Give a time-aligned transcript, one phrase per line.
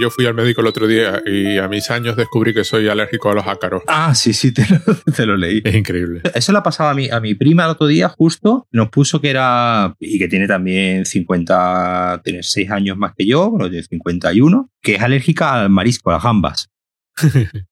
[0.00, 3.30] yo fui al médico el otro día y a mis años descubrí que soy alérgico
[3.30, 3.82] a los ácaros.
[3.86, 4.78] Ah, sí, sí, te lo,
[5.14, 5.60] te lo leí.
[5.64, 6.22] Es increíble.
[6.34, 8.66] Eso le ha pasado a mi, a mi prima el otro día, justo.
[8.72, 9.94] Nos puso que era.
[10.00, 12.22] Y que tiene también 50.
[12.24, 14.70] Tiene 6 años más que yo, pero tiene 51.
[14.82, 16.68] Que es alérgica al marisco, a las gambas.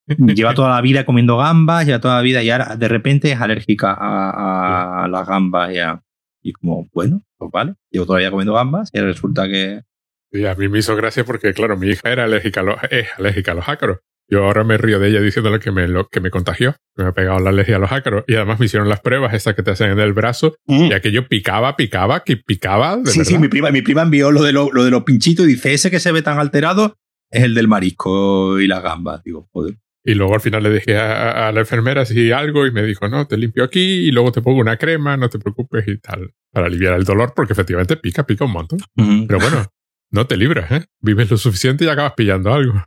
[0.07, 3.41] lleva toda la vida comiendo gambas, lleva toda la vida y ahora de repente es
[3.41, 6.03] alérgica a, a las gambas y, a-
[6.43, 9.83] y como, bueno, pues vale, llevo toda la vida comiendo gambas y resulta que...
[10.31, 13.09] Y a mí me hizo gracia porque, claro, mi hija era alérgica a los, es
[13.17, 13.99] alérgica a los ácaros.
[14.31, 17.09] Yo ahora me río de ella diciéndole que me, lo, que me contagió, que me
[17.09, 18.25] ha pegado la alergia a los ácaros.
[18.27, 21.27] Y además me hicieron las pruebas esas que te hacen en el brazo, y aquello
[21.29, 23.33] picaba, picaba, que picaba, de sí, verdad.
[23.33, 25.73] sí, mi prima, mi prima envió lo de, lo, lo de los pinchitos y dice,
[25.73, 26.97] ese que se ve tan alterado
[27.31, 29.23] es el del marisco y las gambas.
[29.23, 29.77] Digo, joder.
[30.05, 33.09] Y luego al final le dije a, a la enfermera si algo y me dijo,
[33.09, 36.33] no, te limpio aquí y luego te pongo una crema, no te preocupes y tal,
[36.53, 38.79] para aliviar el dolor, porque efectivamente pica, pica un montón.
[38.95, 39.67] Pero bueno,
[40.11, 40.85] no te libras, ¿eh?
[41.01, 42.85] Vives lo suficiente y acabas pillando algo.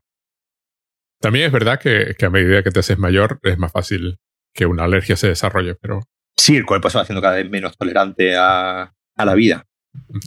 [1.20, 4.18] También es verdad que, que a medida que te haces mayor es más fácil
[4.54, 6.02] que una alergia se desarrolle, pero
[6.38, 9.66] Sí, el cuerpo se va haciendo cada vez menos tolerante a, a la vida.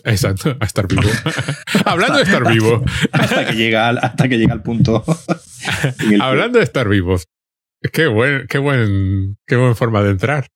[0.04, 1.02] exacto, a estar vivo.
[1.84, 5.02] Hablando de estar vivo, Hasta que llega al, hasta que llega al punto.
[6.20, 7.26] hablando de estar vivos,
[7.92, 10.46] qué buen, qué buen, qué buena forma de entrar.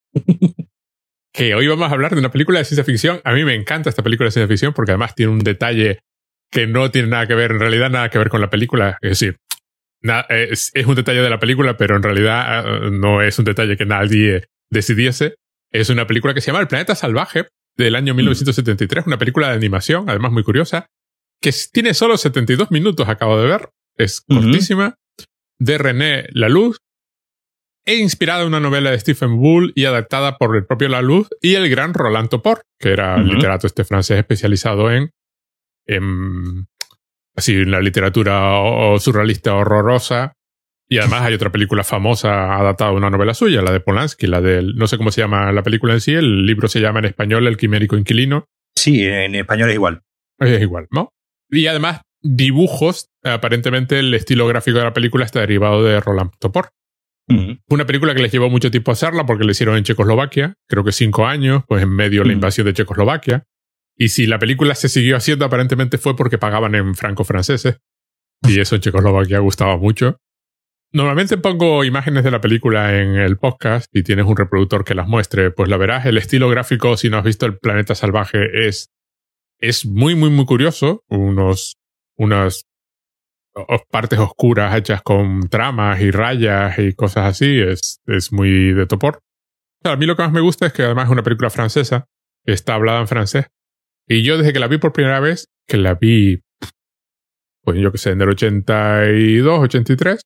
[1.32, 3.20] que hoy vamos a hablar de una película de ciencia ficción.
[3.24, 6.00] A mí me encanta esta película de ciencia ficción porque además tiene un detalle
[6.50, 8.98] que no tiene nada que ver, en realidad nada que ver con la película.
[9.02, 9.36] Es decir,
[10.02, 13.44] na- es, es un detalle de la película, pero en realidad eh, no es un
[13.44, 15.34] detalle que nadie decidiese.
[15.72, 19.54] Es una película que se llama El Planeta Salvaje del año 1973, una película de
[19.54, 20.86] animación, además muy curiosa,
[21.40, 23.68] que tiene solo 72 minutos, acabo de ver.
[23.96, 24.94] Es cortísima.
[25.60, 26.76] De René Laloux,
[27.84, 31.54] e inspirada en una novela de Stephen Bull y adaptada por el propio Laloux y
[31.54, 35.10] el gran Roland Topor, que era literato este francés especializado en,
[35.88, 36.66] en
[37.34, 40.34] así en la literatura o- surrealista horrorosa.
[40.90, 44.40] Y además hay otra película famosa adaptada de una novela suya, la de Polanski, la
[44.40, 47.04] del, no sé cómo se llama la película en sí, el libro se llama en
[47.04, 50.00] español El Quimérico Inquilino, Sí, en español es igual.
[50.38, 51.10] es igual, ¿no?
[51.50, 56.70] Y además dibujos, aparentemente el estilo gráfico de la película está derivado de Roland Topor.
[57.28, 60.82] Fue una película que les llevó mucho tiempo hacerla porque la hicieron en Checoslovaquia, creo
[60.84, 62.36] que cinco años, pues en medio de la Mm.
[62.36, 63.44] invasión de Checoslovaquia.
[63.98, 67.78] Y si la película se siguió haciendo, aparentemente fue porque pagaban en franco-franceses.
[68.42, 70.18] Y eso en Checoslovaquia gustaba mucho.
[70.92, 75.08] Normalmente pongo imágenes de la película en el podcast y tienes un reproductor que las
[75.08, 76.06] muestre, pues la verás.
[76.06, 78.88] El estilo gráfico, si no has visto El Planeta Salvaje, es,
[79.58, 81.02] es muy, muy, muy curioso.
[81.08, 81.76] Unos,
[82.16, 82.64] unas
[83.90, 87.58] partes oscuras hechas con tramas y rayas y cosas así.
[87.60, 89.18] Es, es muy de topor.
[89.82, 92.06] A mí lo que más me gusta es que además es una película francesa.
[92.44, 93.46] Está hablada en francés.
[94.08, 96.40] Y yo desde que la vi por primera vez, que la vi,
[97.62, 100.20] pues yo que sé, en el 82, 83,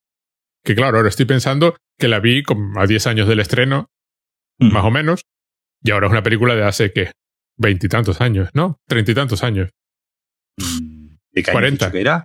[0.64, 2.42] que claro, ahora estoy pensando que la vi
[2.76, 3.88] a 10 años del estreno,
[4.60, 4.70] Ujú.
[4.72, 5.22] más o menos,
[5.82, 7.10] y ahora es una película de hace, ¿qué?
[7.58, 8.78] Veintitantos años, ¿no?
[8.86, 9.70] Treinta y tantos años.
[10.58, 11.86] Mm, ¿De qué año 40.
[11.86, 12.24] has dicho que era?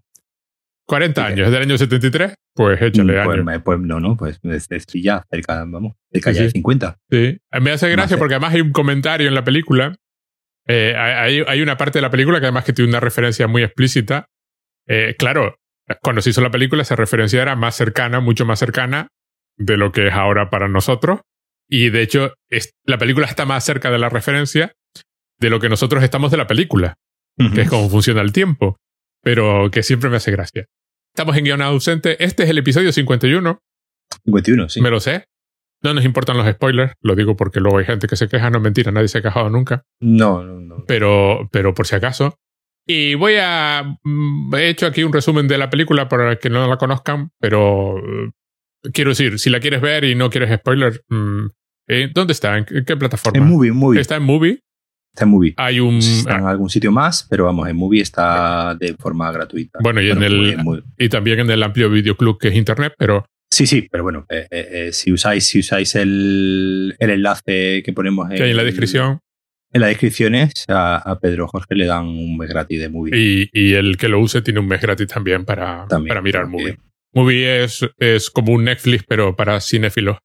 [0.87, 1.27] 40 Ok.
[1.27, 3.61] años, es del año 73, pues échale pues, años.
[3.65, 4.39] pues no, no, pues
[5.01, 6.53] ya, cerca, vamos, cerca Sí, ya de sí.
[6.59, 6.97] 50.
[7.09, 7.37] Sí.
[7.61, 9.95] Me hace gracia porque además hay un comentario en la película.
[10.67, 13.63] Eh, hay, hay una parte de la película que además que tiene una referencia muy
[13.63, 14.25] explícita.
[14.87, 15.55] Eh, claro,
[16.01, 19.07] cuando se hizo la película esa referencia era más cercana, mucho más cercana
[19.57, 21.21] de lo que es ahora para nosotros.
[21.69, 24.73] Y de hecho, es- la película está más cerca de la referencia
[25.39, 26.95] de lo que nosotros estamos de la película,
[27.53, 28.77] que es cómo funciona el tiempo,
[29.21, 30.65] pero que siempre me hace gracia.
[31.13, 32.21] Estamos en guion ausente.
[32.23, 33.59] Este es el episodio 51.
[34.25, 34.81] 51, sí.
[34.81, 35.25] Me lo sé.
[35.83, 38.57] No nos importan los spoilers, lo digo porque luego hay gente que se queja, no
[38.57, 40.83] es mentira, nadie se ha quejado nunca, No, no, no.
[40.87, 42.35] pero, pero por si acaso.
[42.87, 43.97] Y voy a...
[44.03, 47.97] mm, He hecho aquí un resumen de la película para que no la conozcan, pero
[47.99, 48.31] eh,
[48.93, 51.45] quiero decir, si la quieres ver y no quieres spoiler, mm,
[51.89, 52.57] eh, ¿dónde está?
[52.57, 53.37] ¿En qué, plataforma?
[53.37, 53.99] En Movie, Movie.
[54.01, 54.59] Está en Movie.
[55.13, 55.53] Está en Movie.
[55.57, 55.97] Hay un...
[55.97, 59.79] Está en algún sitio más, pero vamos, en Movie está de forma gratuita.
[59.81, 63.25] Bueno, y en el- Y también en el amplio videoclub que es Internet, pero
[63.57, 67.91] Sí, sí, pero bueno, eh, eh, eh, si usáis, si usáis el, el enlace que
[67.91, 69.19] ponemos que hay en la descripción.
[69.73, 73.17] En las descripciones a, a Pedro Jorge le dan un mes gratis de Movie.
[73.17, 76.45] Y, y el que lo use tiene un mes gratis también para, También, para mirar
[76.45, 76.77] Movie.
[77.13, 80.19] Movie es, es como un Netflix, pero para cinéfilos.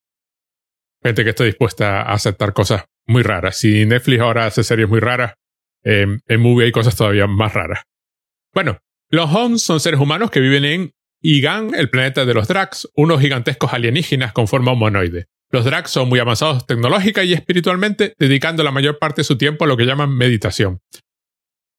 [1.03, 3.57] Gente que está dispuesta a aceptar cosas muy raras.
[3.57, 5.37] Si Netflix ahora hace series muy raras,
[5.85, 7.83] eh, en Movie hay cosas todavía más raras.
[8.53, 12.89] Bueno, los Homs son seres humanos que viven en Igan, el planeta de los Drax,
[12.97, 15.27] unos gigantescos alienígenas con forma humanoide.
[15.51, 19.65] Los Drax son muy avanzados tecnológica y espiritualmente, dedicando la mayor parte de su tiempo
[19.65, 20.81] a lo que llaman meditación.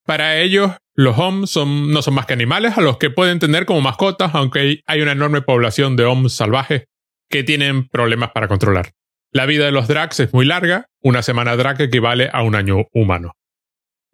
[0.06, 3.82] Para ellos, Los Homs no son más que animales a los que pueden tener como
[3.82, 6.86] mascotas, aunque hay una enorme población de Homs salvajes
[7.30, 8.94] que tienen problemas para controlar.
[9.32, 12.86] La vida de los Dracs es muy larga, una semana Drac equivale a un año
[12.94, 13.34] humano.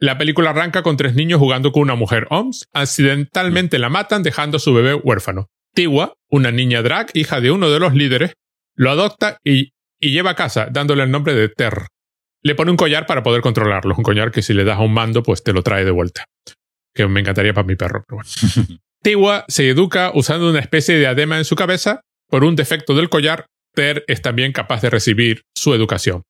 [0.02, 4.58] La película arranca con tres niños jugando con una mujer OMS, accidentalmente la matan dejando
[4.58, 5.48] a su bebé huérfano.
[5.76, 8.34] Tiwa, una niña Drac, hija de uno de los líderes,
[8.76, 11.88] lo adopta y, y lleva a casa, dándole el nombre de Ter.
[12.42, 14.94] Le pone un collar para poder controlarlo, un collar que si le das a un
[14.94, 16.24] mando, pues te lo trae de vuelta.
[16.94, 18.80] Que me encantaría para mi perro, pero bueno.
[19.04, 22.02] Tiwa se educa usando una especie de adema en su cabeza.
[22.30, 26.24] Por un defecto del collar, Ter es también capaz de recibir su educación.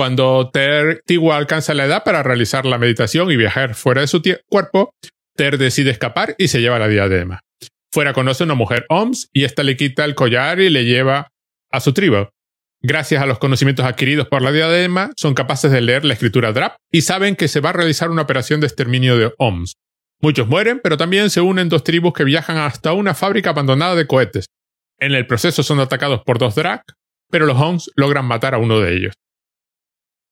[0.00, 4.22] Cuando Ter Tiwa alcanza la edad para realizar la meditación y viajar fuera de su
[4.48, 4.94] cuerpo,
[5.36, 7.40] Ter decide escapar y se lleva la diadema.
[7.92, 11.28] Fuera conoce a una mujer OMS y esta le quita el collar y le lleva
[11.70, 12.28] a su tribu.
[12.80, 16.76] Gracias a los conocimientos adquiridos por la diadema, son capaces de leer la escritura DRAP
[16.90, 19.74] y saben que se va a realizar una operación de exterminio de OMS.
[20.22, 24.06] Muchos mueren, pero también se unen dos tribus que viajan hasta una fábrica abandonada de
[24.06, 24.46] cohetes.
[24.98, 26.84] En el proceso son atacados por dos Drak,
[27.30, 29.12] pero los OMS logran matar a uno de ellos.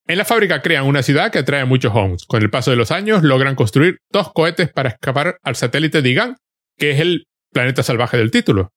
[0.08, 2.24] En la fábrica crean una ciudad que atrae a muchos OMS.
[2.24, 6.36] Con el paso de los años logran construir dos cohetes para escapar al satélite Digan,
[6.78, 8.70] que es el planeta salvaje del título.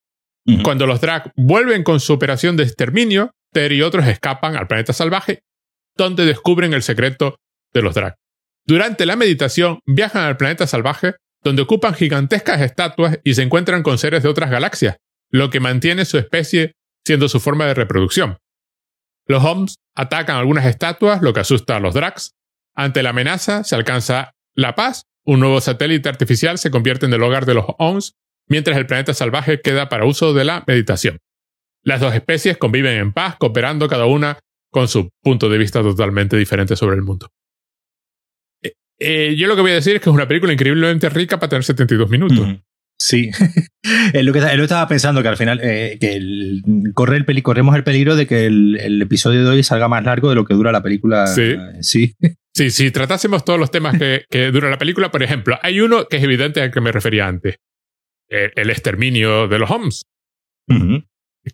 [0.63, 4.92] Cuando los Drak vuelven con su operación de exterminio, Ter y otros escapan al planeta
[4.92, 5.44] salvaje,
[5.95, 7.38] donde descubren el secreto
[7.74, 8.16] de los Drak.
[8.66, 13.98] Durante la meditación viajan al planeta salvaje, donde ocupan gigantescas estatuas y se encuentran con
[13.98, 14.98] seres de otras galaxias,
[15.30, 16.74] lo que mantiene su especie
[17.06, 18.38] siendo su forma de reproducción.
[19.31, 22.36] Los Homs atacan algunas estatuas, lo que asusta a los Drax.
[22.75, 27.24] Ante la amenaza se alcanza la paz, un nuevo satélite artificial se convierte en el
[27.24, 28.16] hogar de los Homs,
[28.48, 31.19] mientras el planeta salvaje queda para uso de la meditación.
[31.83, 34.38] Las dos especies conviven en paz, cooperando cada una
[34.69, 37.30] con su punto de vista totalmente diferente sobre el mundo.
[38.62, 41.39] Eh, eh, yo lo que voy a decir es que es una película increíblemente rica
[41.39, 42.48] para tener 72 minutos.
[43.01, 43.31] Sí,
[44.13, 46.21] es lo que él estaba pensando que al final eh, que
[46.94, 50.36] corre el corremos el peligro de que el, episodio de hoy salga más largo de
[50.36, 51.27] lo que dura la película.
[51.27, 51.56] Sí.
[51.81, 52.15] sí.
[52.53, 56.06] Sí, si tratásemos todos los temas que, que, dura la película, por ejemplo, hay uno
[56.09, 57.56] que es evidente al que me refería antes.
[58.27, 60.04] El, exterminio de los Homs.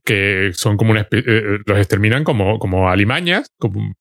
[0.04, 3.94] Que son como una eh, los exterminan como, como alimañas como,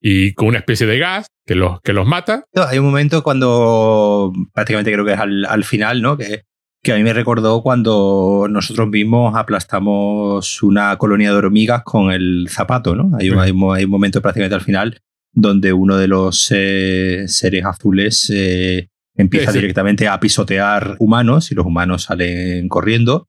[0.00, 2.44] y con una especie de gas que los, que los mata.
[2.54, 6.16] Hay un momento cuando prácticamente creo que es al, al final, ¿no?
[6.16, 6.44] Que
[6.86, 12.46] que a mí me recordó cuando nosotros mismos aplastamos una colonia de hormigas con el
[12.48, 13.10] zapato, ¿no?
[13.18, 13.50] Hay, un, hay,
[13.84, 15.00] un momento prácticamente al final
[15.32, 21.66] donde uno de los eh, seres azules eh, empieza directamente a pisotear humanos y los
[21.66, 23.26] humanos salen corriendo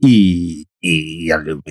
[0.00, 1.62] y, y yo creo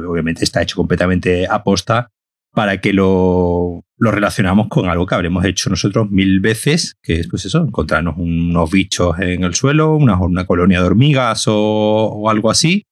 [0.00, 2.10] que obviamente está hecho completamente aposta
[2.52, 7.28] para que lo, lo, relacionamos con algo que habremos hecho nosotros mil veces, que es
[7.28, 12.50] pues eso, encontrarnos unos bichos en el suelo, una, una colonia de hormigas o, algo
[12.50, 12.84] así.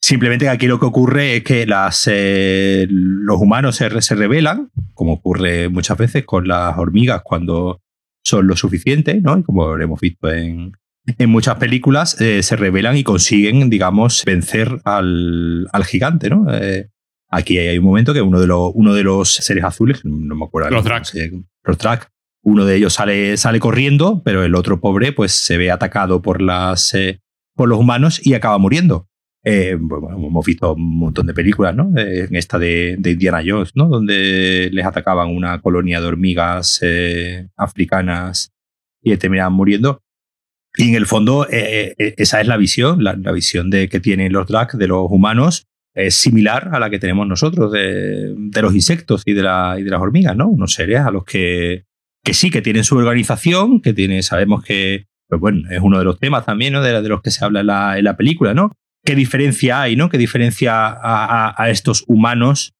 [0.00, 1.66] Simplemente aquí lo que ocurre es que
[2.06, 7.80] eh, los humanos se, se rebelan, como ocurre muchas veces con las hormigas cuando
[8.24, 9.38] son lo suficiente, ¿no?
[9.38, 10.72] Y como hemos visto en,
[11.06, 16.46] en muchas películas, eh, se rebelan y consiguen, digamos, vencer al, al gigante, ¿no?
[16.52, 16.90] Eh,
[17.28, 20.44] Aquí hay un momento que uno de los, uno de los seres azules, no me
[20.44, 20.70] acuerdo.
[20.70, 21.12] Los Drac.
[21.64, 22.10] Los Drac.
[22.42, 26.40] Uno de ellos sale, sale corriendo, pero el otro pobre pues se ve atacado por,
[26.40, 27.20] las, eh,
[27.56, 29.08] por los humanos y acaba muriendo.
[29.42, 31.92] Eh, hemos visto un montón de películas, ¿no?
[31.96, 33.88] Eh, en esta de, Indiana Jones, ¿no?
[33.88, 36.80] Donde les atacaban una colonia de hormigas
[37.56, 38.52] africanas
[39.02, 40.02] y terminaban muriendo.
[40.76, 44.46] Y en el fondo, esa es la visión, la, la, visión de que tienen los
[44.46, 45.66] Drac de los humanos
[45.96, 50.36] es similar a la que tenemos nosotros de, los insectos y de, de las hormigas,
[50.36, 50.46] ¿no?
[50.46, 51.86] Unos seres a los que,
[52.22, 56.04] que sí, que tienen su organización, que tiene, sabemos que, pues bueno, es uno de
[56.04, 56.82] los temas también, ¿no?
[56.82, 57.60] De, de los que se habla
[57.96, 58.72] en la, película, ¿no?
[59.04, 60.10] ¿Qué diferencia hay, ¿no?
[60.10, 62.74] ¿Qué diferencia a, a, estos humanos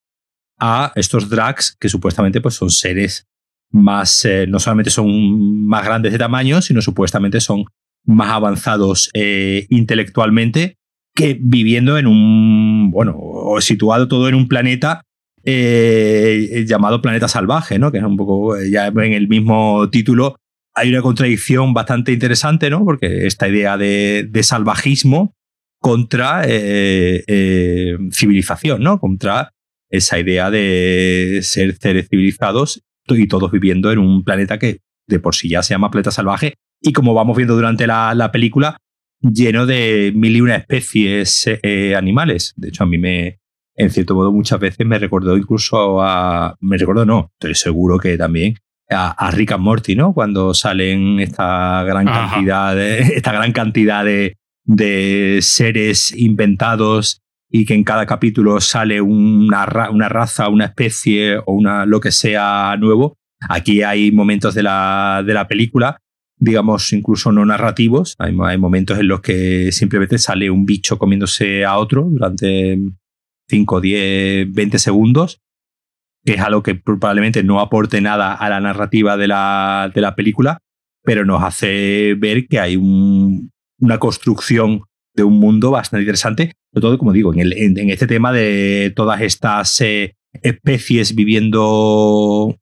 [0.59, 3.27] a estos drags que supuestamente pues, son seres
[3.71, 7.65] más, eh, no solamente son más grandes de tamaño, sino supuestamente son
[8.05, 10.79] más avanzados eh, intelectualmente
[11.17, 15.03] que viviendo en un, bueno, o situado todo en un planeta
[15.43, 17.91] eh, llamado planeta salvaje, ¿no?
[17.91, 20.37] Que es un poco, eh, ya en el mismo título
[20.75, 22.85] hay una contradicción bastante interesante, ¿no?
[22.85, 25.35] Porque esta idea de, salvajismo
[25.81, 29.01] contra eh, civilización, ¿no?
[29.01, 29.53] Contra
[29.89, 35.35] esa idea de ser seres civilizados y todos viviendo en un planeta que de por
[35.35, 36.55] sí ya se llama planeta salvaje.
[36.83, 38.77] Y como vamos viendo durante la, la película,
[39.21, 42.55] lleno de mil y una especies eh, animales.
[42.57, 43.39] De hecho, a mí me,
[43.75, 46.57] en cierto modo, muchas veces me recordó incluso a.
[46.61, 48.55] Me recordó, no, estoy seguro que también
[48.91, 50.13] a, Rick and Morty, ¿no?
[50.13, 57.21] Cuando salen esta gran cantidad de, esta gran cantidad de, de seres inventados
[57.51, 62.13] y que en cada capítulo sale una, una, raza, una especie o una, lo que
[62.13, 63.17] sea nuevo.
[63.49, 65.99] Aquí hay momentos de la, de la película,
[66.39, 68.15] digamos, incluso no narrativos.
[68.19, 72.79] Hay, momentos en los que simplemente sale un bicho comiéndose a otro durante
[73.49, 75.41] 5, 10, 20 segundos,
[76.25, 80.15] que es algo que probablemente no aporte nada a la narrativa de la, de la
[80.15, 80.59] película,
[81.03, 84.83] pero nos hace ver que hay un, una construcción
[85.15, 88.93] de un mundo bastante interesante, sobre todo, como digo, en, el, en, este tema de
[88.95, 92.55] todas estas eh, especies viviendo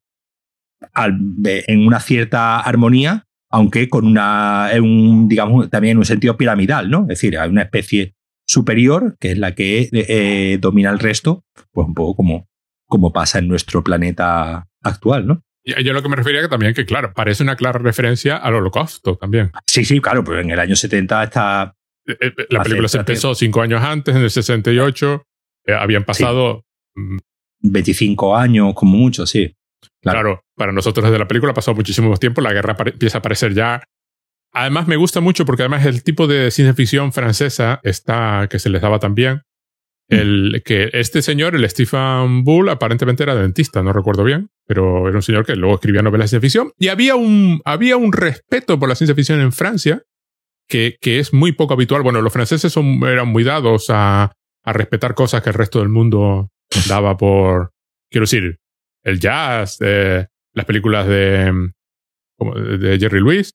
[0.95, 3.24] en una cierta armonía,
[3.55, 7.03] aunque con una, un, digamos, también en un sentido piramidal, ¿no?
[7.03, 8.13] Es decir, hay una especie
[8.45, 12.49] superior, que es la que eh, domina el resto, pues un poco como,
[12.85, 15.41] como pasa en nuestro planeta actual, ¿no?
[15.63, 19.15] Yo lo que me refería que también que, claro, parece una clara referencia al holocausto
[19.15, 19.51] también.
[19.65, 21.75] Sí, sí, claro, pues en el año 70 está...
[22.05, 25.23] Eh, eh, la película se empezó cinco años antes, en el 68.
[25.67, 26.65] Eh, habían pasado...
[27.61, 29.55] 25 mm, años, como mucho, sí.
[30.11, 30.43] Claro.
[30.55, 33.83] para nosotros desde la película ha pasado muchísimo tiempo, la guerra empieza a aparecer ya.
[34.53, 38.69] Además me gusta mucho porque además el tipo de ciencia ficción francesa está que se
[38.69, 39.41] les daba también.
[40.07, 45.17] El, que este señor, el Stephen Bull, aparentemente era dentista, no recuerdo bien, pero era
[45.17, 46.71] un señor que luego escribía novelas de ciencia ficción.
[46.77, 50.03] Y había un, había un respeto por la ciencia ficción en Francia
[50.67, 52.03] que, que es muy poco habitual.
[52.03, 54.31] Bueno, los franceses son, eran muy dados a,
[54.63, 56.49] a respetar cosas que el resto del mundo
[56.87, 57.71] daba por,
[58.09, 58.59] quiero decir,
[59.05, 61.71] el jazz, eh, las películas de,
[62.79, 63.53] de Jerry Lewis,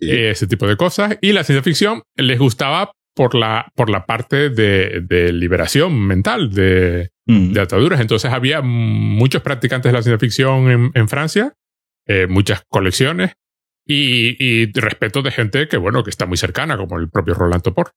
[0.00, 1.18] ese tipo de cosas.
[1.20, 6.52] Y la ciencia ficción les gustaba por la, por la parte de, de liberación mental,
[6.52, 7.52] de, mm.
[7.52, 8.00] de, ataduras.
[8.00, 11.54] Entonces había muchos practicantes de la ciencia ficción en, en Francia,
[12.06, 13.32] eh, muchas colecciones
[13.84, 17.74] y, y, respeto de gente que, bueno, que está muy cercana, como el propio Rolando
[17.74, 17.90] Por.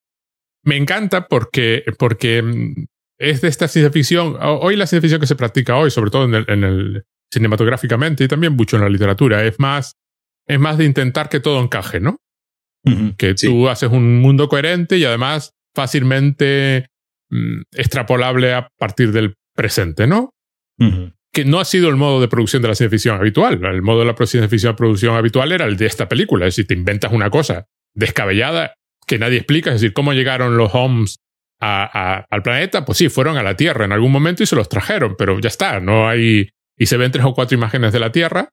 [0.63, 2.85] Me encanta porque, porque mm,
[3.21, 4.35] es de esta ciencia ficción.
[4.41, 8.23] Hoy la ciencia ficción que se practica hoy, sobre todo en el, en el cinematográficamente
[8.23, 9.93] y también mucho en la literatura, es más,
[10.47, 12.17] es más de intentar que todo encaje, ¿no?
[13.15, 16.87] que tú haces un mundo coherente y además fácilmente
[17.29, 20.31] mm, extrapolable a partir del presente, ¿no?
[21.31, 23.63] Que no ha sido el modo de producción de la ciencia ficción habitual.
[23.63, 26.47] El modo de la ciencia ficción producción habitual era el de esta película.
[26.47, 28.73] Es decir, te inventas una cosa descabellada
[29.05, 29.69] que nadie explica.
[29.69, 30.71] Es decir, cómo llegaron los
[31.61, 32.83] Al planeta.
[32.85, 35.47] Pues sí, fueron a la Tierra en algún momento y se los trajeron, pero ya
[35.47, 35.79] está.
[35.79, 36.49] No hay.
[36.77, 38.49] Y se ven tres o cuatro imágenes de la Tierra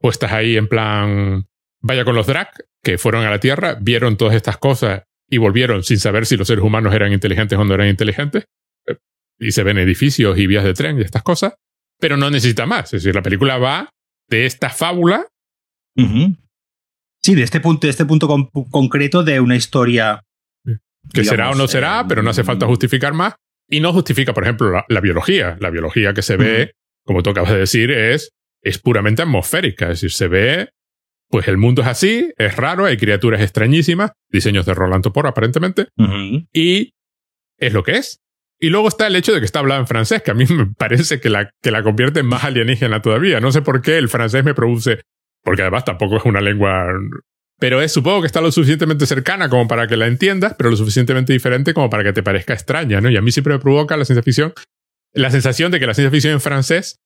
[0.00, 1.46] puestas ahí en plan
[1.82, 5.84] Vaya con los Drac, que fueron a la Tierra, vieron todas estas cosas y volvieron
[5.84, 8.46] sin saber si los seres humanos eran inteligentes o no eran inteligentes.
[8.86, 8.96] Eh,
[9.38, 11.54] y se ven edificios y vías de tren y estas cosas.
[12.00, 12.92] Pero no necesita más.
[12.92, 13.90] Es decir, la película va
[14.28, 15.28] de esta fábula.
[17.22, 18.28] Sí, de este punto, de este punto
[18.70, 20.22] concreto de una historia.
[21.12, 23.34] Que será o no será, pero no hace falta justificar más.
[23.68, 25.56] Y no justifica, por ejemplo, la, biología.
[25.60, 26.72] La biología que se ve,
[27.04, 28.30] como tú acabas de decir, es,
[28.62, 29.86] es puramente atmosférica.
[29.86, 30.68] Es decir, se ve
[31.28, 35.88] pues el mundo es así, es raro, hay criaturas extrañísimas, diseños de Rolando Por aparentemente,
[36.52, 36.92] y
[37.58, 38.20] es lo que es.
[38.58, 40.66] Y luego está el hecho de que está hablado en francés, que a mí me
[40.78, 43.40] parece que la, que la convierte en más alienígena todavía.
[43.40, 45.00] No sé por qué el francés me produce,
[45.42, 46.86] porque además tampoco es una lengua,
[47.58, 50.76] pero es, supongo que está lo suficientemente cercana como para que la entiendas, pero lo
[50.76, 53.10] suficientemente diferente como para que te parezca extraña, ¿no?
[53.10, 54.52] Y a mí siempre me provoca la ciencia ficción,
[55.12, 57.00] la sensación de que la ciencia ficción en francés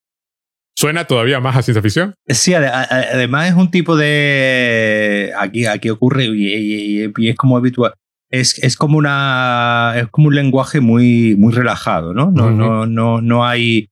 [0.80, 2.14] Suena todavía más a ciencia ficción.
[2.26, 5.30] Sí, además es un tipo de.
[5.38, 7.92] Aquí, aquí ocurre y, es como habitual.
[8.30, 9.92] Es, es, como una.
[9.97, 12.30] Es como un lenguaje muy, muy relajado, ¿no?
[12.30, 13.90] No, no, no, no hay.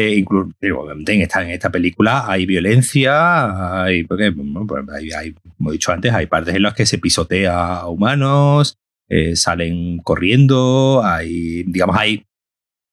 [0.00, 4.84] Eh, incluso, en esta, en esta película hay violencia, hay, porque, pues
[5.16, 8.76] hay, como he dicho antes, hay partes en las que se pisotea a humanos,
[9.08, 12.24] eh, salen corriendo, hay, digamos, hay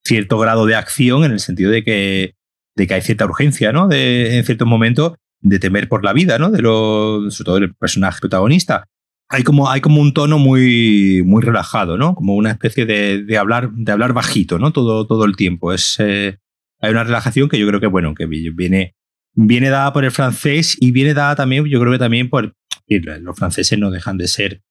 [0.04, 2.34] cierto grado de acción en el sentido de que
[2.76, 3.88] de que hay cierta urgencia, ¿no?
[3.88, 6.50] De, en ciertos momentos, de temer por la vida, ¿no?
[6.50, 8.86] De los, sobre todo el personaje protagonista.
[9.30, 12.16] Hay como, hay como un tono muy, muy relajado, ¿no?
[12.16, 14.74] Como una especie de, de hablar, de hablar bajito, ¿no?
[14.74, 15.72] Todo, todo el tiempo.
[15.72, 16.40] Es, eh,
[16.82, 18.96] hay una relajación que yo creo que, bueno, que viene,
[19.34, 22.54] viene dada por el francés y viene dada también, yo creo que también por.
[22.88, 24.62] Los franceses no dejan de ser,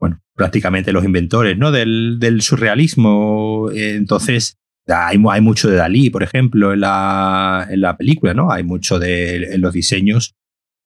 [0.00, 1.70] bueno, prácticamente los inventores, ¿no?
[1.70, 3.70] Del, del surrealismo.
[3.72, 8.50] Entonces, hay, hay, mucho de Dalí, por ejemplo, en la, en la película, ¿no?
[8.50, 10.34] Hay mucho de en los diseños.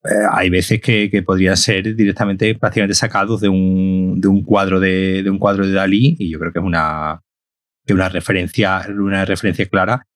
[0.05, 4.79] Eh, hay veces que, que, podrían ser directamente, prácticamente sacados de un, de un cuadro
[4.79, 7.23] de, de, un cuadro de Dalí, y yo creo que es una,
[7.87, 10.07] que una referencia, una referencia clara.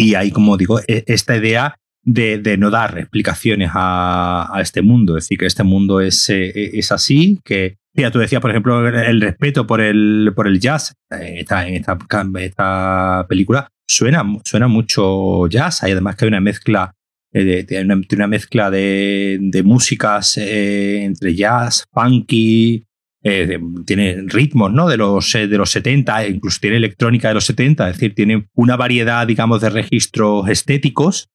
[0.00, 5.24] Y hay, como digo, e, esta idea de, no dar explicaciones a, este mundo, es
[5.24, 9.20] decir, que este mundo es, eh, es así, que ya tú decías, por ejemplo, el
[9.20, 15.82] respeto por el, por el jazz en esta, en esta, película suena, suena mucho jazz,
[15.82, 16.94] hay además que hay una mezcla
[17.34, 22.84] eh, tiene, una, mezcla de, de músicas eh, entre jazz, funky,
[23.22, 24.88] tiene ritmos ¿no?
[24.88, 28.76] de, los, de los 70, incluso tiene electrónica de los 70, es decir, tiene una
[28.76, 31.28] variedad, digamos, de registros estéticos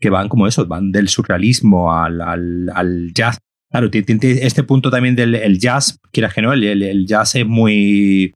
[0.00, 3.38] que van como eso, van del surrealismo al, al, jazz.
[3.70, 8.32] Claro, tiene, este punto también del jazz, quieras que no, el, jazz es muy,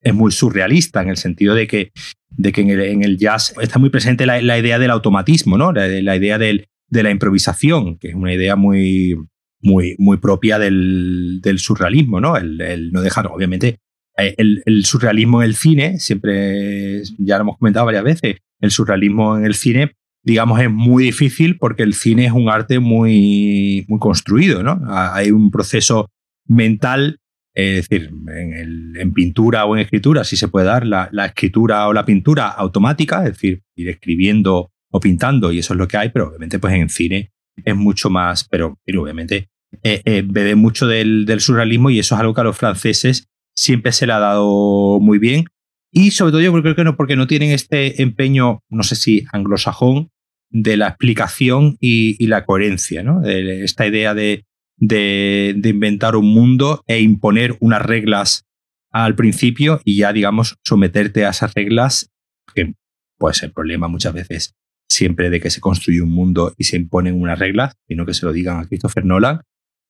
[0.00, 1.92] es muy surrealista en el sentido de que,
[2.30, 5.72] de que en, el, jazz está muy presente la, idea del automatismo, ¿no?
[5.72, 9.16] La, idea del, de la improvisación, que es una idea muy,
[9.64, 12.36] muy, muy propia del, del surrealismo, ¿no?
[12.36, 13.80] El, no dejar, obviamente,
[14.16, 18.70] eh, el, el, surrealismo en el cine, siempre, ya lo hemos comentado varias veces, el
[18.70, 19.92] surrealismo en el cine
[20.24, 24.80] digamos, es muy difícil porque el cine es un arte muy, muy construido, ¿no?
[24.88, 26.10] Hay un proceso
[26.46, 27.20] mental,
[27.54, 32.06] es decir, en, pintura o en escritura sí se puede dar la, escritura o la
[32.06, 36.28] pintura automática, es decir, ir escribiendo o pintando y eso es lo que hay, pero
[36.28, 37.30] obviamente pues en cine
[37.62, 39.48] es mucho más, pero, obviamente
[39.82, 43.26] eh, eh, bebe mucho del, del surrealismo y eso es algo que a los franceses
[43.56, 45.44] siempre se le ha dado muy bien.
[45.92, 49.24] Y sobre todo yo creo que no, porque no tienen este empeño, no sé si
[49.32, 50.10] anglosajón,
[50.50, 53.24] de la explicación y, la coherencia, ¿no?
[53.24, 54.44] esta idea de,
[54.76, 58.44] de, inventar un mundo e imponer unas reglas
[58.92, 62.10] al principio y ya, digamos, someterte a esas reglas,
[62.54, 62.74] que
[63.18, 64.54] puede ser problema muchas veces
[64.88, 68.26] siempre de que se construye un mundo y se imponen unas reglas, sino que se
[68.26, 69.40] lo digan a Christopher Nolan,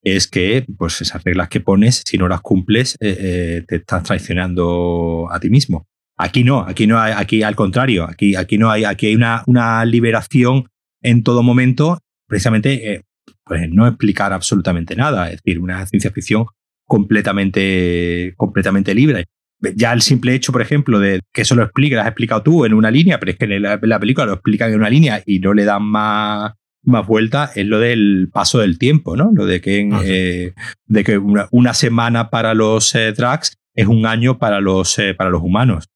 [0.05, 4.05] es que pues esas reglas que pones, si no las cumples, eh, eh, te estás
[4.05, 5.87] traicionando a ti mismo.
[6.17, 9.85] Aquí no, aquí no aquí al contrario, aquí, aquí no hay, aquí hay una, una
[9.85, 10.69] liberación
[11.03, 13.03] en todo momento, precisamente, eh,
[13.45, 16.47] pues no explicar absolutamente nada, es decir, una ciencia ficción
[16.87, 19.25] completamente, completamente libre.
[19.61, 22.65] Ya el simple hecho, por ejemplo, de que eso lo explique, lo has explicado tú
[22.65, 25.41] en una línea, pero es que en la, película lo explican en una línea y
[25.41, 26.53] no le dan más,
[26.85, 29.31] más vuelta, es lo del paso del tiempo, ¿no?
[29.33, 30.55] Lo de que, ah, eh,
[30.87, 35.43] de que una, semana para los eh, drags es un año para los, para los
[35.43, 35.89] humanos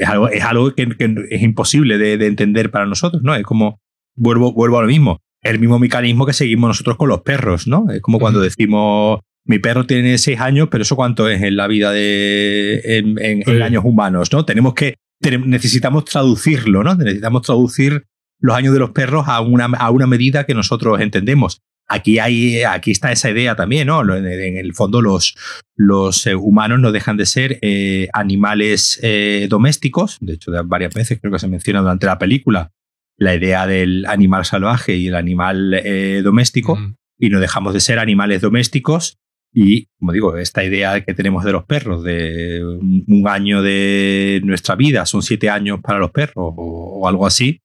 [0.00, 0.88] es algo, es algo que,
[1.30, 3.34] es imposible de, entender para nosotros, ¿no?
[3.34, 3.80] Es como,
[4.16, 7.90] vuelvo, vuelvo a lo mismo, el mismo mecanismo que seguimos nosotros con los perros, ¿no?
[7.90, 11.66] Es como cuando decimos, mi perro tiene seis años, pero eso cuánto es en la
[11.66, 14.44] vida de, en, años humanos, ¿no?
[14.44, 16.94] Tenemos que, necesitamos traducirlo, ¿no?
[16.94, 18.04] Necesitamos traducir
[18.40, 22.62] los años de los perros a una, a una medida que nosotros entendemos aquí, hay,
[22.62, 24.16] aquí está esa idea también, ¿no?
[24.16, 25.36] En el fondo los,
[25.76, 31.18] los eh, humanos no dejan de ser eh, animales eh, domésticos, de hecho varias veces
[31.20, 32.70] creo que se menciona durante la película
[33.18, 35.78] la idea del animal salvaje y el animal
[36.24, 36.78] doméstico,
[37.18, 39.18] y no dejamos de ser animales domésticos.
[39.52, 44.74] Y, como digo, esta idea que tenemos de los perros, de un año de nuestra
[44.74, 47.60] vida, son siete años para los perros o algo así,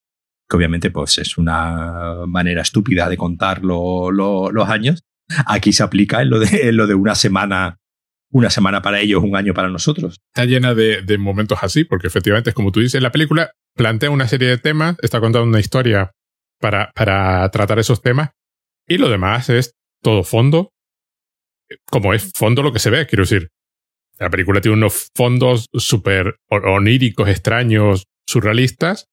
[0.48, 5.04] que obviamente pues, es una manera estúpida de contar los años.
[5.48, 7.78] Aquí se aplica en lo, de, lo de una semana
[8.32, 10.20] una semana para ellos, un año para nosotros.
[10.34, 14.28] Está llena de, momentos así, porque efectivamente es como tú dices, la película plantea una
[14.28, 16.12] serie de temas, está contando una historia
[16.60, 18.32] para, para tratar esos temas,
[18.88, 20.74] y lo demás es todo fondo,
[21.90, 23.52] como es fondo lo que se ve, quiero decir.
[24.20, 29.08] La película tiene unos fondos súper oníricos, extraños, surrealistas,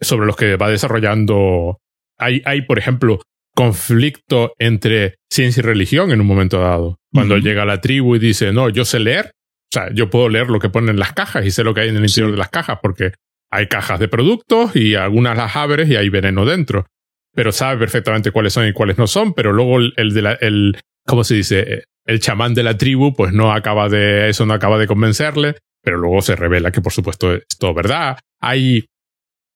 [0.00, 1.78] sobre los que va desarrollando.
[2.18, 3.20] Hay, hay, por ejemplo,
[3.54, 6.98] conflicto entre ciencia y religión en un momento dado.
[7.12, 9.32] Cuando llega la tribu y dice, no, yo sé leer.
[9.72, 11.82] O sea, yo puedo leer lo que ponen en las cajas y sé lo que
[11.82, 13.12] hay en el interior de las cajas porque
[13.50, 16.86] hay cajas de productos y algunas las abres y hay veneno dentro.
[17.34, 20.76] Pero sabe perfectamente cuáles son y cuáles no son, pero luego el, de la, el,
[21.06, 21.84] ¿cómo se dice?
[22.04, 25.98] El chamán de la tribu, pues no acaba de, eso no acaba de convencerle, pero
[25.98, 28.18] luego se revela que por supuesto es todo verdad.
[28.40, 28.86] Hay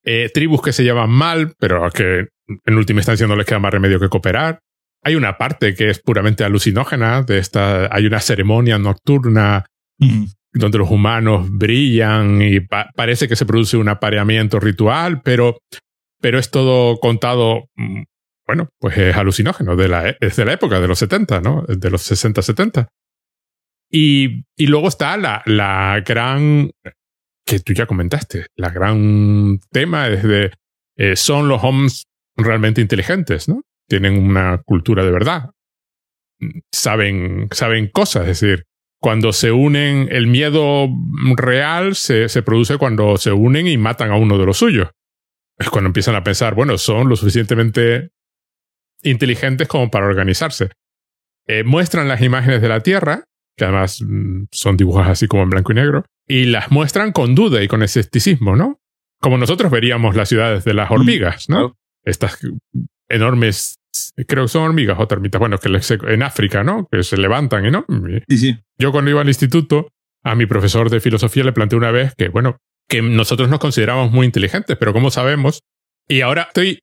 [0.05, 3.73] eh, tribus que se llaman mal, pero que en última instancia no les queda más
[3.73, 4.59] remedio que cooperar.
[5.03, 9.65] Hay una parte que es puramente alucinógena, de esta, hay una ceremonia nocturna
[10.53, 12.59] donde los humanos brillan y
[12.95, 15.57] parece que se produce un apareamiento ritual, pero,
[16.21, 18.03] pero es todo contado, mm,
[18.47, 21.63] bueno, pues es alucinógeno, de la, es de la época, de los 70, ¿no?
[21.67, 22.87] De los 60-70.
[23.91, 26.71] Y, y, luego está la, la gran
[27.45, 28.47] que tú ya comentaste.
[28.55, 30.51] La gran tema es de,
[30.97, 33.61] eh, son los homes realmente inteligentes, ¿no?
[33.87, 35.51] Tienen una cultura de verdad.
[36.71, 38.65] Saben, saben cosas, es decir,
[38.99, 40.87] cuando se unen, el miedo
[41.35, 44.89] real se, se produce cuando se unen y matan a uno de los suyos.
[45.57, 48.09] es cuando empiezan a pensar, bueno, son lo suficientemente
[49.03, 50.71] inteligentes como para organizarse.
[51.47, 53.23] Eh, muestran las imágenes de la Tierra,
[53.55, 57.35] que además mm, son dibujos así como en blanco y negro, y las muestran con
[57.35, 58.79] duda y con escepticismo, ¿no?
[59.19, 61.77] Como nosotros veríamos las ciudades de las mm, hormigas, ¿no?
[62.03, 62.39] Estas
[63.09, 63.79] enormes,
[64.27, 65.69] creo que son hormigas o termitas, bueno, que
[66.07, 66.87] en África, ¿no?
[66.91, 67.85] Que se levantan y no.
[68.27, 68.59] Sí, sí.
[68.77, 69.89] Yo cuando iba al instituto,
[70.23, 72.57] a mi profesor de filosofía le planteé una vez que, bueno,
[72.87, 75.61] que nosotros nos consideramos muy inteligentes, pero ¿cómo sabemos?
[76.07, 76.79] Y ahora estoy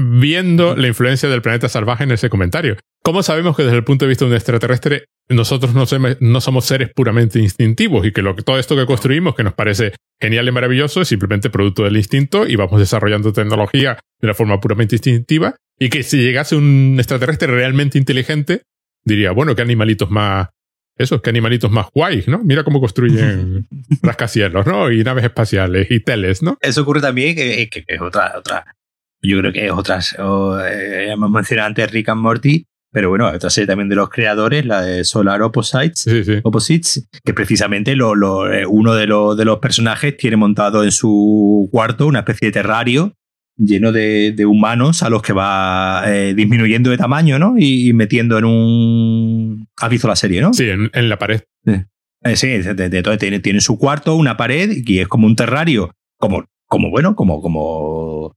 [0.00, 2.76] viendo la influencia del planeta salvaje en ese comentario.
[3.02, 6.90] ¿Cómo sabemos que desde el punto de vista de un extraterrestre nosotros no, somos seres
[6.94, 11.00] puramente instintivos y que, lo, todo esto que construimos, que nos parece genial y maravilloso,
[11.00, 15.56] es simplemente producto del instinto y vamos desarrollando tecnología de una forma puramente instintiva?
[15.78, 18.62] Y que si llegase un extraterrestre realmente inteligente,
[19.04, 20.48] diría, bueno, qué animalitos más,
[20.96, 22.40] esos, qué animalitos más guays, ¿no?
[22.44, 23.66] Mira cómo construyen
[24.02, 24.92] rascacielos, ¿no?
[24.92, 26.56] Y naves espaciales y teles, ¿no?
[26.60, 28.64] Eso ocurre también, que, es otra, otra,
[29.22, 33.50] yo creo que es otras, eh, hemos mencionado antes Rick and Morty, pero bueno, otra
[33.50, 36.06] serie también de los creadores, la de Solar Opposites,
[36.42, 42.06] Opposites que precisamente lo, eh, uno de, de, los personajes tiene montado en su cuarto
[42.06, 43.14] una especie de terrario
[43.58, 47.54] lleno de, humanos a los que va eh, disminuyendo de tamaño, ¿no?
[47.58, 49.68] Y, metiendo en un...
[49.76, 50.54] ¿Has visto la serie, no?
[50.54, 51.42] Sí, en, la pared.
[51.64, 56.90] Sí, eh, tiene, tiene su cuarto, una pared, y es como un terrario, como, como
[56.90, 58.36] bueno, como, como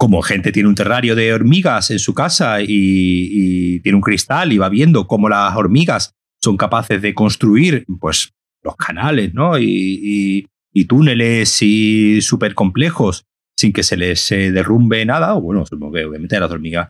[0.00, 4.56] como gente tiene un terrario de hormigas en su casa y, tiene un cristal y
[4.56, 8.32] va viendo cómo las hormigas son capaces de construir pues
[8.62, 9.58] los canales ¿no?
[9.58, 10.46] y,
[10.88, 16.34] túneles y súper complejos sin que se les derrumbe nada, o bueno, supongo que obviamente
[16.34, 16.88] a las hormigas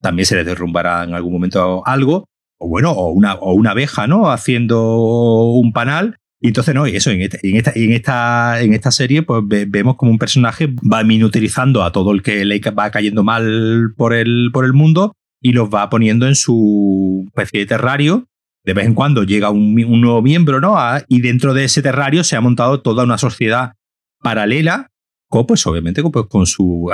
[0.00, 2.28] también se les derrumbará en algún momento algo,
[2.60, 4.30] o bueno, o una, o una abeja, ¿no?
[4.30, 9.22] Haciendo un panal y entonces, no, y eso, en esta, en esta, en esta, serie,
[9.22, 13.94] pues vemos como un personaje va miniaturizando a todo el que le va cayendo mal
[13.96, 18.28] por el, por el mundo y los va poniendo en su especie de terrario.
[18.64, 20.76] De vez en cuando llega un, nuevo miembro, ¿no?
[21.08, 23.72] y dentro de ese terrario se ha montado toda una sociedad
[24.20, 24.90] paralela,
[25.28, 26.90] pues obviamente pues, con su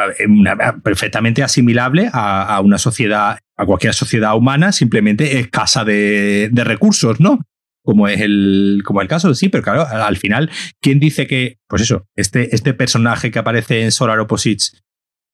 [0.82, 7.40] perfectamente asimilable a, una sociedad, a cualquier sociedad humana, simplemente escasa de recursos, ¿no?
[7.82, 11.82] Como es el, como el caso, sí, pero claro, al final, ¿quién dice que, pues
[11.82, 14.82] eso, este, este personaje que aparece en Solar Opposites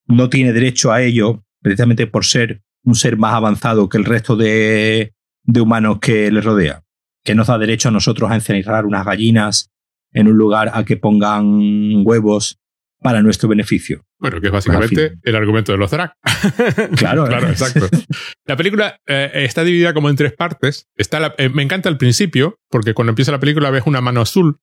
[0.06, 4.36] no tiene derecho a ello precisamente por ser un ser más avanzado que el resto
[4.36, 6.82] de, de humanos que le rodea?
[7.24, 9.70] Que nos da derecho a nosotros a encerrar unas gallinas
[10.12, 12.58] en un lugar a que pongan huevos
[13.00, 14.04] para nuestro beneficio.
[14.18, 16.12] Bueno, que es básicamente el argumento de los Drac.
[16.96, 17.88] Claro, claro, exacto.
[18.46, 20.88] La película eh, está dividida como en tres partes.
[20.96, 24.58] Está eh, me encanta el principio, porque cuando empieza la película ves una mano azul,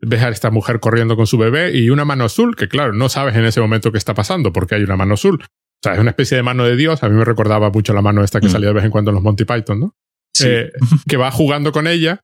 [0.00, 3.08] ves a esta mujer corriendo con su bebé y una mano azul, que claro, no
[3.08, 5.40] sabes en ese momento qué está pasando, porque hay una mano azul.
[5.42, 7.02] O sea, es una especie de mano de Dios.
[7.02, 8.50] A mí me recordaba mucho la mano esta que mm.
[8.50, 9.96] salía de vez en cuando en los Monty Python, ¿no?
[10.32, 10.46] Sí.
[10.48, 10.70] Eh,
[11.08, 12.20] que va jugando con ella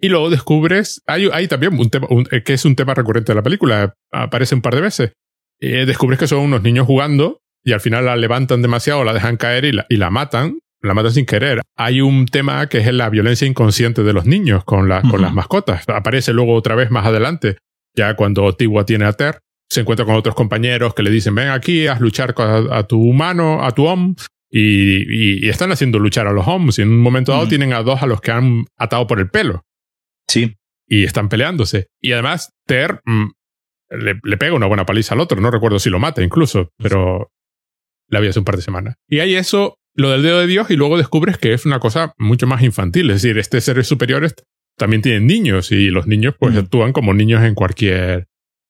[0.00, 3.36] y luego descubres, hay, hay también un tema, eh, que es un tema recurrente de
[3.36, 5.12] la película, aparece un par de veces.
[5.60, 9.36] Eh, descubres que son unos niños jugando y al final la levantan demasiado, la dejan
[9.36, 11.60] caer y la, y la matan, la matan sin querer.
[11.76, 15.34] Hay un tema que es la violencia inconsciente de los niños con, la, con las
[15.34, 15.84] mascotas.
[15.88, 17.58] Aparece luego otra vez más adelante,
[17.94, 21.48] ya cuando Tigua tiene a Ter, se encuentra con otros compañeros que le dicen, ven
[21.48, 24.16] aquí, haz luchar a, tu humano, a tu hom,
[24.50, 26.78] y, y, están haciendo luchar a los homs.
[26.78, 29.30] Y en un momento dado tienen a dos a los que han atado por el
[29.30, 29.62] pelo.
[30.30, 30.56] Sí.
[30.86, 31.88] Y están peleándose.
[32.00, 33.30] Y además, Ter mm,
[33.90, 35.40] le, pega una buena paliza al otro.
[35.40, 37.30] No recuerdo si lo mata incluso, pero
[38.08, 38.96] la vi hace un par de semanas.
[39.08, 42.14] Y hay eso, lo del dedo de Dios, y luego descubres que es una cosa
[42.18, 43.10] mucho más infantil.
[43.10, 44.34] Es decir, este seres superiores
[44.76, 48.28] también tienen niños y los niños pues actúan como niños en cualquier...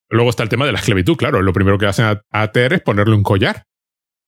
[0.09, 1.40] Luego está el tema de la esclavitud, claro.
[1.40, 3.64] Lo primero que hacen a, Ter es ponerle un collar.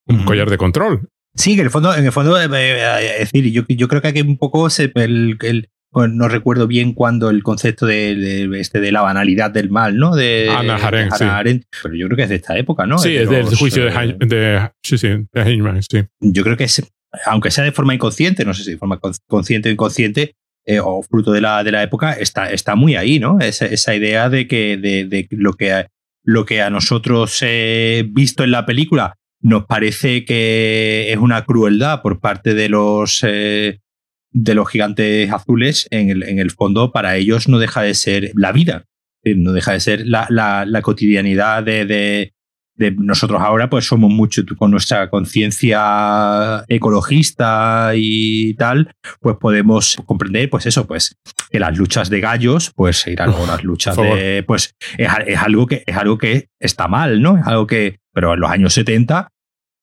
[0.07, 1.09] Un collar de control.
[1.35, 4.09] Sí, en el fondo, en el fondo, eh, eh, es decir, yo, yo creo que
[4.09, 9.03] hay un poco el, el, no recuerdo bien cuándo el concepto de, este, de la
[9.03, 10.15] banalidad del mal, ¿no?
[10.17, 12.99] De Ana Arendt, pero yo creo que es de esta época, ¿no?
[12.99, 16.05] Sí, es, del juicio de, de, sí, sí, de sí.
[16.21, 16.83] Yo creo que es,
[17.27, 21.03] aunque sea de forma inconsciente, no sé si de forma consciente o inconsciente, eh, o
[21.03, 23.39] fruto de la, de la época, está, está muy ahí, ¿no?
[23.41, 25.89] Esa, esa idea de que de, de lo, que,
[26.25, 32.01] lo que a nosotros eh, visto en la película nos parece que es una crueldad
[32.01, 33.81] por parte de los eh,
[34.33, 38.33] de los gigantes azules, en el, en el fondo, para ellos no deja de ser
[38.35, 38.85] la vida,
[39.25, 42.33] no deja de ser la, la, cotidianidad de,
[42.97, 48.91] nosotros ahora pues somos mucho con nuestra conciencia ecologista y tal,
[49.21, 51.17] pues podemos comprender pues eso, pues
[51.51, 55.85] que las luchas de gallos, pues ir algo, las luchas de pues es, algo que
[55.87, 57.39] es algo que está mal, ¿no?
[57.39, 59.29] Es algo que pero en los años 70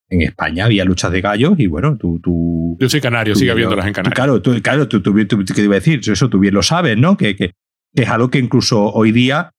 [0.10, 2.20] en España había luchas de gallos y bueno, tú...
[2.22, 4.16] tú Yo soy canario, sigue habiéndolas en Canarias.
[4.16, 6.02] claro, tú, claro, tú, tú, ¿qué iba a decir?
[6.06, 7.16] Eso tú bien lo sabes, ¿no?
[7.16, 7.54] Que, que,
[7.94, 9.52] que, es algo que incluso hoy día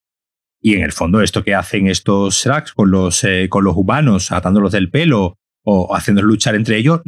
[0.63, 4.31] y en el fondo, esto que hacen estos tracks con los, eh, con los humanos,
[4.31, 7.01] atándolos del pelo o haciéndolos luchar entre ellos,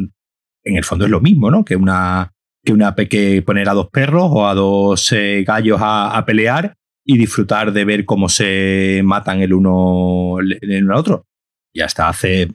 [0.65, 1.65] en el fondo es lo mismo, ¿no?
[1.65, 2.33] Que una,
[2.65, 7.19] que una que poner a dos perros o a dos eh, gallos a, pelear y
[7.19, 11.27] disfrutar de ver cómo se matan el uno, el uno al otro.
[11.75, 12.49] Y hasta hace,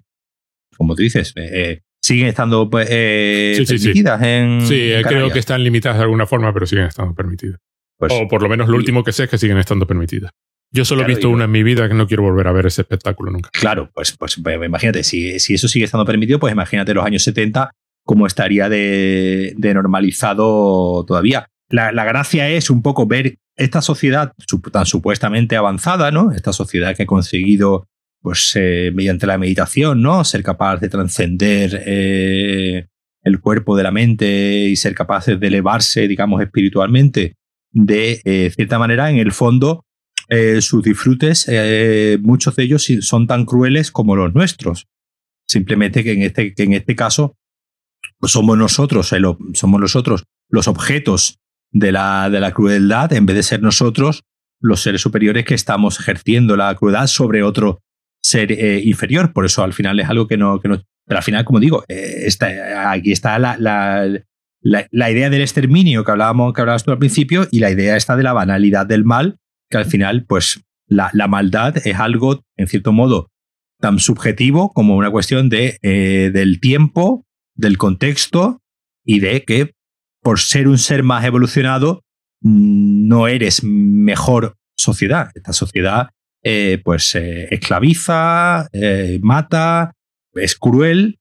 [0.77, 4.61] como tú dices, eh, siguen estando pues, permitidas en.
[4.67, 7.59] Sí, creo que están limitadas de alguna forma, pero siguen estando permitidas.
[7.97, 10.31] Pues o por lo menos lo último que sé es que siguen estando permitidas.
[10.71, 12.81] Yo solo he visto una en mi vida que no quiero volver a ver ese
[12.81, 13.49] espectáculo nunca.
[13.53, 17.71] Claro, pues, pues, imagínate, si, si, eso sigue estando permitido, pues imagínate los años 70
[18.07, 21.49] cómo estaría de, normalizado todavía.
[21.69, 24.33] La, gracia es un poco ver esta sociedad
[24.71, 26.31] tan supuestamente avanzada, ¿no?
[26.31, 27.87] Esta sociedad que ha conseguido,
[28.21, 30.23] pues, eh, mediante la meditación, ¿no?
[30.23, 32.87] Ser capaz de trascender eh,
[33.23, 37.35] el cuerpo de la mente y ser capaces de elevarse, digamos, espiritualmente.
[37.71, 39.83] De eh, cierta manera, en el fondo,
[40.59, 41.49] sus disfrutes,
[42.19, 44.85] muchos de ellos son tan crueles como los nuestros.
[45.47, 47.37] Simplemente que en este, que en este caso
[48.19, 49.21] pues somos nosotros, eh,
[49.53, 51.39] somos nosotros los objetos
[51.71, 54.23] de la, de la crueldad en vez de ser nosotros
[54.59, 57.79] los seres superiores que estamos ejerciendo la crueldad sobre otro
[58.27, 58.51] ser
[58.85, 59.33] inferior.
[59.33, 60.59] Por eso al final es algo que no...
[60.59, 63.55] Que no pero al final, como digo, está, aquí está la,
[64.61, 68.17] la, idea del exterminio que hablábamos que hablabas tú al principio y la idea está
[68.17, 72.91] de la banalidad del mal que al final, pues la, maldad es algo, en cierto
[72.91, 73.29] modo,
[73.79, 78.61] tan subjetivo como una cuestión de, eh, del tiempo, del contexto
[79.05, 79.73] y de que
[80.21, 82.03] por ser un ser más evolucionado
[82.41, 85.31] no eres mejor sociedad.
[85.35, 86.09] Esta sociedad
[86.49, 88.69] eh, pues eh, esclaviza,
[89.19, 89.91] mata,
[90.33, 91.19] es cruel,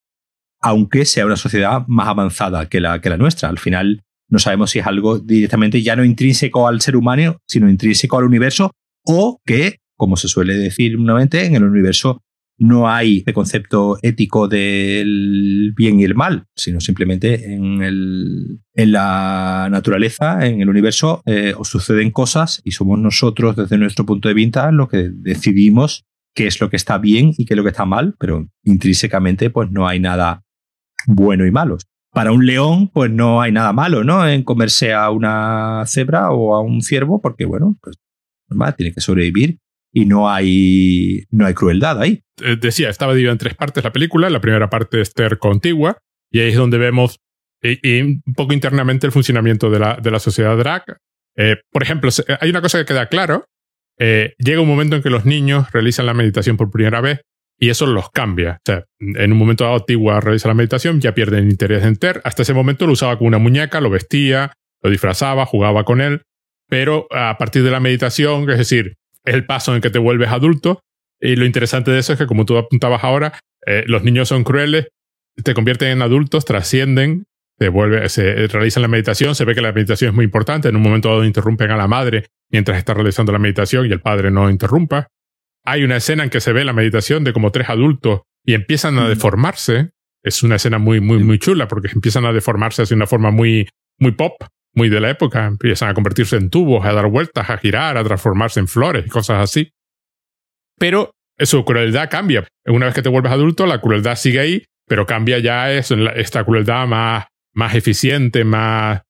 [0.61, 3.49] aunque sea una sociedad más avanzada que la, que la nuestra.
[3.49, 7.69] Al final no sabemos si es algo directamente ya no intrínseco al ser humano, sino
[7.69, 8.71] intrínseco al universo,
[9.05, 12.23] o que, como se suele decir nuevamente, en el universo
[12.59, 18.93] no hay el concepto ético del bien y el mal, sino simplemente en, el, en
[18.93, 24.35] la naturaleza, en el universo, eh, suceden cosas y somos nosotros, desde nuestro punto de
[24.35, 27.71] vista, los que decidimos qué es lo que está bien y qué es lo que
[27.71, 30.43] está mal, pero intrínsecamente pues no hay nada
[31.07, 31.79] bueno y malo
[32.17, 34.27] para un león, pues no hay nada malo, ¿no?
[34.27, 37.99] En comerse a una cebra o a un ciervo, porque, bueno, pues
[38.49, 39.59] normal, tiene que sobrevivir
[39.97, 42.23] y no hay, no hay crueldad ahí.
[42.45, 44.29] Eh, decía, estaba dividida en tres partes la película.
[44.29, 45.97] La primera parte es Ter contigua,
[46.31, 47.17] y ahí es donde vemos
[47.63, 50.99] y, un poco internamente el funcionamiento de la, de la sociedad drag.
[51.39, 53.47] Eh, por ejemplo, hay una cosa que queda claro.
[53.99, 57.23] Eh, llega un momento en que los niños realizan la meditación por primera vez
[57.59, 58.59] y eso los cambia.
[58.59, 62.21] O sea, en un momento dado, Tigua realiza la meditación, ya pierden interés en Ter.
[62.23, 66.21] Hasta ese momento lo usaba como una muñeca, lo vestía, lo disfrazaba, jugaba con él.
[66.69, 70.31] Pero a partir de la meditación, es decir, es el paso en que te vuelves
[70.31, 70.81] adulto.
[71.21, 74.45] Y lo interesante de eso es que, como tú apuntabas ahora, eh, los niños son
[74.45, 74.89] crueles,
[75.43, 77.25] te convierten en adultos, trascienden,
[77.59, 80.69] te vuelve, se realizan la meditación, se ve que la meditación es muy importante.
[80.69, 84.01] En un momento dado interrumpen a la madre mientras está realizando la meditación y el
[84.01, 85.09] padre no interrumpa
[85.67, 88.99] hay una escena en que se ve la meditación de como tres adultos y empiezan
[88.99, 89.91] a deformarse.
[90.23, 93.69] Es una escena muy, muy, muy chula porque empiezan a deformarse de una forma muy,
[93.99, 94.35] muy pop,
[94.77, 95.47] muy de la época.
[95.47, 99.09] Empiezan a convertirse en tubos, a dar vueltas, a girar, a transformarse en flores y
[99.09, 99.73] cosas así.
[100.79, 102.47] Pero su crueldad cambia.
[102.67, 106.45] Una vez que te vuelves adulto, la crueldad sigue ahí, pero cambia ya eso, esta
[106.45, 109.03] crueldad más, más eficiente, más,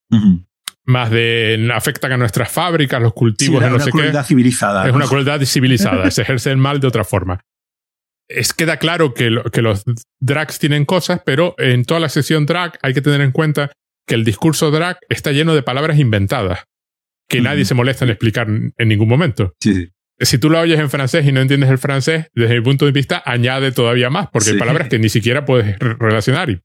[0.84, 3.88] más de afectan a nuestras fábricas, los cultivos de no sé qué.
[3.88, 4.88] Es una crueldad civilizada.
[4.88, 7.40] Es una crueldad civilizada, se ejerce el mal de otra forma.
[8.28, 9.84] Es queda claro que, que los
[10.20, 13.70] drags tienen cosas, pero en toda la sesión drag hay que tener en cuenta
[14.06, 16.64] que el discurso drag está lleno de palabras inventadas
[17.28, 19.54] que nadie se molesta en explicar en ningún momento.
[20.18, 22.92] Si tú lo oyes en francés y no entiendes el francés, desde mi punto de
[22.92, 26.62] vista, añade todavía más, porque hay palabras que ni siquiera puedes relacionar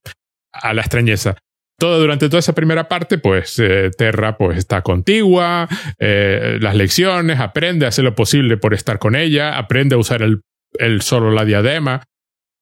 [0.53, 1.35] a la extrañeza.
[1.77, 7.39] Todo, durante toda esa primera parte, pues eh, Terra pues está contigua, eh, las lecciones,
[7.39, 10.41] aprende a hacer lo posible por estar con ella, aprende a usar el,
[10.77, 12.03] el solo la diadema,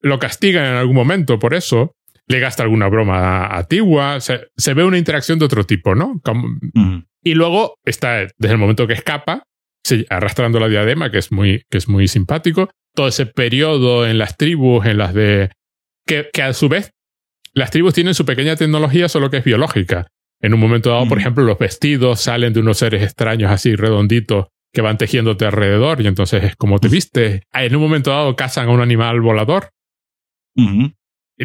[0.01, 1.91] lo castigan en algún momento por eso,
[2.29, 3.67] le gasta alguna broma a,
[4.19, 6.21] se, ve una interacción de otro tipo, ¿no?
[7.23, 9.43] Y luego está, desde el momento que escapa,
[10.09, 12.69] arrastrando la diadema, que es muy, que es muy simpático.
[12.95, 15.51] Todo ese periodo en las tribus, en las de.
[16.05, 16.91] Que, que a su vez,
[17.53, 20.07] las tribus tienen su pequeña tecnología, solo que es biológica.
[20.41, 24.47] En un momento dado, por ejemplo, los vestidos salen de unos seres extraños así redonditos
[24.71, 27.41] que van tejiéndote alrededor y entonces es como te viste.
[27.51, 29.71] En un momento dado cazan a un animal volador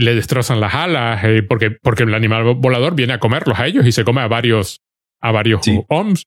[0.00, 3.86] le destrozan las alas eh, porque, porque el animal volador viene a comerlos a ellos
[3.86, 4.80] y se come a varios,
[5.20, 6.24] a varios OMS.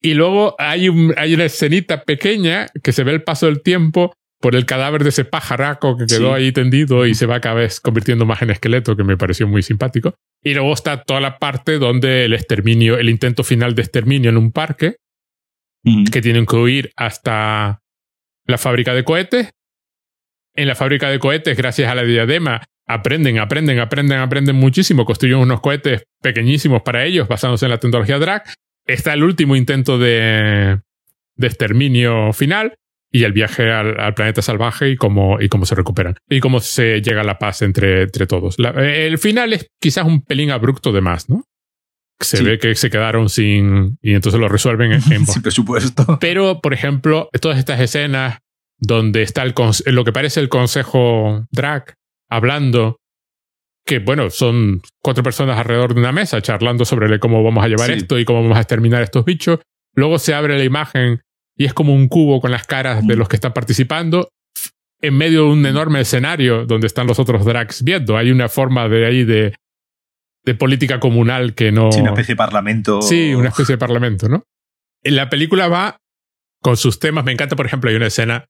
[0.00, 4.12] Y luego hay, un, hay una escenita pequeña que se ve el paso del tiempo
[4.40, 7.80] por el cadáver de ese pajaraco que quedó ahí tendido y se va cada vez
[7.80, 10.14] convirtiendo más en esqueleto, que me pareció muy simpático.
[10.44, 14.36] Y luego está toda la parte donde el exterminio, el intento final de exterminio en
[14.36, 14.96] un parque,
[16.12, 17.80] que tienen que huir hasta
[18.46, 19.50] la fábrica de cohetes.
[20.54, 25.38] En la fábrica de cohetes, gracias a la diadema, aprenden, aprenden, aprenden, aprenden muchísimo, construyen
[25.38, 28.42] unos cohetes pequeñísimos para ellos, basándose en la tecnología Drag.
[28.86, 30.80] Está el último intento de,
[31.36, 32.74] de exterminio final
[33.10, 36.16] y el viaje al, planeta salvaje y cómo, y cómo se recuperan.
[36.28, 38.56] Y cómo se llega a la paz entre, entre todos.
[38.58, 41.44] el final es quizás un pelín abrupto de más, ¿no?
[42.20, 43.96] Se ve que se quedaron sin.
[44.02, 46.18] y entonces lo resuelven en, sin presupuesto.
[46.20, 48.38] Pero, por ejemplo, todas estas escenas
[48.80, 49.54] donde está el
[49.86, 51.94] lo que parece el consejo drag
[52.28, 52.98] hablando
[53.86, 57.90] que bueno, son cuatro personas alrededor de una mesa charlando sobre cómo vamos a llevar
[57.90, 59.60] esto y cómo vamos a exterminar estos bichos.
[59.94, 61.22] Luego se abre la imagen
[61.56, 63.18] y es como un cubo con las caras de mm.
[63.18, 64.28] los que están participando
[65.00, 68.16] en medio de un enorme escenario donde están los otros drags viendo.
[68.18, 69.54] Hay una forma de ahí de,
[70.44, 71.90] de política comunal que no.
[71.90, 73.02] Sí, una especie de parlamento.
[73.02, 74.44] Sí, una especie de parlamento, ¿no?
[75.02, 75.96] En la película va
[76.60, 77.24] con sus temas.
[77.24, 78.46] Me encanta, por ejemplo, hay una escena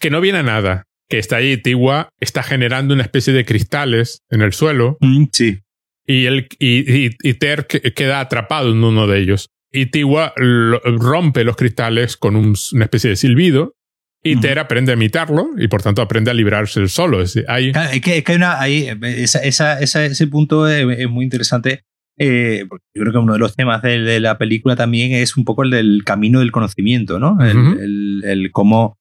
[0.00, 4.22] que no viene a nada, que está ahí, Tiwa está generando una especie de cristales
[4.30, 4.96] en el suelo.
[5.00, 5.60] Mm, sí.
[6.06, 9.50] Y, el, y, y, Ter queda atrapado en uno de ellos.
[9.72, 13.74] Y Tiwa rompe los cristales con una especie de silbido.
[14.22, 17.22] Y Ter aprende a imitarlo y por tanto aprende a librarse el solo.
[17.22, 17.70] Es, hay...
[18.00, 18.60] que, hay una.
[18.60, 21.84] Ahí, esa, ese punto es, muy interesante.
[22.18, 22.64] Eh,
[22.94, 25.70] yo creo que uno de los temas de, la película también es un poco el
[25.70, 27.36] del camino del conocimiento, ¿no?
[27.44, 28.98] el, el, cómo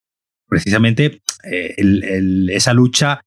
[0.47, 3.21] precisamente eh, el, esa lucha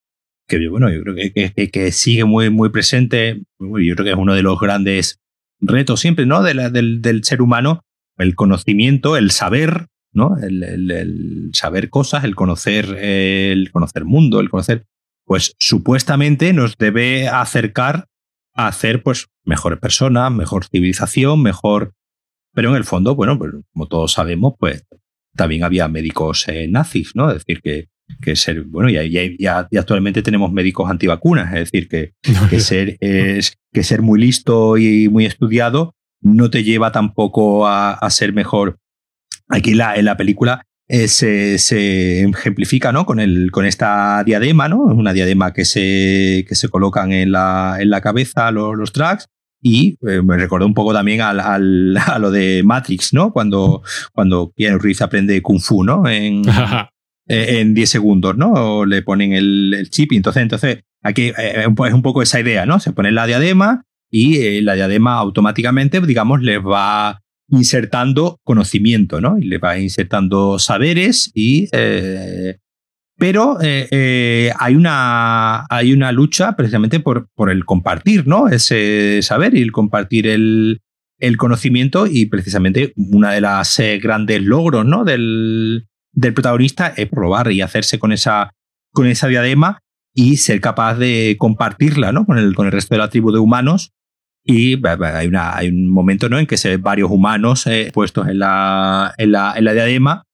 [0.48, 4.35] que bueno, yo creo que, que, sigue muy, muy presente, yo creo que es uno
[4.35, 5.20] de los grandes
[5.61, 6.42] retos siempre, ¿no?
[6.42, 7.83] De del, del, ser humano,
[8.16, 10.38] el conocimiento, el saber, ¿no?
[10.38, 14.87] El, el, saber cosas, el conocer, el conocer mundo, el conocer,
[15.26, 18.07] pues supuestamente nos debe acercar
[18.54, 21.92] a hacer, pues, mejores personas, mejor civilización, mejor.
[22.54, 24.87] Pero en el fondo, bueno, pues, como todos sabemos, pues
[25.37, 27.28] también había médicos eh, nazis, ¿no?
[27.28, 27.88] Es decir, que,
[28.21, 29.03] que ser, bueno, ya,
[29.38, 32.12] ya, actualmente tenemos médicos antivacunas, es decir, que,
[32.51, 37.99] que, ser, es, que ser muy listo y muy estudiado no te lleva tampoco a,
[38.11, 38.79] ser mejor.
[39.49, 43.07] Aquí la, en la película eh, se, se, ejemplifica ¿no?
[43.07, 44.79] con, el, con esta diadema, ¿no?
[44.79, 49.27] una diadema que se, que se colocan en la, en la cabeza los, los tracks.
[49.61, 53.33] Y eh, me recordó un poco también al, al, a lo de Matrix, ¿no?
[53.33, 56.09] Cuando, cuando Keanu Reeves aprende Kung Fu, ¿no?
[56.09, 56.42] En,
[57.31, 58.53] Eh, en 10 segundos, ¿no?
[58.53, 62.64] O le ponen el, chip y entonces, entonces aquí eh, es un poco esa idea,
[62.64, 62.81] ¿no?
[62.81, 69.38] Se pone la diadema y eh, la diadema automáticamente, digamos, les va insertando conocimiento, ¿no?
[69.38, 71.69] Y le va insertando saberes y...
[73.19, 78.49] pero hay, una, hay una lucha precisamente por, por el compartir, ¿no?
[78.49, 80.81] Ese saber y el compartir el,
[81.19, 85.05] el conocimiento y precisamente una de las grandes logros, ¿no?
[85.05, 88.55] Del, del protagonista es probar y hacerse con esa,
[88.92, 89.81] con esa diadema
[90.14, 92.27] y ser capaz de compartirla ¿no?
[92.27, 93.92] con, el, con el resto de la tribu de humanos.
[94.44, 96.38] Y hay, una, hay un momento ¿no?
[96.38, 100.25] en que se ven varios humanos eh, puestos en la, en, la, en la diadema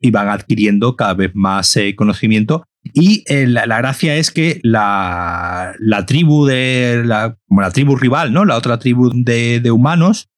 [0.00, 2.64] y van adquiriendo cada vez más eh, conocimiento.
[2.94, 8.32] Y eh, la, gracia es que la, la tribu de la, como la tribu rival,
[8.32, 8.44] ¿no?
[8.44, 10.28] La otra tribu de, de humanos,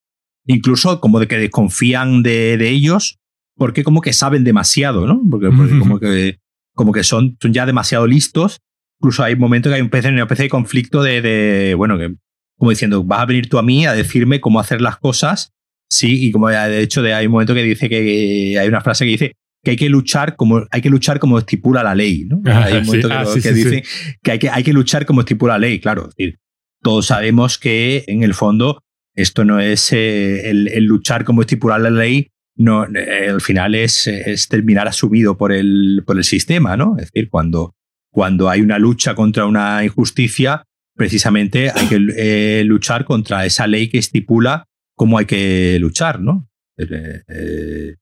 [0.46, 3.20] incluso como de que desconfían de, de ellos
[3.60, 5.20] porque como que saben demasiado, ¿no?
[5.30, 6.38] Porque, como que,
[6.74, 8.62] como que son, son ya demasiado listos.
[8.98, 12.14] Incluso hay momentos que hay un una especie de conflicto de, de, bueno, que
[12.56, 15.52] como diciendo, vas a venir tú a mí a decirme cómo hacer las cosas.
[15.90, 19.04] Sí, y como de hecho de, hay un momento que dice que hay una frase
[19.04, 19.32] que dice
[19.62, 22.40] que hay que luchar como hay que luchar como estipula la ley, ¿no?
[22.50, 23.82] hay un momento que, dice
[24.22, 26.08] que hay que hay que luchar como estipula la ley, claro.
[26.08, 26.38] Es decir,
[26.82, 28.82] todos sabemos que en el fondo
[29.14, 32.30] esto no es eh, el, el, luchar como estipular la ley,
[32.60, 34.06] no, eh, al final es,
[34.50, 36.96] terminar asumido por el, por el sistema, ¿no?
[36.98, 37.74] Es decir, cuando,
[38.12, 43.88] cuando hay una lucha contra una injusticia, precisamente hay que eh, luchar contra esa ley
[43.88, 46.50] que estipula cómo hay que luchar, ¿no?
[46.76, 47.94] Eh,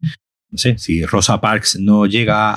[0.50, 2.52] no sé, si Rosa Parks no llega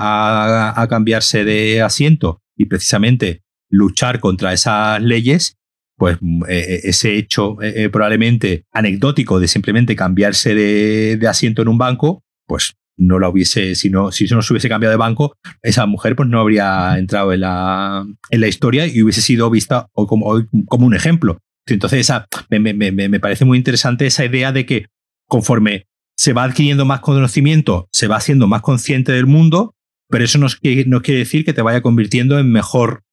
[0.71, 5.57] a, cambiarse de asiento y precisamente luchar contra esas leyes,
[6.01, 11.67] pues mm, eh, eh, ese hecho eh, probablemente anecdótico de simplemente cambiarse de, asiento en
[11.67, 15.35] un banco, pues no la hubiese, si no, si no se hubiese cambiado de banco,
[15.61, 19.89] esa mujer pues no habría entrado en la, en la historia y hubiese sido vista
[19.93, 21.37] como, como un ejemplo.
[21.67, 24.87] Entonces, esa, me, me, me, parece muy interesante esa idea de que
[25.27, 25.85] conforme
[26.17, 29.75] se va adquiriendo más conocimiento, se va haciendo más consciente del mundo,
[30.09, 33.03] pero eso no, no quiere decir que te vaya convirtiendo en mejor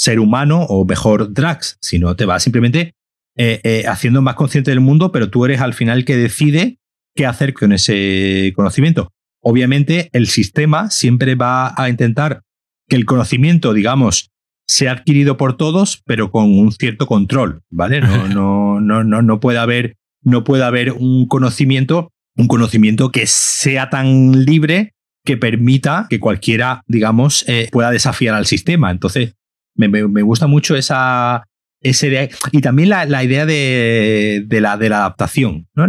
[0.00, 2.94] ser humano o mejor drags, sino te va simplemente
[3.36, 6.78] eh, eh, haciendo más consciente del mundo, pero tú eres al final el que decide
[7.14, 9.12] qué hacer con ese conocimiento.
[9.42, 12.40] Obviamente, el sistema siempre va a intentar
[12.88, 14.30] que el conocimiento, digamos,
[14.66, 18.00] sea adquirido por todos, pero con un cierto control, ¿vale?
[18.00, 23.26] No, no, no, no, no puede haber, no puede haber un conocimiento, un conocimiento que
[23.26, 24.94] sea tan libre
[25.26, 28.90] que permita que cualquiera, digamos, eh, pueda desafiar al sistema.
[28.90, 29.34] Entonces,
[29.74, 31.44] me, me, gusta mucho esa,
[31.82, 32.28] idea.
[32.52, 35.68] Y también la, la idea de, de, la, de la adaptación.
[35.74, 35.86] ¿no?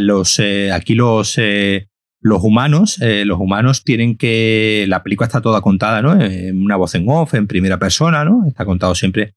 [0.00, 1.88] los, eh, aquí los, eh,
[2.20, 4.84] los humanos, eh, los humanos tienen que.
[4.88, 6.20] La película está toda contada, ¿no?
[6.20, 8.44] En una voz en off, en primera persona, ¿no?
[8.46, 9.34] Está contado siempre.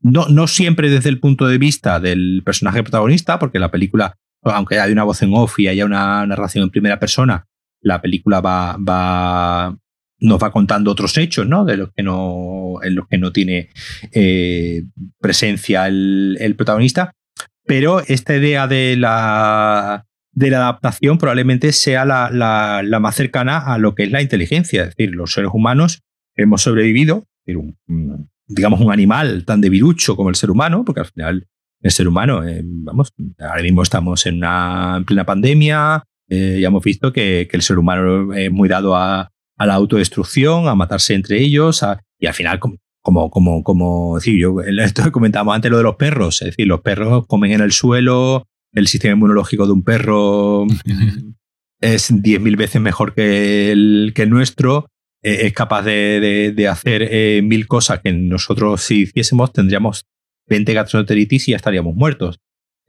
[0.00, 4.78] No, no siempre desde el punto de vista del personaje protagonista, porque la película, aunque
[4.78, 7.46] haya una voz en off y haya una narración en primera persona,
[7.80, 9.76] la película va, va,
[10.18, 11.64] nos va contando otros hechos, ¿no?
[11.64, 13.68] De los que no, en los que no tiene
[14.12, 14.84] eh,
[15.20, 17.12] presencia el, el, protagonista.
[17.64, 23.78] Pero esta idea de la, de la adaptación probablemente sea la, la, más cercana a
[23.78, 24.84] lo que es la inteligencia.
[24.84, 26.02] Es decir, los seres humanos
[26.36, 27.24] hemos sobrevivido,
[28.46, 31.46] digamos, un animal tan debilucho como el ser humano, porque al final
[31.82, 36.82] el ser humano, eh, vamos, ahora mismo estamos en una plena pandemia, eh, ya hemos
[36.82, 41.14] visto que, que, el ser humano es muy dado a, a la autodestrucción, a matarse
[41.14, 41.84] entre ellos,
[42.18, 46.42] y al final, como, como, como, decir, yo, esto comentábamos antes lo de los perros,
[46.42, 50.66] es decir, los perros comen en el suelo, el sistema inmunológico de un perro
[51.80, 54.86] es 10.000 veces mejor que el, que el nuestro,
[55.22, 60.04] eh, es capaz de, de, hacer eh, mil cosas que nosotros si hiciésemos tendríamos
[60.48, 62.38] 20 gastroenteritis y ya estaríamos muertos.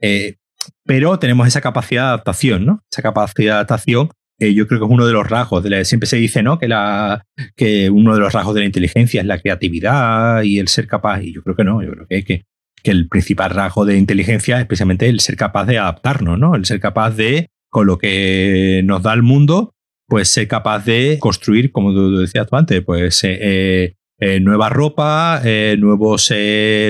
[0.00, 0.36] Eh,
[0.84, 2.84] pero tenemos esa capacidad de adaptación, ¿no?
[2.90, 5.64] Esa capacidad de adaptación yo creo que es uno de los rasgos.
[5.64, 6.58] De siempre se dice, ¿no?
[6.58, 7.24] Que, la,
[7.56, 11.22] que uno de los rasgos de la inteligencia es la creatividad y el ser capaz.
[11.22, 11.82] Y yo creo que no.
[11.82, 12.44] Yo creo que,
[12.82, 16.54] que el principal rasgo de inteligencia es precisamente el ser capaz de adaptarnos, ¿no?
[16.54, 19.74] El ser capaz de, con lo que nos da el mundo,
[20.08, 24.70] pues ser capaz de construir, como tú decías tú antes, pues eh, eh, eh nueva
[24.70, 26.32] ropa, eh, nuevos,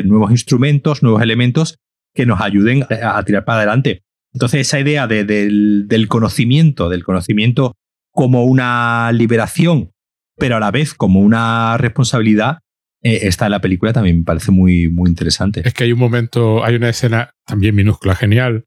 [0.05, 1.79] nuevos instrumentos, nuevos elementos
[2.15, 4.03] que nos ayuden a, tirar para adelante.
[4.33, 7.77] Entonces, esa idea del, del conocimiento, del conocimiento
[8.13, 9.93] como una liberación,
[10.37, 12.59] pero a la vez como una responsabilidad,
[13.03, 15.63] eh, esta en la película también me parece muy, muy interesante.
[15.65, 18.65] Es que hay un momento, hay una escena también minúscula, genial,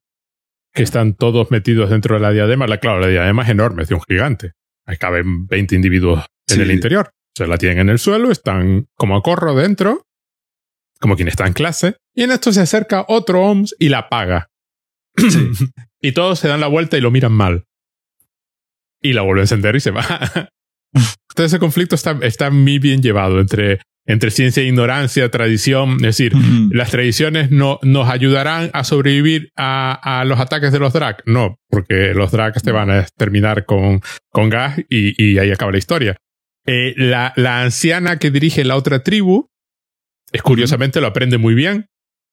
[0.73, 2.67] que están todos metidos dentro de la diadema.
[2.67, 4.53] La, claro, la diadema es enorme, es de un gigante.
[4.85, 7.11] Ahí caben 20 individuos en el interior.
[7.35, 10.05] Se la tienen en el suelo, están como a corro dentro,
[10.99, 14.47] como quien está en clase, y en esto se acerca otro OMS y la apaga.
[16.01, 17.65] y todos se dan la vuelta y lo miran mal.
[19.01, 20.03] Y la vuelve a encender y se va.
[20.93, 25.95] Entonces ese conflicto está, está muy bien llevado entre entre ciencia e ignorancia, tradición.
[25.95, 26.33] Es decir,
[26.71, 31.21] las tradiciones no, nos ayudarán a sobrevivir a, los ataques de los drag.
[31.25, 35.77] No, porque los drags te van a terminar con, con gas y, ahí acaba la
[35.77, 36.17] historia.
[36.65, 39.49] Eh, la, la, anciana que dirige la otra tribu,
[40.31, 41.87] es curiosamente lo aprende muy bien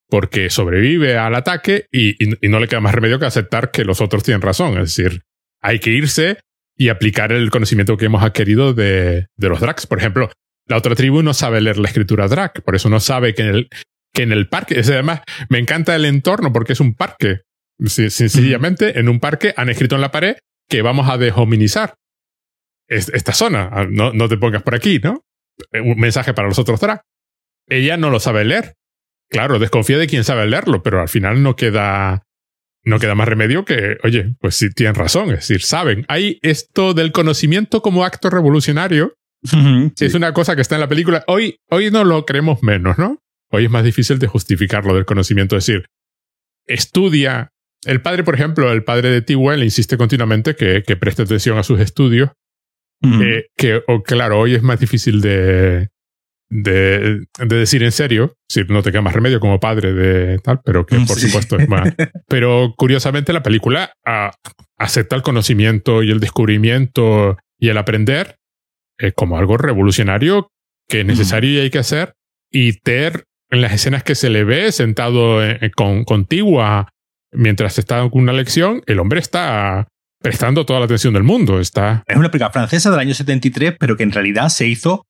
[0.09, 2.17] porque sobrevive al ataque y,
[2.49, 4.79] no le queda más remedio que aceptar que los otros tienen razón.
[4.79, 5.23] Es decir,
[5.61, 6.39] hay que irse
[6.77, 9.87] y aplicar el conocimiento que hemos adquirido de, de los drags.
[9.87, 10.31] Por ejemplo,
[10.69, 13.49] la otra tribu no sabe leer la escritura drag, por eso no sabe que en
[13.49, 13.69] el,
[14.13, 17.41] que en el parque, es, además, me encanta el entorno porque es un parque.
[17.87, 20.37] Sencillamente, en un parque han escrito en la pared
[20.69, 21.95] que vamos a deshominizar
[22.89, 23.71] esta zona.
[23.73, 25.25] Ah, no, no te pongas por aquí, ¿no?
[25.73, 27.03] Un mensaje para los otros drag.
[27.67, 28.75] Ella no lo sabe leer.
[29.31, 32.23] Claro, desconfía de quien sabe leerlo, pero al final no queda,
[32.85, 36.05] no queda más remedio que, oye, pues sí tienen razón, es decir, saben.
[36.09, 39.19] Hay esto del conocimiento como acto revolucionario
[40.01, 41.25] es una cosa que está en la película.
[41.27, 43.19] Hoy, hoy no lo creemos menos, ¿no?
[43.51, 45.57] Hoy es más difícil de justificar lo del conocimiento.
[45.57, 45.87] Es decir,
[46.67, 47.51] estudia.
[47.85, 51.63] El padre, por ejemplo, el padre de T-Well insiste continuamente que, que preste atención a
[51.63, 52.31] sus estudios.
[53.01, 55.89] Eh, que, o, claro, hoy es más difícil de,
[56.51, 60.61] de, de, decir en serio, si no te queda más remedio como padre de tal,
[60.65, 61.93] pero que por supuesto es más.
[62.29, 64.33] Pero curiosamente la película, a,
[64.79, 68.37] acepta el conocimiento y el descubrimiento y el aprender
[68.99, 70.49] eh, como algo revolucionario
[70.89, 72.15] que es necesario y hay que hacer.
[72.51, 75.41] Y Ter, en las escenas que se le ve sentado
[75.77, 76.89] con, contigua
[77.33, 79.87] mientras está con una lección, el hombre está
[80.21, 81.61] prestando toda la atención del mundo.
[81.61, 82.03] Está...
[82.07, 85.05] Es una película francesa del año 73, pero que en realidad se hizo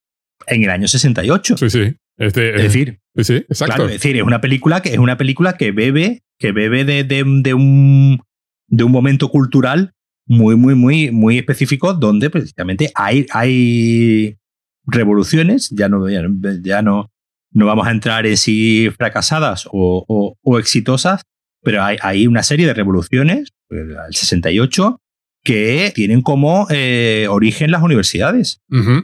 [0.49, 1.57] en el año 68.
[1.57, 1.97] Sí, sí.
[2.19, 3.85] Es, decir, sí, exacto.
[3.85, 7.23] es decir, es una película que es una película que bebe, que bebe de, de,
[7.25, 8.21] de, un,
[8.67, 9.93] de un momento cultural
[10.27, 14.37] muy, muy, muy, muy específico donde precisamente hay, hay
[14.85, 17.11] revoluciones, ya no, ya, no,
[17.53, 21.23] no vamos a entrar en si fracasadas o, o, exitosas,
[21.63, 25.01] pero hay, hay, una serie de revoluciones, el 68,
[25.45, 28.61] que tienen como eh, origen las universidades,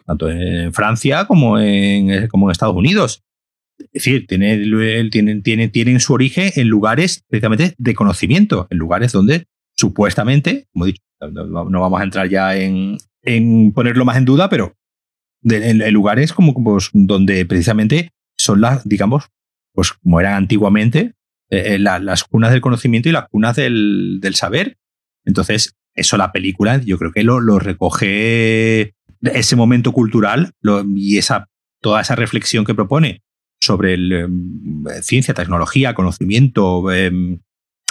[0.06, 3.22] tanto en Francia como en, como en Estados Unidos.
[3.78, 9.12] Es decir, tienen, tienen, tienen, tienen su origen en lugares precisamente de conocimiento, en lugares
[9.12, 14.24] donde supuestamente, como he dicho, no vamos a entrar ya en, en ponerlo más en
[14.24, 14.76] duda, pero
[15.42, 19.30] en, lugares como pues, donde precisamente son las, digamos,
[19.72, 21.14] pues como eran antiguamente,
[21.50, 24.78] eh, eh, las cunas del conocimiento y las cunas del, del, saber.
[25.24, 30.52] Entonces, eso la película, yo creo que lo, lo recoge ese momento cultural
[30.96, 31.48] y esa,
[31.80, 33.22] toda esa reflexión que propone
[33.60, 37.40] sobre el, em, ciencia, tecnología, conocimiento, em,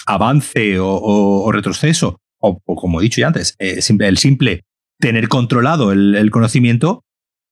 [0.06, 4.66] avance o, retroceso, o, como he dicho ya antes, eh, el simple
[5.00, 7.04] tener controlado el, conocimiento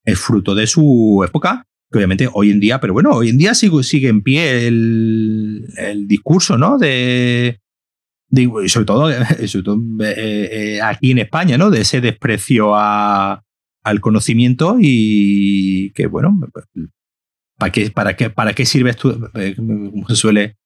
[0.06, 3.54] es fruto de su época, que obviamente hoy en día, pero bueno, hoy en día
[3.54, 6.78] sigue, sigue en pie el, discurso, ¿no?
[6.78, 7.60] De,
[8.68, 9.26] sobre todo, eh,
[10.06, 11.70] eh, aquí en España, ¿no?
[11.70, 13.44] De ese desprecio a,
[13.84, 16.40] al conocimiento y que, bueno,
[17.58, 19.32] ¿para qué, para qué, para qué sirve esto?
[19.56, 20.58] Como se suele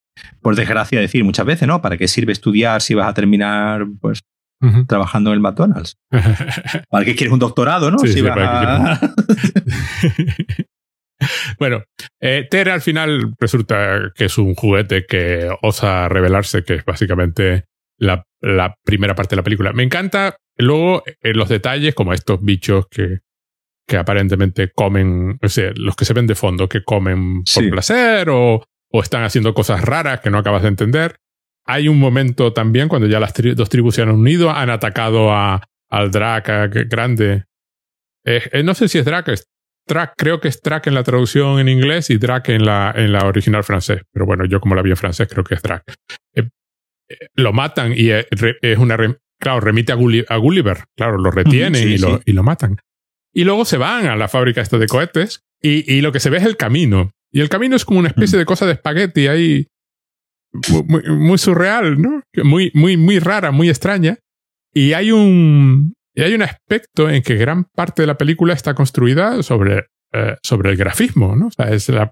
[0.41, 1.82] por desgracia decir muchas veces, ¿no?
[1.82, 4.22] ¿Para qué sirve estudiar si vas a terminar pues
[4.88, 5.97] trabajando en el McDonald's?
[6.89, 7.97] ¿Para qué quieres un doctorado, no?
[11.59, 11.84] bueno,
[12.20, 17.66] eh, Tere al final resulta que es un juguete que osa revelarse, que es básicamente
[17.97, 18.26] la,
[18.84, 19.74] primera parte de la película.
[19.74, 23.20] Me encanta luego en eh, los detalles, como estos bichos que,
[23.88, 28.30] que aparentemente comen, o sea, los que se ven de fondo, que comen por placer
[28.30, 28.63] o
[28.95, 31.18] o están haciendo cosas raras que no acabas de entender.
[31.66, 35.63] Hay un momento también cuando ya las dos tribus se han unido, han atacado a,
[35.89, 36.47] al Drac
[36.89, 37.43] grande.
[38.24, 39.49] Eh, eh, no sé si es Drac, es
[39.88, 43.11] Drac, creo que es Drac en la traducción en inglés y Drac en la, en
[43.11, 44.01] la original francés.
[44.11, 45.83] Pero bueno, yo como la vi en francés creo que es Drac.
[46.33, 46.49] Eh,
[47.36, 48.97] lo matan y es una...
[49.39, 50.86] Claro, remite a, Gulliver.
[50.95, 52.77] Claro, lo retienen y, Lo, y lo matan.
[53.33, 56.29] Y luego se van a la fábrica esto de cohetes y, y, lo que se
[56.29, 57.11] ve es el camino.
[57.31, 58.39] Y el camino es como una especie mm.
[58.39, 59.67] de cosa de espagueti ahí,
[61.09, 62.21] muy, surreal, ¿no?
[62.43, 64.17] Muy, muy, muy rara, muy extraña.
[64.73, 68.74] Y hay un, y hay un aspecto en que gran parte de la película está
[68.74, 71.47] construida sobre, eh, sobre el grafismo, ¿no?
[71.47, 72.11] O sea, es la,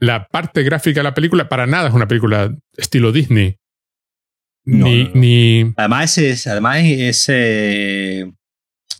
[0.00, 3.56] la parte gráfica de la película para nada es una película estilo Disney.
[4.64, 5.72] ni, ni.
[5.76, 8.30] Además es, además es eh,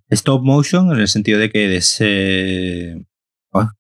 [0.09, 3.05] stop motion en el sentido de que es eh,
[3.53, 3.73] ah,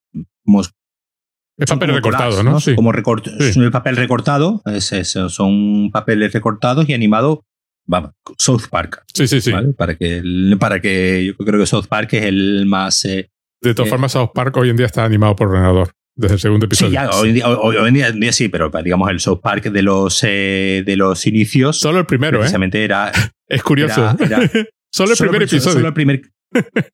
[1.58, 2.60] es papel recortado, ¿no?
[2.60, 2.74] Sí.
[2.76, 3.70] Como recort sí.
[3.70, 7.40] papel recortado, es eso, son papeles recortados y animados.
[7.88, 9.02] Vamos, South Park.
[9.14, 9.50] Sí, sí, sí.
[9.76, 10.22] Para, que,
[10.60, 13.04] para que yo creo que South Park es el más.
[13.06, 13.30] Eh,
[13.62, 15.90] de todas eh, formas, South Park hoy en día está animado por ordenador.
[16.14, 16.90] Desde el segundo episodio.
[16.90, 20.82] Sí, ya, hoy, en día, día, sí, pero digamos el South Park de los, eh,
[20.84, 21.78] de los inicios.
[21.80, 23.10] Solo el primero, precisamente era.
[23.48, 24.14] Es curioso.
[24.92, 25.72] solo el primer episodio.
[25.72, 26.20] Solo el primer,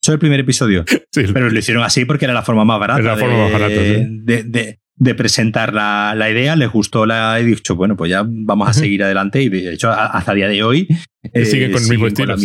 [0.01, 0.85] Solo el primer episodio.
[1.13, 4.79] Pero lo hicieron así porque era la forma más barata, de,
[5.17, 6.57] presentar la, idea.
[6.57, 7.39] Les gustó la.
[7.39, 9.43] He dicho, bueno, pues ya vamos a seguir adelante.
[9.43, 10.89] Y de hecho, hasta el día de hoy.
[11.33, 12.37] Eh, con el mismo estilo.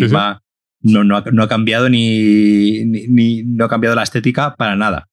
[0.82, 5.08] no, no, ha, cambiado ni, ni, No ha cambiado la estética para nada.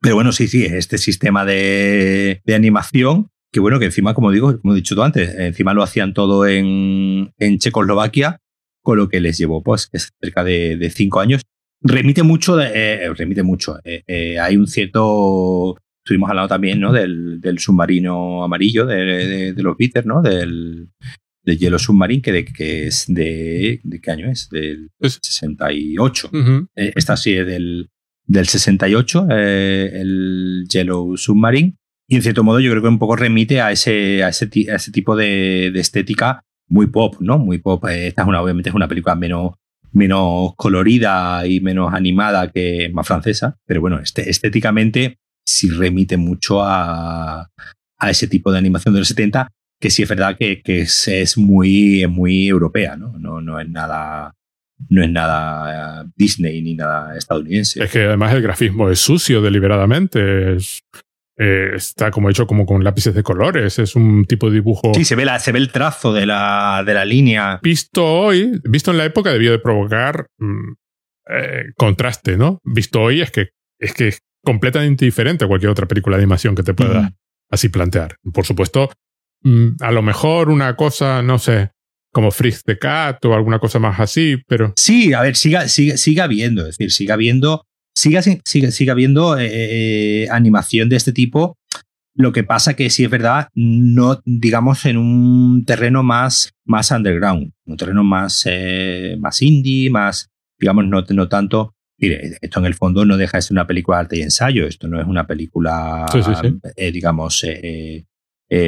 [0.00, 4.74] Pero bueno, sí, sí, este sistema de, animación que bueno, que encima, como digo, como
[4.74, 8.40] he dicho tú antes, encima lo hacían todo en, en Checoslovaquia,
[8.82, 9.88] con lo que les llevó pues
[10.20, 11.42] cerca de, cinco años.
[11.80, 13.78] Remite mucho, eh, remite mucho.
[13.84, 16.92] Eh, eh, hay un cierto, estuvimos hablando también ¿no?
[16.92, 20.20] del, submarino amarillo de, los Beatles, ¿no?
[20.20, 20.90] Del,
[21.42, 24.50] del Yellow Submarine, que, de, que es de, ¿de qué año es?
[24.50, 26.30] Del 68.
[26.74, 27.88] esta sí es del,
[28.26, 31.74] del 68, el Yellow Submarine.
[32.06, 34.76] Y en cierto modo yo creo que un poco remite a ese, a ese, a
[34.76, 37.38] ese tipo de, estética muy pop, ¿no?
[37.38, 37.82] Muy pop.
[37.88, 39.52] Eh, esta es una, obviamente es una película menos,
[39.90, 46.62] menos colorida y menos animada que más francesa, pero bueno, este, estéticamente sí remite mucho
[46.62, 47.48] a,
[47.98, 49.48] a ese tipo de animación de los 70
[49.84, 53.12] que sí es verdad que, es, muy, muy europea, ¿no?
[53.18, 53.42] ¿no?
[53.42, 54.32] No es nada
[54.88, 57.84] no es nada eh, Disney ni nada estadounidense.
[57.84, 60.56] Es que además el grafismo es sucio deliberadamente.
[61.36, 63.78] Eh, está como hecho como con lápices de colores.
[63.78, 64.92] Es un tipo de dibujo.
[64.94, 67.60] Sí, se ve, la, se ve el trazo de la, de la línea.
[67.62, 70.72] Visto hoy, visto en la época, debió de provocar mm,
[71.28, 72.58] eh, contraste, ¿no?
[72.64, 76.54] Visto hoy es que es que es completamente diferente a cualquier otra película de animación
[76.54, 77.12] que te pueda
[77.50, 78.16] así plantear.
[78.32, 78.90] Por supuesto,
[79.42, 81.70] mm, a lo mejor una cosa, no sé,
[82.12, 84.72] como Freeze the Cat o alguna cosa más así, pero...
[84.76, 89.36] Sí, a ver, siga, siga, siga habiendo, es decir, siga habiendo, siga, siga, siga habiendo
[89.36, 91.58] eh, eh, animación de este tipo.
[92.16, 97.50] Lo que pasa que sí es verdad, no, digamos, en un terreno más, más underground,
[97.66, 100.28] un terreno más, eh, más indie, más,
[100.60, 101.74] digamos, no, no tanto.
[101.98, 104.88] Esto en el fondo no deja de ser una película de arte y ensayo, esto
[104.88, 106.06] no es una película,
[106.76, 107.46] digamos,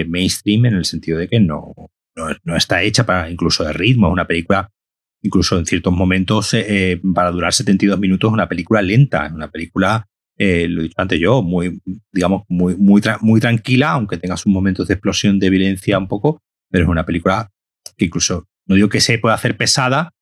[0.06, 1.74] mainstream en el sentido de que no,
[2.44, 4.70] no, está hecha para incluso de ritmo, es una película,
[5.22, 9.32] incluso en ciertos momentos, eh, eh, para durar 72 minutos, es una película lenta, es
[9.32, 10.06] una película,
[10.38, 11.80] eh, lo he dicho antes yo, muy,
[12.12, 16.42] digamos, muy, muy, muy tranquila, aunque tenga sus momentos de explosión de violencia un poco,
[16.70, 17.50] pero es una película
[17.96, 20.12] que incluso, no digo que se pueda hacer pesada,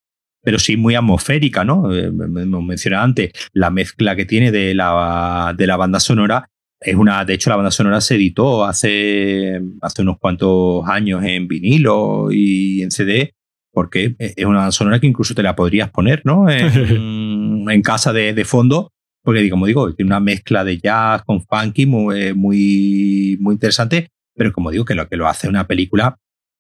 [0.44, 1.82] pero sí muy atmosférica, ¿no?
[1.82, 6.50] Me mencioné antes la mezcla que tiene de la, de la banda sonora
[6.84, 11.48] es una, de hecho, la banda sonora se editó hace, hace unos cuantos años en
[11.48, 13.32] vinilo y en CD,
[13.72, 16.48] porque es una banda sonora que incluso te la podrías poner, ¿no?
[16.50, 18.92] En, casa de, fondo,
[19.22, 24.52] porque, como digo, tiene una mezcla de jazz con funky muy, muy, muy interesante, pero
[24.52, 26.18] como digo, que lo que lo hace una película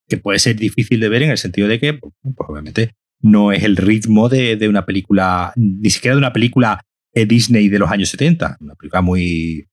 [0.08, 2.12] que puede ser difícil de ver en el sentido de que, pues,
[2.48, 2.92] obviamente,
[3.24, 7.78] no es el ritmo de, de, una película, ni siquiera de una película Disney de
[7.78, 9.66] los años 70, una película muy,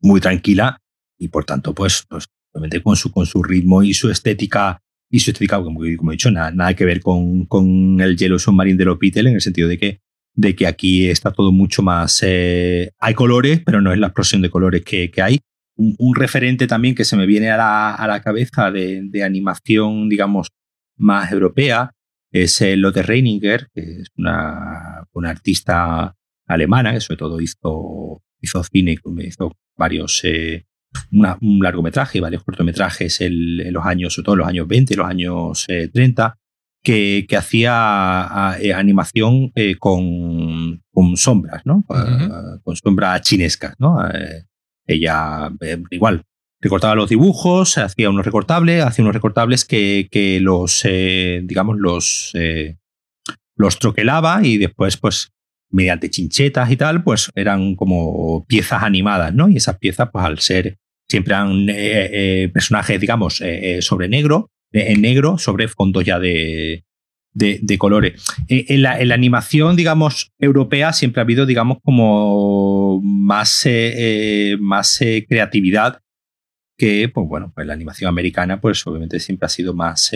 [0.00, 0.78] muy tranquila
[1.18, 5.20] y por tanto, pues, pues obviamente con su, con su ritmo y su estética, y
[5.20, 8.76] su estética, como, como he dicho, nada, nada que ver con, con el Yellow Submarine
[8.76, 10.00] de los en el sentido de que,
[10.34, 12.20] de que aquí está todo mucho más...
[12.22, 15.40] Eh, hay colores, pero no es la explosión de colores que, que hay.
[15.76, 20.08] Un, referente también que se me viene a la, a la cabeza de, de, animación,
[20.08, 20.48] digamos,
[20.96, 21.92] más europea,
[22.30, 26.14] es Lotte Reininger, que es una, una artista
[26.48, 30.64] alemana que sobre todo hizo, hizo cine, hizo varios, eh,
[31.10, 35.66] un largometraje, varios cortometrajes en, los años, sobre todo en los años 20, los años
[35.66, 36.38] 30,
[36.84, 41.84] eh, que, hacía eh, animación con, con, sombras, ¿no?
[42.62, 43.98] con sombras chinescas, ¿no?
[44.86, 45.50] ella,
[45.90, 46.24] igual,
[46.60, 52.32] recortaba los dibujos, hacía unos recortables, hacía unos recortables que, que los, digamos, los,
[53.56, 55.32] los troquelaba y después, pues,
[55.70, 59.48] mediante chinchetas y tal, pues eran como piezas animadas, ¿no?
[59.48, 60.78] Y esas piezas, pues al ser
[61.08, 66.84] siempre eran eh, eh, personajes, digamos, eh, sobre negro, en negro, sobre fondos ya de,
[67.32, 68.22] de, colores.
[68.48, 73.66] En la, en, la, animación, digamos, europea siempre ha habido, digamos, como más,
[74.60, 76.00] más creatividad
[76.78, 80.12] que, pues bueno, pues la animación americana, pues obviamente siempre ha sido más,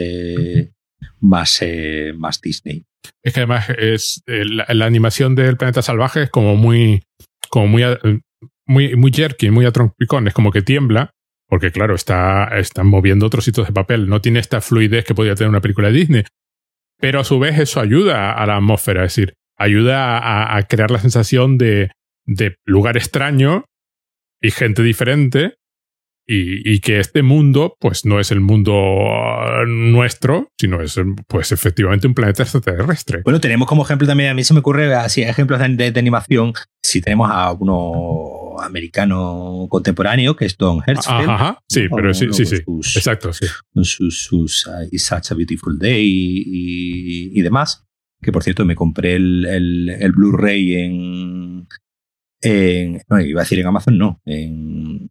[1.21, 1.65] más,
[2.17, 2.85] más Disney.
[3.23, 7.03] Es que además es eh, la, animación del planeta salvaje es como muy,
[7.51, 7.83] como muy,
[8.67, 11.11] muy, muy jerky, muy a trompicón, es como que tiembla,
[11.49, 15.35] porque claro, está, están moviendo otros sitios de papel, no tiene esta fluidez que podría
[15.35, 16.25] tener una película de Disney.
[16.99, 21.01] Pero a su vez eso ayuda a la atmósfera, es decir, ayuda a, crear la
[21.01, 21.91] sensación de,
[22.27, 23.65] de lugar extraño
[24.41, 25.57] y gente diferente
[26.27, 32.07] y, que este mundo, pues no es el mundo uh, nuestro, sino es, pues efectivamente
[32.07, 33.23] un planeta extraterrestre.
[33.25, 36.53] Bueno, tenemos como ejemplo también, a mí se me ocurre así ejemplos de, animación,
[36.83, 41.29] si tenemos a uno americano contemporáneo, que es Don Hertzfeld.
[41.29, 43.47] Ajá, sí, pero sí, sí, sí, exacto, sí.
[43.83, 47.85] Sus, sus uh, It's Such a Beautiful Day y, y, demás,
[48.20, 51.68] que por cierto me compré el, el, el Blu-ray en,
[52.43, 55.11] en, no, iba a decir en Amazon, no, en,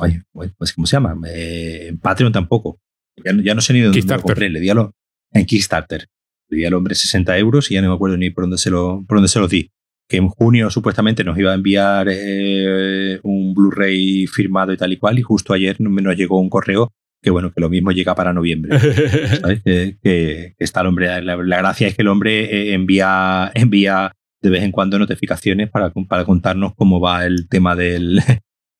[0.00, 1.16] Oye, pues ¿cómo se llama?
[1.28, 2.80] Eh, en Patreon tampoco.
[3.24, 4.48] Ya, no sé ni dónde lo compré.
[4.48, 4.94] Le di a lo,
[5.32, 6.06] en Kickstarter.
[6.48, 8.70] Le di al hombre 60 euros y ya no me acuerdo ni por dónde se
[8.70, 9.70] lo, por dónde se lo di.
[10.08, 14.96] Que en junio supuestamente nos iba a enviar eh, un Blu-ray firmado y tal y
[14.96, 15.18] cual.
[15.18, 18.78] Y justo ayer nos llegó un correo que bueno, que lo mismo llega para noviembre.
[19.40, 19.62] ¿sabes?
[19.62, 21.22] Que, está el hombre.
[21.22, 24.12] La, gracia es que el hombre eh, envía, envía
[24.42, 28.20] de vez en cuando notificaciones para, para contarnos cómo va el tema del,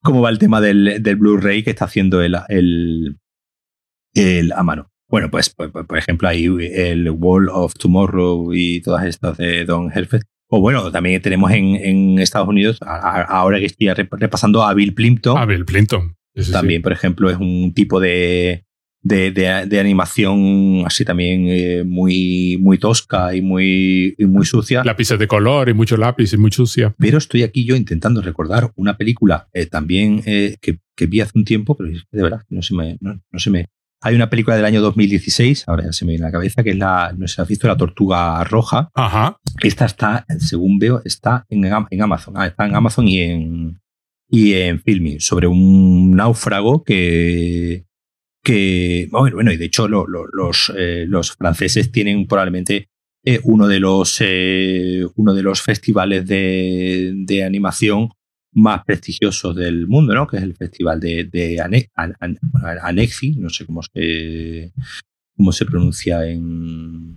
[0.02, 3.18] cómo va el tema del, del Blu-ray que está haciendo el, el,
[4.14, 4.90] el, a mano.
[5.08, 9.64] Bueno, pues, pues, pues por, ejemplo, hay el Wall of Tomorrow y todas estas de
[9.64, 10.22] Don Helfet.
[10.48, 15.38] O bueno, también tenemos en, en Estados Unidos, ahora que estoy repasando a Bill Plimpton.
[15.38, 16.14] A Bill Plimpton.
[16.50, 18.64] también, por ejemplo, es un tipo de,
[19.02, 24.82] de, animación así también eh, muy, muy tosca y muy, muy sucia.
[24.84, 26.94] Lápices de color y mucho lápiz y muy sucia.
[26.98, 31.44] Pero estoy aquí yo intentando recordar una película eh, también eh, que, vi hace un
[31.44, 33.66] tiempo, pero de verdad no se me, no, se me.
[34.02, 36.70] Hay una película del año 2016, ahora ya se me viene a la cabeza, que
[36.70, 38.88] es la, no sé has visto, La Tortuga Roja.
[38.94, 39.38] Ajá.
[39.62, 42.34] Esta está, según veo, está en, en Amazon.
[42.36, 43.80] Ah, está en Amazon y en,
[44.28, 47.84] y en Filming, sobre un náufrago que,
[48.42, 52.88] que, bueno, y de hecho los, eh, los franceses tienen probablemente
[53.24, 58.08] eh, uno, de los, eh, uno de los festivales de, de, animación
[58.54, 60.26] más prestigiosos del mundo, ¿no?
[60.26, 61.60] Que es el festival de, de
[62.82, 64.72] Anexi, no sé cómo se,
[65.36, 67.16] cómo se pronuncia en...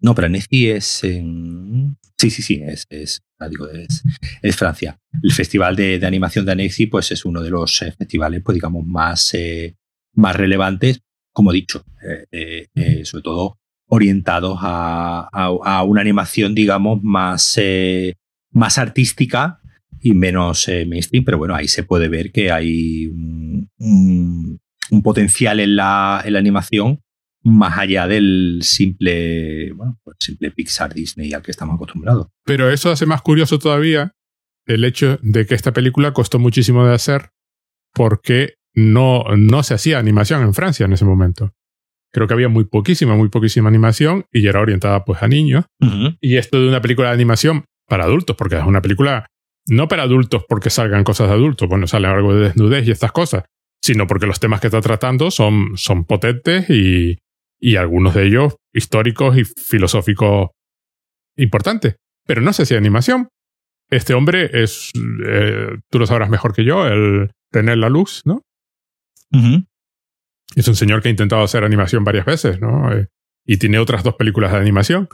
[0.00, 1.96] No, pero Anexi es en...
[2.18, 4.02] Sí, sí, sí, es, es, digo, es,
[4.42, 4.98] es Francia.
[5.22, 8.84] El festival de, de, animación de Anexi, pues es uno de los festivales, pues digamos,
[8.84, 9.34] más
[10.14, 11.00] más relevantes,
[11.32, 13.58] como he dicho, eh, eh, eh, sobre todo
[13.88, 17.60] orientados a, a, una animación, digamos, más,
[18.50, 19.60] más artística
[20.00, 24.58] y menos mainstream, pero bueno, ahí se puede ver que hay un,
[25.02, 27.00] potencial en la, en la, animación
[27.42, 32.28] más allá del simple, bueno, pues simple Pixar Disney al que estamos acostumbrados.
[32.46, 34.14] Pero eso hace más curioso todavía
[34.66, 37.30] el hecho de que esta película costó muchísimo de hacer
[37.92, 41.52] porque no, no se hacía animación en Francia en ese momento.
[42.12, 45.64] Creo que había muy poquísima, muy poquísima animación y era orientada pues a niños.
[46.20, 49.26] Y esto de una película de animación para adultos, porque es una película
[49.66, 53.12] no para adultos porque salgan cosas de adultos, bueno, sale algo de desnudez y estas
[53.12, 53.44] cosas,
[53.80, 57.18] sino porque los temas que está tratando son, son potentes y,
[57.60, 60.50] y algunos de ellos históricos y filosóficos
[61.36, 61.96] importantes.
[62.26, 63.28] Pero no se hacía animación.
[63.90, 64.90] Este hombre es,
[65.26, 68.42] eh, tú lo sabrás mejor que yo, el tener la luz, ¿no?
[70.54, 72.92] Es un señor que ha intentado hacer animación varias veces, ¿no?
[72.92, 73.08] Eh,
[73.46, 75.08] y tiene otras dos películas de animación.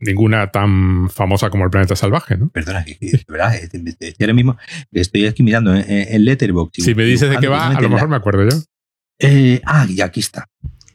[0.00, 2.50] Ninguna tan famosa como El Planeta Salvaje, ¿no?
[2.50, 3.52] Perdona, que, verdad,
[4.20, 4.56] ahora mismo
[4.92, 6.82] estoy aquí mirando en, Letterboxd.
[6.82, 8.56] Si me dices de qué va, a lo mejor me acuerdo yo.
[9.18, 10.46] Eh, ah, y aquí está.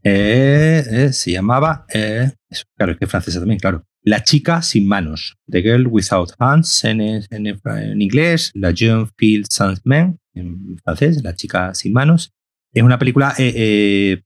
[0.04, 3.84] Eh, se llamaba, claro, es que es francesa también, claro.
[4.06, 9.80] La chica sin manos, The Girl Without Hands en, en, inglés, La Jeune Fille Sans
[9.86, 12.34] Main en francés, La chica sin manos.
[12.74, 13.34] Es una película.
[13.38, 14.24] Eh, eh,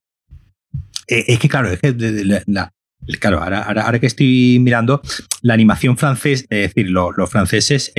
[1.07, 1.93] eh, es que, claro, es que
[2.47, 2.73] la,
[3.19, 5.01] claro, ahora, que estoy mirando,
[5.41, 7.93] la animación francesa, es decir, los franceses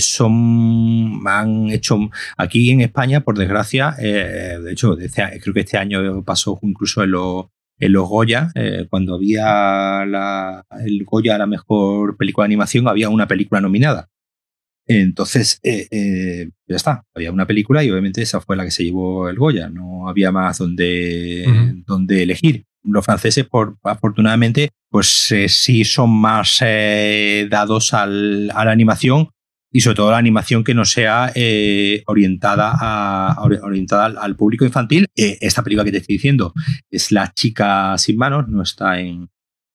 [0.00, 1.98] son, han hecho
[2.36, 7.12] aquí en España, por desgracia, de hecho, este creo que este año pasó incluso en
[7.12, 7.46] los
[7.78, 8.50] en los Goya,
[8.88, 14.08] cuando había el Goya la mejor película de animación, había una película nominada.
[14.86, 18.84] Entonces, eh, eh, ya está, había una película y obviamente esa fue la que se
[18.84, 22.64] llevó el Goya, no había más donde, donde elegir.
[22.84, 29.30] Los franceses, por, afortunadamente, pues eh, sí son más dados al, a la animación
[29.72, 31.32] y sobre todo la animación que no sea
[32.06, 35.08] orientada, a, orientada al, público infantil.
[35.16, 36.54] esta película que te estoy diciendo
[36.88, 39.28] es La chica sin manos, no está en,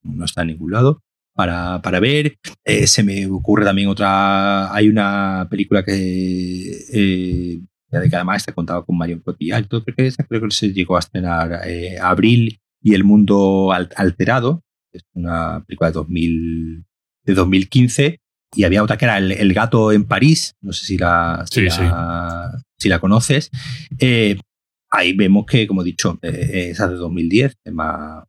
[0.03, 1.03] no está en ningún lado
[1.33, 2.37] para, para ver.
[2.63, 4.73] Eh, se me ocurre también otra.
[4.73, 5.91] Hay una película que.
[6.93, 7.61] Eh,
[7.99, 9.67] de que además está contado con Marion Cotillard.
[9.67, 14.63] Creo que esa creo que se llegó a estrenar eh, Abril y El Mundo Alterado.
[14.93, 16.85] Es una película de, 2000,
[17.23, 18.19] de 2015.
[18.53, 20.55] Y había otra que era El, Gato en París.
[20.61, 23.49] No sé si la, si, la, si la conoces.
[23.99, 24.37] Eh,
[24.89, 28.25] ahí vemos que, como he dicho, esa de 2010, es más,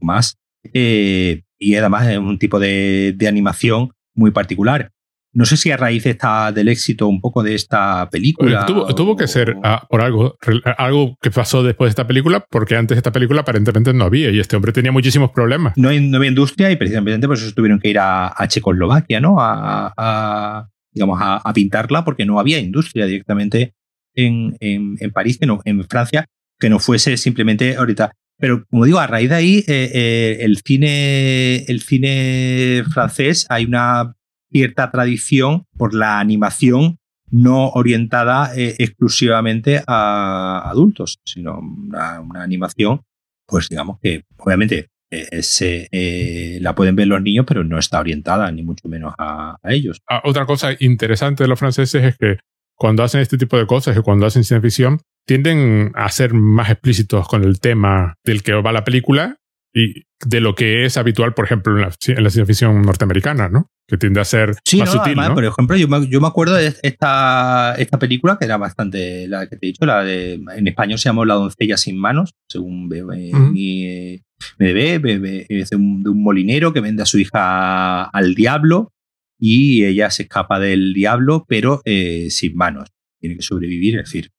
[0.00, 0.36] más.
[0.72, 4.90] Eh, y además es un tipo de, animación muy particular.
[5.32, 8.64] No sé si a raíz está del éxito un poco de esta película.
[8.64, 10.38] Tuvo, que ser ah, por algo,
[10.78, 14.30] algo que pasó después de esta película, porque antes de esta película aparentemente no había
[14.30, 15.74] y este hombre tenía muchísimos problemas.
[15.76, 19.36] No, hay, no había industria y precisamente por eso tuvieron que ir a, Checoslovaquia, ¿no?
[19.38, 23.74] A, digamos, a, pintarla porque no había industria directamente
[24.14, 26.24] en, en, en París, que no, en Francia,
[26.58, 30.58] que no fuese simplemente ahorita pero como digo, a raíz de ahí, eh, eh, el,
[30.58, 34.14] cine, el cine francés hay una
[34.50, 36.98] cierta tradición por la animación
[37.30, 43.02] no orientada eh, exclusivamente a adultos, sino una, animación,
[43.46, 48.88] pues digamos que obviamente la pueden ver los niños, pero no está orientada ni mucho
[48.88, 50.00] menos a, ellos.
[50.08, 52.38] Ah, otra cosa interesante de los franceses es que
[52.76, 56.70] cuando hacen este tipo de cosas y cuando hacen ciencia ficción, tienden a ser más
[56.70, 59.36] explícitos con el tema del que va la película
[59.74, 63.50] y de lo que es habitual, por ejemplo, en la, en la ciencia ficción norteamericana,
[63.50, 63.68] ¿no?
[63.86, 65.34] Que tiende a ser más sutil, ¿no?
[65.34, 69.46] Por ejemplo, yo me, yo me, acuerdo de esta, esta película, que era bastante, la
[69.46, 72.88] que te he dicho, la de, en español se llamó La doncella sin manos, según
[72.88, 74.22] veo en mi
[74.58, 78.92] MDB, es de un, de un molinero que vende a su hija al diablo
[79.38, 82.88] y ella se escapa del diablo, pero eh, sin manos.
[83.20, 84.30] Tiene que sobrevivir, es decir,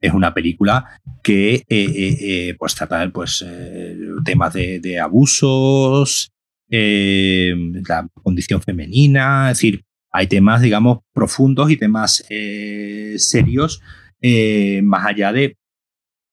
[0.00, 3.44] es una película que eh, eh, pues trata pues,
[4.24, 6.30] temas de, abusos,
[6.70, 12.24] la condición femenina, es decir, hay temas, digamos, profundos y temas
[13.16, 13.82] serios,
[14.82, 15.56] más allá de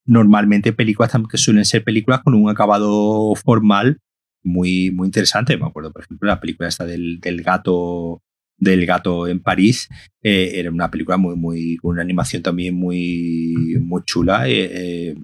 [0.05, 3.99] normalmente películas que suelen ser películas con un acabado formal
[4.43, 5.57] muy, muy interesante.
[5.57, 8.21] Me acuerdo, por ejemplo, la película esta del gato
[8.57, 9.89] del gato en París
[10.21, 14.69] eh, era una película muy muy con una animación también muy muy chula eh,
[15.09, 15.15] eh,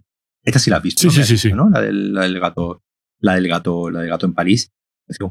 [0.43, 1.69] esta sí la has visto sí, sí, sí, ¿no?
[1.69, 2.81] La, del, la, del, gato
[3.19, 4.71] la del gato la del gato en París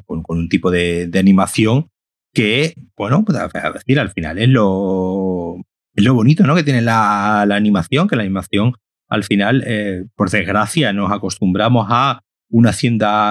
[0.07, 1.89] con, con un tipo de, de, animación
[2.33, 5.57] que bueno pues, a decir al final es lo
[5.95, 8.75] es lo bonito no que tiene la, la animación que la animación
[9.09, 9.65] al final
[10.15, 12.73] por desgracia nos acostumbramos a una,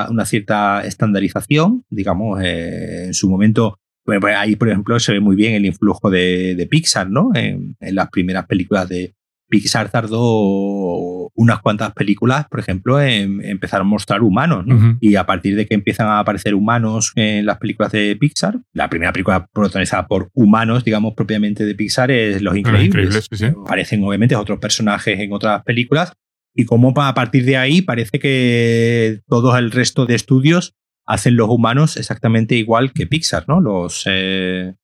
[0.10, 3.78] una cierta estandarización, digamos, eh, en su momento,
[4.10, 7.30] pues, pues, ahí por ejemplo se ve muy bien el influjo de, de Pixar, ¿no?
[7.36, 9.14] En, en, las primeras películas de
[9.48, 14.76] Pixar tardó unas cuantas películas, por ejemplo, en, empezar a mostrar humanos, ¿no?
[14.76, 14.98] Uh -huh.
[15.00, 18.90] Y a partir de que empiezan a aparecer humanos en las películas de Pixar, la
[18.90, 23.14] primera película protagonizada por humanos, digamos, propiamente de Pixar es Los Increíbles.
[23.14, 23.62] Los Increíbles sí.
[23.64, 26.14] Aparecen obviamente otros personajes en otras películas,
[26.56, 30.74] y como a partir de ahí parece que todo el resto de estudios
[31.10, 33.60] hacen los humanos exactamente igual que Pixar, ¿no?
[33.60, 34.76] Los, eh,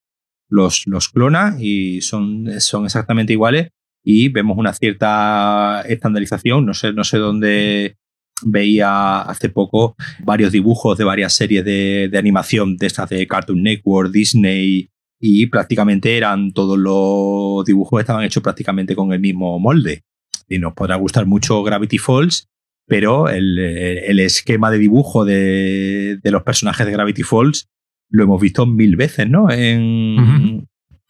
[0.49, 3.69] los, los clona y son, son exactamente iguales
[4.03, 6.65] y vemos una cierta estandarización.
[6.65, 7.97] No sé, no sé dónde
[8.43, 14.11] veía hace poco varios dibujos de varias series de, animación de estas de Cartoon Network,
[14.11, 20.03] Disney y prácticamente eran todos los dibujos estaban hechos prácticamente con el mismo molde
[20.49, 22.47] y nos podrá gustar mucho Gravity Falls,
[22.88, 27.67] pero el, el esquema de dibujo de, de, los personajes de Gravity Falls
[28.09, 29.49] lo hemos visto mil veces, ¿no?
[29.51, 30.67] En, uh -huh.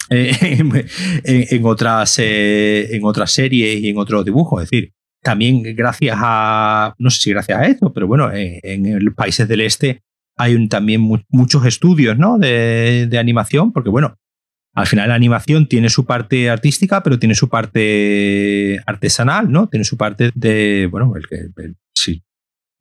[0.09, 0.75] en,
[1.23, 4.63] en, en, otras, eh, en otras series y en otros dibujos.
[4.63, 9.47] Es decir, también gracias a, no sé si gracias a esto, pero bueno, en, países
[9.47, 10.01] del este
[10.37, 12.37] hay un, también mu muchos estudios ¿no?
[12.37, 14.17] de, de animación, porque bueno,
[14.75, 19.67] al final la animación tiene su parte artística, pero tiene su parte artesanal, ¿no?
[19.67, 21.47] Tiene su parte de, bueno, el que,
[21.95, 22.23] sí.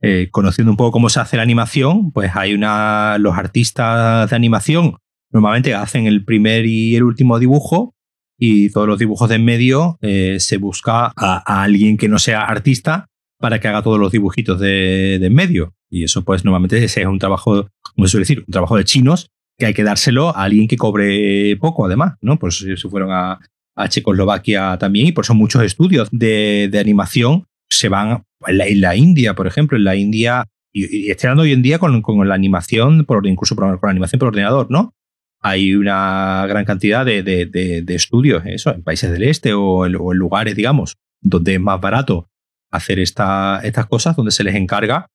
[0.02, 4.36] Eh, conociendo un poco cómo se hace la animación, pues hay una, los artistas de
[4.36, 4.96] animación
[5.34, 7.94] normalmente hacen el primer y el último dibujo
[8.38, 12.42] y todos los dibujos de en medio eh, se busca a, alguien que no sea
[12.42, 13.06] artista
[13.38, 15.74] para que haga todos los dibujitos de, en medio.
[15.90, 19.30] Y eso pues normalmente es un trabajo, como se suele decir, un trabajo de chinos
[19.58, 22.38] que hay que dárselo a alguien que cobre poco, además, ¿no?
[22.38, 23.38] Pues se fueron a,
[23.76, 28.66] a Checoslovaquia también y por eso muchos estudios de, de animación se van en la,
[28.66, 32.34] en la, India, por ejemplo, en la India, y, y hoy en día con, la
[32.34, 34.92] animación, por, incluso con, con, la animación por ordenador, ¿no?
[35.40, 40.56] Hay una gran cantidad de, de, estudios, eso, en países del este o en, lugares,
[40.56, 42.28] digamos, donde es más barato
[42.70, 45.06] hacer esta, estas cosas, donde se les encarga,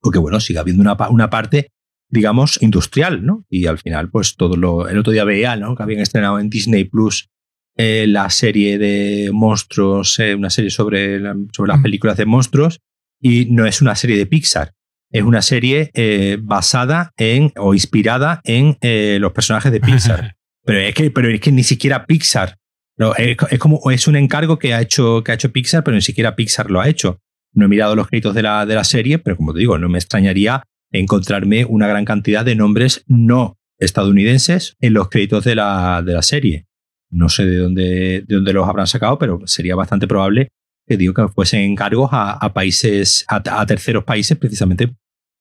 [0.00, 1.68] porque bueno, sigue habiendo una parte
[2.08, 3.44] digamos, industrial, ¿no?
[3.48, 4.88] Y al final, pues todo lo.
[4.88, 5.74] El otro día veía, ¿no?
[5.74, 7.28] Que habían estrenado en Disney Plus
[7.76, 12.80] eh, la serie de monstruos, eh, una serie sobre, la, sobre las películas de monstruos,
[13.20, 14.72] y no es una serie de Pixar.
[15.10, 20.36] Es una serie eh, basada en o inspirada en eh, los personajes de Pixar.
[20.64, 22.56] pero, es que, pero es que ni siquiera Pixar.
[22.98, 25.94] No, es, es, como es un encargo que ha, hecho, que ha hecho Pixar, pero
[25.94, 27.20] ni siquiera Pixar lo ha hecho.
[27.52, 29.88] No he mirado los créditos de la, de la serie, pero como te digo, no
[29.88, 30.62] me extrañaría
[30.92, 36.22] encontrarme una gran cantidad de nombres no estadounidenses en los créditos de la, de la
[36.22, 36.66] serie.
[37.10, 40.48] No sé de dónde, de dónde los habrán sacado, pero sería bastante probable
[40.86, 44.94] que digo que fuesen encargos a, países, a, terceros países, precisamente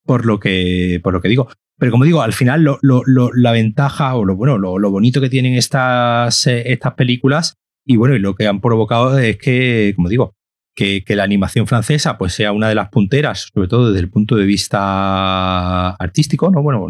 [0.03, 1.47] por lo que, por lo que digo.
[1.77, 5.21] Pero como digo, al final lo, lo, lo, la ventaja o lo bueno, lo, bonito
[5.21, 10.09] que tienen estas, estas películas y bueno, y lo que han provocado es que, como
[10.09, 10.33] digo,
[10.75, 14.35] que, la animación francesa pues sea una de las punteras, sobre todo desde el punto
[14.35, 16.61] de vista artístico, ¿no?
[16.61, 16.87] Bueno,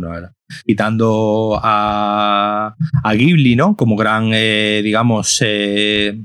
[0.66, 3.76] quitando a, a, Ghibli, ¿no?
[3.76, 6.20] Como gran, eh, digamos, eh,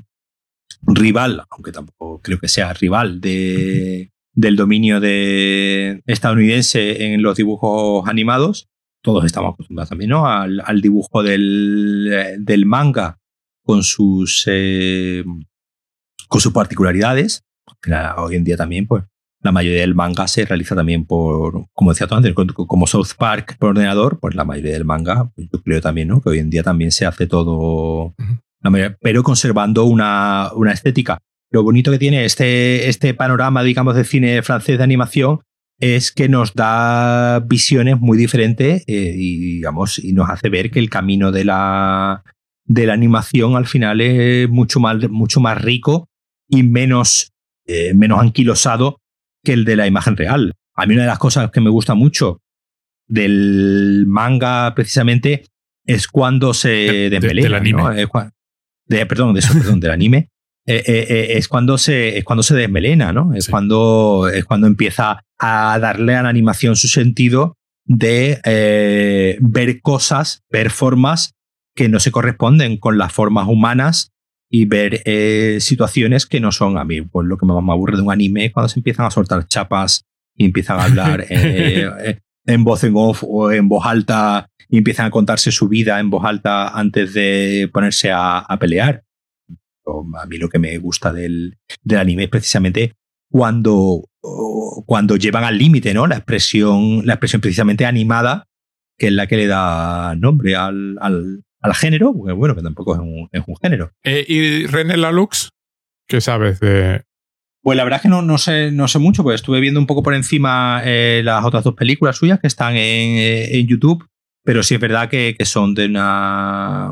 [0.82, 8.08] rival, aunque tampoco creo que sea rival de, del dominio de estadounidense en los dibujos
[8.08, 8.68] animados.
[9.02, 10.26] Todos estamos acostumbrados también, ¿no?
[10.26, 13.18] Al, al dibujo del, del, manga
[13.64, 15.24] con sus, eh,
[16.28, 17.44] con sus particularidades
[18.16, 19.04] hoy en día también, pues,
[19.42, 23.70] la mayoría del manga se realiza también por, como decía antes, como South Park por
[23.70, 26.20] ordenador, pues la mayoría del manga, pues yo creo también, ¿no?
[26.20, 28.14] Que hoy en día también se hace todo,
[29.00, 31.18] pero conservando una, una, estética.
[31.50, 35.40] Lo bonito que tiene este, este panorama, digamos, de cine francés de animación
[35.80, 40.78] es que nos da visiones muy diferentes eh, y, digamos, y nos hace ver que
[40.78, 42.22] el camino de la,
[42.66, 46.08] de la animación al final es mucho más, mucho más rico
[46.48, 47.29] y menos,
[47.70, 49.00] eh, menos anquilosado
[49.44, 50.54] que el de la imagen real.
[50.74, 52.40] A mí una de las cosas que me gusta mucho
[53.06, 55.44] del manga precisamente
[55.84, 57.56] es cuando se desmelena.
[57.56, 58.08] anime.
[59.06, 60.28] perdón, de eso, perdón, del anime.
[60.66, 63.34] Eh, eh, eh, es cuando se es cuando se desmelena, ¿no?
[63.34, 67.56] Es cuando es cuando empieza a darle a la animación su sentido
[67.86, 71.32] de ver cosas, ver formas
[71.74, 74.12] que no se corresponden con las formas humanas
[74.50, 75.02] y ver
[75.60, 77.02] situaciones que no son a mí.
[77.02, 79.46] Pues lo que más me aburre de un anime es cuando se empiezan a soltar
[79.46, 80.04] chapas
[80.36, 81.26] y empiezan a hablar
[82.46, 86.10] en voz en off o en voz alta y empiezan a contarse su vida en
[86.10, 89.04] voz alta antes de ponerse a pelear
[90.20, 91.56] a mí lo que me gusta del,
[91.96, 92.94] anime es precisamente
[93.30, 94.04] cuando,
[94.86, 96.06] cuando llevan al límite, ¿no?
[96.06, 98.48] La expresión, la expresión precisamente animada,
[98.98, 101.42] que es la que le da nombre al, al,
[101.74, 103.92] género, bueno, que tampoco es un, es un género.
[104.02, 105.50] Eh, ¿Y René Lalux?
[106.08, 107.02] ¿Qué sabes de...?
[107.62, 109.86] Pues la verdad es que no, no, sé, no sé mucho, pues estuve viendo un
[109.86, 114.08] poco por encima eh, las otras dos películas suyas que están en, en YouTube,
[114.42, 116.90] pero sí es verdad que, que son de una,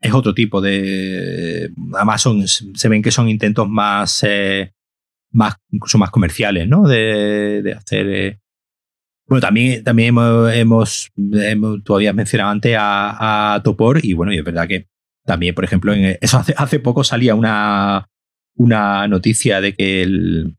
[0.00, 1.70] es otro tipo de.
[1.94, 2.24] Además,
[2.74, 4.72] se ven que son intentos más, eh,
[5.30, 6.86] más incluso más comerciales, ¿no?
[6.86, 8.40] De, de hacer.
[9.28, 14.44] Bueno, también, también hemos, hemos, tú habías mencionado antes a, Topor, y bueno, y es
[14.44, 14.88] verdad que
[15.24, 18.08] también, por ejemplo, en eso hace, hace poco salía una,
[18.54, 20.56] una noticia de que el,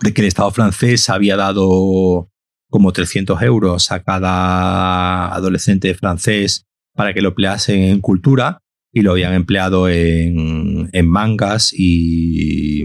[0.00, 2.30] de que el Estado francés había dado
[2.70, 8.60] como 300 euros a cada adolescente francés para que lo empleasen en cultura
[8.92, 12.84] y lo habían empleado en, mangas y,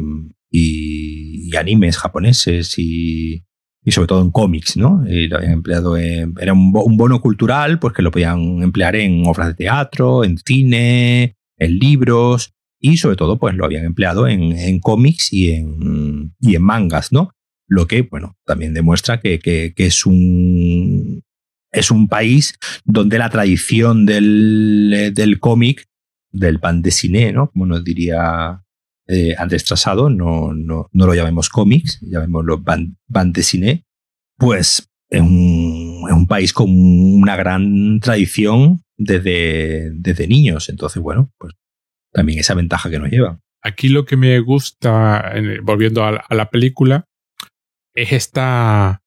[0.49, 3.43] y, animes japoneses y,
[3.91, 5.03] sobre todo en cómics, ¿no?
[5.07, 9.25] Y lo habían empleado en, era un, bono cultural, pues que lo podían emplear en
[9.27, 14.79] obras de teatro, en cine, en libros y sobre todo pues lo habían empleado en,
[14.79, 17.31] cómics y en, y en mangas, ¿no?
[17.67, 21.23] Lo que, bueno, también demuestra que, que es un
[21.73, 22.55] es un país
[22.85, 25.87] donde la tradición del, del cómic,
[26.31, 27.49] del pan de cine, ¿no?
[27.51, 28.62] Como nos diría
[29.07, 33.85] eh, Andrés Trasado, no, no, no, lo llamemos cómics, llamémoslo ban, de cine,
[34.37, 40.69] pues es un, un, país con una gran tradición desde, desde niños.
[40.69, 41.53] Entonces, bueno, pues
[42.11, 43.39] también esa ventaja que nos lleva.
[43.61, 47.05] Aquí lo que me gusta, volviendo a la película,
[47.93, 49.03] es esta,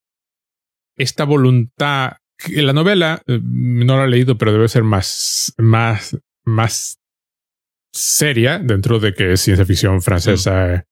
[0.97, 2.15] esta voluntad
[2.49, 6.99] la novela eh, no la he leído, pero debe ser más, más, más
[7.97, 10.85] seria dentro de que es ciencia ficción francesa.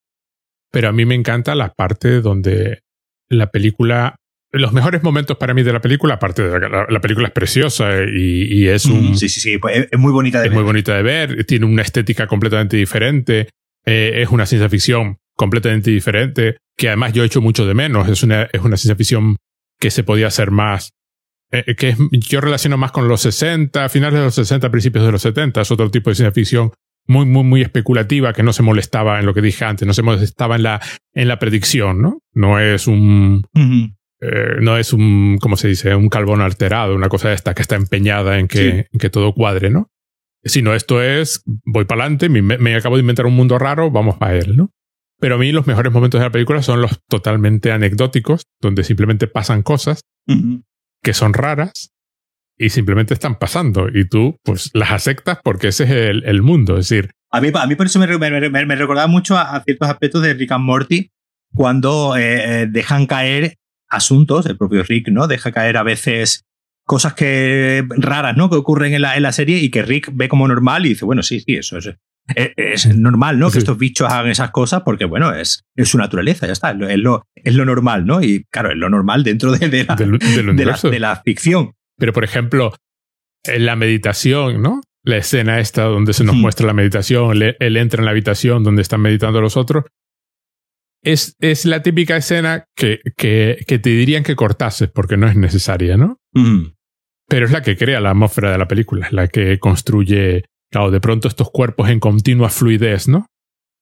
[0.71, 2.81] Pero a mí me encanta la parte donde
[3.29, 4.17] la película
[4.53, 8.05] los mejores momentos para mí de la película, aparte de la, la, película es preciosa
[8.05, 9.19] y, es un...
[9.19, 10.53] Sí, sí, sí, pues es, muy bonita de ver.
[10.53, 13.49] Es muy bonita de ver, tiene una estética completamente diferente,
[13.85, 18.09] eh, es una ciencia ficción completamente diferente, que además yo he hecho mucho de menos,
[18.09, 19.37] es una, es una ciencia ficción
[19.81, 20.91] que se podía hacer más
[21.51, 25.23] eh, que yo relaciono más con los 60, finales de los 60, principios de los
[25.23, 26.73] 70, es otro tipo de ciencia ficción
[27.07, 30.03] muy, muy, muy especulativa que no se molestaba en lo que dije antes, no se
[30.03, 30.81] molestaba en la,
[31.13, 32.21] en la predicción, ¿no?
[32.33, 33.43] No es un,
[34.21, 35.95] eh, no es un, ¿cómo se dice?
[35.95, 39.35] Un carbón alterado, una cosa de esta que está empeñada en que, en que todo
[39.35, 39.91] cuadre, ¿no?
[40.45, 44.37] Sino esto es, voy para adelante, me, acabo de inventar un mundo raro, vamos para
[44.37, 44.71] él, ¿no?
[45.21, 49.27] Pero a mí los mejores momentos de la película son los totalmente anecdóticos, donde simplemente
[49.27, 50.03] pasan cosas
[51.03, 51.94] que son raras
[52.59, 55.91] y simplemente están pasando y tú pues las aceptas porque ese es
[56.25, 56.79] el, mundo.
[56.79, 60.23] Es decir, a mí, a mí por eso me, me, recordaba mucho a, ciertos aspectos
[60.23, 61.11] de Rick and Morty
[61.55, 63.57] cuando eh, eh, dejan caer
[63.89, 65.27] asuntos, el propio Rick, ¿no?
[65.27, 66.45] Deja caer a veces
[66.85, 68.51] cosas que raras, ¿no?
[68.51, 71.05] Que ocurren en la, en la serie y que Rick ve como normal y dice,
[71.05, 71.95] bueno, sí, sí, eso es,
[72.35, 73.51] es, normal, ¿no?
[73.51, 76.99] Que estos bichos hagan esas cosas porque, bueno, es, es su naturaleza, ya está, es
[76.99, 78.23] lo, es lo normal, ¿no?
[78.23, 81.73] Y claro, es lo normal dentro de, la, de, la, ficción.
[81.97, 82.75] Pero, por ejemplo,
[83.45, 84.81] en la meditación, ¿no?
[85.03, 88.83] La escena esta donde se nos muestra la meditación, él, entra en la habitación donde
[88.83, 89.85] están meditando los otros,
[91.03, 95.37] es, es la típica escena que, que, que, te dirían que cortases porque no es
[95.37, 96.19] necesaria, ¿no?
[97.29, 100.91] Pero es la que crea la atmósfera de la película, es la que construye Claro,
[100.91, 103.29] de pronto estos cuerpos en continua fluidez, ¿no?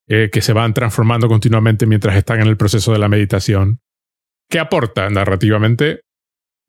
[0.09, 3.81] Eh, que se van transformando continuamente mientras están en el proceso de la meditación.
[4.51, 6.03] ¿Qué aporta narrativamente?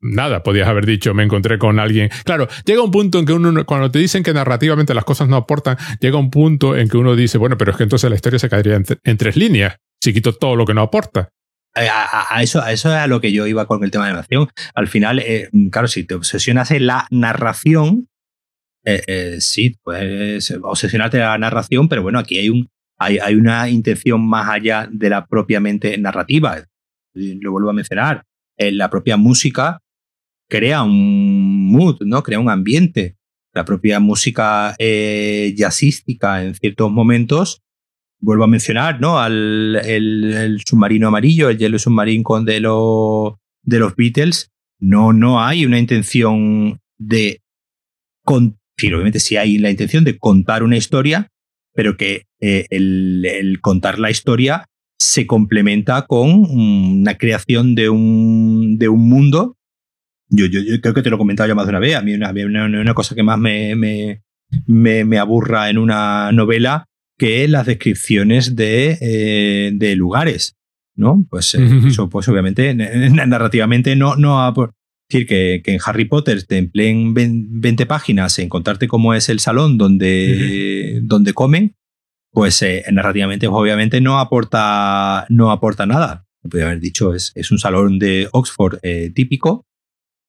[0.04, 2.10] Nada, podías haber dicho, me encontré con alguien.
[2.24, 5.36] Claro, llega un punto en que uno, cuando te dicen que narrativamente las cosas no
[5.36, 8.38] aportan, llega un punto en que uno dice, bueno, pero es que entonces la historia
[8.38, 11.30] se caería en, tres líneas, si quito todo lo que no aporta.
[11.74, 14.48] Eh, a, eso, eso es a lo que yo iba con el tema de narración.
[14.74, 18.08] Al final, eh, claro, si te obsesionas en la narración,
[18.84, 23.70] eh, sí, puedes obsesionarte en la narración, pero bueno, aquí hay, un, hay, hay una
[23.70, 26.62] intención más allá de la propiamente narrativa.
[27.14, 28.24] Lo vuelvo a mencionar.
[28.58, 29.80] la propia música
[30.48, 32.22] crea un mood, ¿no?
[32.22, 33.16] Crea un ambiente.
[33.52, 37.62] La propia música eh, jazzística en ciertos momentos,
[38.18, 39.18] vuelvo a mencionar, ¿no?
[39.18, 45.42] Al el, submarino amarillo, el Yellow Submarine con de, los de los Beatles, no, no
[45.42, 47.42] hay una intención de
[48.24, 51.30] con, obviamente sí hay la intención de contar una historia,
[51.74, 54.66] pero que eh, el, el, contar la historia
[54.98, 59.56] se complementa con una creación de un, de un mundo
[60.36, 61.96] yo, yo, creo que te lo he comentado ya más de una vez.
[61.96, 64.22] A mí una, una, cosa que más me, me,
[64.66, 66.86] me, aburra en una novela
[67.18, 70.56] que las descripciones de, eh, de lugares.
[70.96, 71.24] ¿no?
[71.28, 74.54] Pues eh, eso, pues obviamente, narrativamente no, no
[75.08, 79.40] decir que, que, en Harry Potter te empleen 20 páginas en contarte cómo es el
[79.40, 81.74] salón donde, donde comen,
[82.30, 86.26] pues eh, narrativamente, pues, obviamente, no aporta, no aporta nada.
[86.42, 88.78] Podría haber dicho, es, es un salón de Oxford
[89.14, 89.66] típico,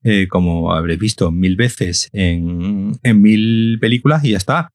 [0.08, 4.70] eh, como habréis visto mil veces en, mil películas y ya está.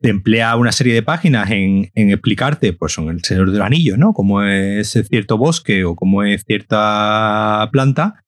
[0.00, 4.12] Te emplea una serie de páginas en, explicarte, pues son el Señor del Anillo, ¿no?
[4.12, 8.22] Cómo es cierto bosque o cómo es cierta planta,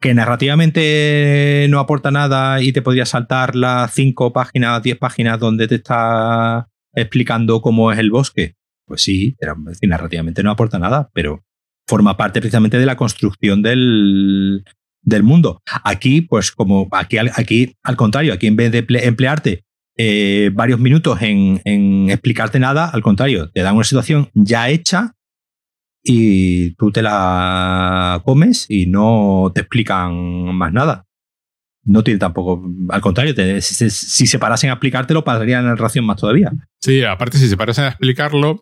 [0.00, 5.66] que narrativamente no aporta nada y te podría saltar las cinco páginas, diez páginas donde
[5.66, 8.54] te está explicando cómo es el bosque.
[8.86, 9.36] Pues sí,
[9.82, 11.42] narrativamente no aporta nada, pero
[11.88, 14.64] forma parte precisamente de la construcción del,
[15.06, 15.62] del mundo.
[15.84, 19.64] Aquí, pues como aquí, aquí al contrario, aquí en vez de emplearte
[19.96, 25.14] eh, varios minutos en, explicarte nada, al contrario, te dan una situación ya hecha
[26.02, 31.06] y tú te la comes y no te explican más nada.
[31.84, 36.52] No tiene tampoco, al contrario, si, se parasen a explicártelo, pasaría la narración más todavía.
[36.80, 38.60] Sí, aparte, si se parasen a explicarlo,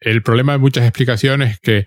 [0.00, 1.86] el problema de muchas explicaciones es que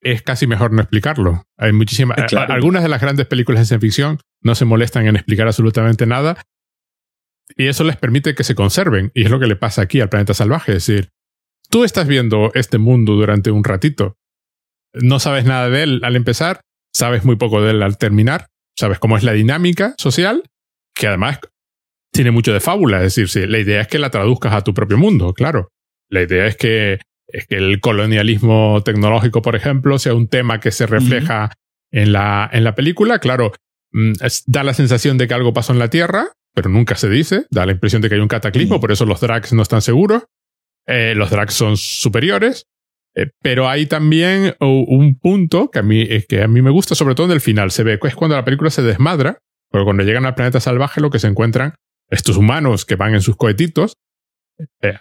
[0.00, 1.44] es casi mejor no explicarlo.
[1.58, 2.18] Hay muchísimas.
[2.32, 6.42] Algunas de las grandes películas de ciencia ficción no se molestan en explicar absolutamente nada.
[7.56, 9.10] Y eso les permite que se conserven.
[9.14, 10.72] Y es lo que le pasa aquí al planeta salvaje.
[10.72, 11.10] Es decir,
[11.68, 14.16] tú estás viendo este mundo durante un ratito.
[14.92, 16.60] No sabes nada de él al empezar,
[16.92, 20.42] sabes muy poco de él al terminar, sabes cómo es la dinámica social,
[20.94, 21.38] que además
[22.12, 23.04] tiene mucho de fábula.
[23.04, 25.68] Es decir, la idea es que la traduzcas a tu propio mundo, claro.
[26.08, 26.98] La idea es que
[27.32, 31.52] es que el colonialismo tecnológico, por ejemplo, sea un tema que se refleja
[31.90, 33.18] en, la, en la película.
[33.18, 33.52] Claro,
[33.92, 34.12] mm,
[34.46, 37.46] da la sensación de que algo pasó en la Tierra, pero nunca se dice.
[37.50, 40.24] Da la impresión de que hay un cataclismo, por eso los drags no están seguros.
[40.86, 42.66] Eh, los drags son superiores.
[43.14, 47.14] Eh, pero hay también un punto que a, mí, que a mí me gusta, sobre
[47.14, 47.70] todo en el final.
[47.70, 51.00] Se ve que es cuando la película se desmadra, porque cuando llegan al planeta salvaje
[51.00, 51.74] lo que se encuentran
[52.08, 53.94] estos humanos que van en sus cohetitos
[54.82, 54.94] eh,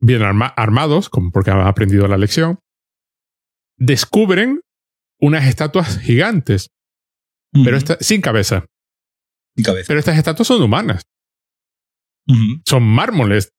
[0.00, 2.58] bien armados, como porque han aprendido la lección,
[3.76, 4.60] descubren
[5.20, 6.70] unas estatuas gigantes,
[7.64, 8.66] pero sin cabeza.
[9.56, 11.02] Pero estas estatuas son humanas.
[12.64, 13.52] Son mármoles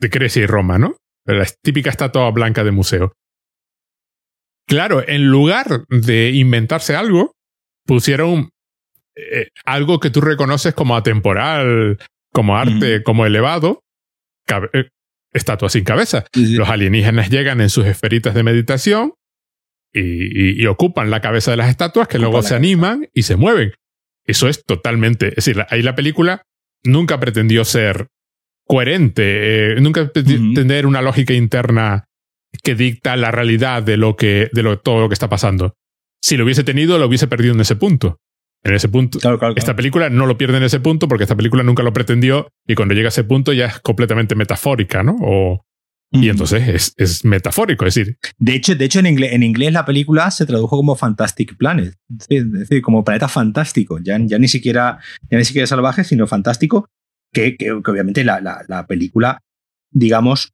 [0.00, 0.96] de Grecia y Roma, ¿no?
[1.26, 3.12] La típica estatua blanca de museo.
[4.66, 7.32] Claro, en lugar de inventarse algo,
[7.86, 8.50] pusieron
[9.16, 11.98] eh, algo que tú reconoces como atemporal,
[12.32, 13.83] como arte, como elevado,
[15.32, 16.24] estatua sin cabeza.
[16.34, 19.14] Los alienígenas llegan en sus esferitas de meditación
[19.92, 23.72] y, ocupan la cabeza de las estatuas que luego se animan y se mueven.
[24.26, 25.28] Eso es totalmente.
[25.28, 26.42] Es decir, ahí la película
[26.82, 28.08] nunca pretendió ser
[28.66, 32.04] coherente, eh, nunca pretendió tener una lógica interna
[32.62, 35.74] que dicta la realidad de lo que, de lo, todo lo que está pasando.
[36.22, 38.18] Si lo hubiese tenido, lo hubiese perdido en ese punto
[38.64, 39.18] en ese punto.
[39.56, 42.74] Esta película no lo pierde en ese punto porque esta película nunca lo pretendió y
[42.74, 45.16] cuando llega a ese punto ya es completamente metafórica, ¿no?
[45.20, 45.64] O,
[46.10, 48.16] y entonces es, es, metafórico, es decir.
[48.38, 51.94] De hecho, de hecho en, inglés, en inglés la película se tradujo como Fantastic Planet,
[52.28, 56.88] es decir, como planeta fantástico, ya, ya, ni siquiera, ya ni siquiera salvaje, sino fantástico,
[57.32, 59.40] que, que, obviamente la, la, la, película,
[59.90, 60.52] digamos,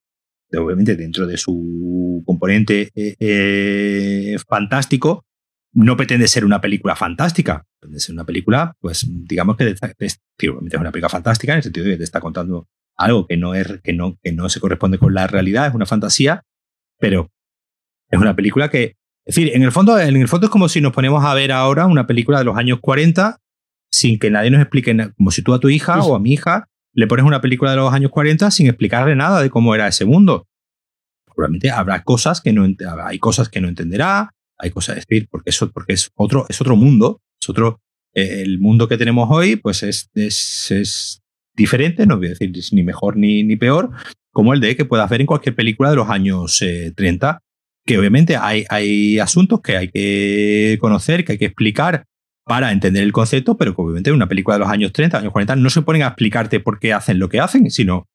[0.51, 5.27] obviamente dentro de su componente eh, eh, fantástico,
[5.73, 9.81] no pretende ser una película fantástica, pretende ser una película, pues digamos que es,
[10.39, 13.55] es una película fantástica en el sentido de que te está contando algo que no,
[13.55, 16.43] es, que, no, que no se corresponde con la realidad, es una fantasía,
[16.99, 17.31] pero
[18.11, 20.81] es una película que Es decir, en el, fondo, en el fondo es como si
[20.81, 23.39] nos ponemos a ver ahora una película de los años 40
[23.91, 24.95] sin que nadie nos explique.
[25.17, 27.77] Como si tú a tu hija o a mi hija le pones una película de
[27.79, 30.47] los años 40 sin explicarle nada de cómo era ese mundo.
[31.27, 32.67] Probablemente habrá cosas que no
[33.05, 34.31] hay cosas que no entenderá,
[34.61, 37.81] hay cosas, es decir, porque eso porque es otro es otro mundo, es otro
[38.15, 41.23] eh, el mundo que tenemos hoy pues es, es,
[41.57, 43.91] diferente, no voy a decir ni mejor ni, ni peor,
[44.33, 46.65] como el de que puedas ver en cualquier película de los años
[46.95, 47.45] 30, eh,
[47.85, 52.05] que obviamente hay, hay asuntos que hay que conocer, que hay que explicar
[52.51, 55.33] para entender el concepto, pero que obviamente en una película de los años 30, años
[55.33, 58.09] 40, no se ponen a explicarte por qué hacen lo que hacen, sino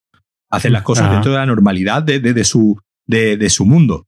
[0.50, 4.08] hacen las cosas dentro de la normalidad de, de, su, de, su mundo.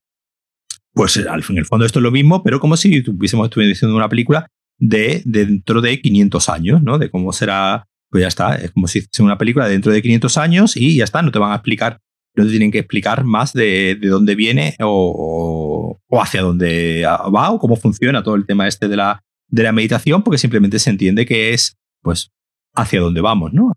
[0.98, 3.70] Pues al fin, en el fondo esto es lo mismo, pero como si tuviésemos estuviera
[3.70, 4.48] diciendo una película
[4.80, 6.98] de, dentro de 500 años, ¿no?
[6.98, 10.38] De cómo será, pues ya está, es como si fuese una película dentro de 500
[10.38, 12.00] años y ya está, no te van a explicar,
[12.36, 17.52] no te tienen que explicar más de, de dónde viene o, o, hacia dónde va
[17.52, 20.90] o cómo funciona todo el tema este de la, de la meditación, porque simplemente se
[20.90, 22.32] entiende que es, pues,
[22.74, 23.74] hacia dónde vamos, ¿no?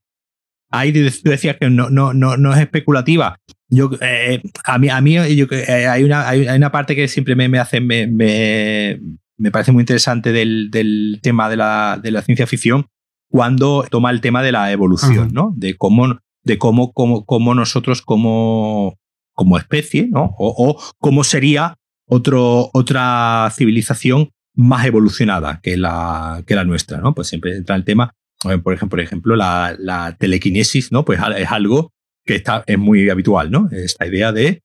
[0.71, 3.37] Ahí tú decías que no, no, no, no es especulativa.
[3.69, 7.35] Yo, eh, a mí, a mí yo, eh, hay, una, hay, una parte que siempre
[7.35, 9.01] me, me hace, me, me,
[9.37, 12.87] me, parece muy interesante del, del tema de la, de la, ciencia ficción,
[13.29, 15.53] cuando toma el tema de la evolución, ¿no?
[15.57, 18.97] De cómo, de cómo, cómo, cómo nosotros como,
[19.35, 20.35] como especie, ¿no?
[20.39, 21.77] O, o, cómo sería
[22.07, 27.15] otro, otra civilización más evolucionada que la, que la nuestra, ¿no?
[27.15, 31.05] Pues siempre entra el tema, por ejemplo, por ejemplo la, la telequinesis, ¿no?
[31.05, 31.93] Pues es algo
[32.25, 33.69] que está, es muy habitual, ¿no?
[33.71, 34.63] Esta idea de,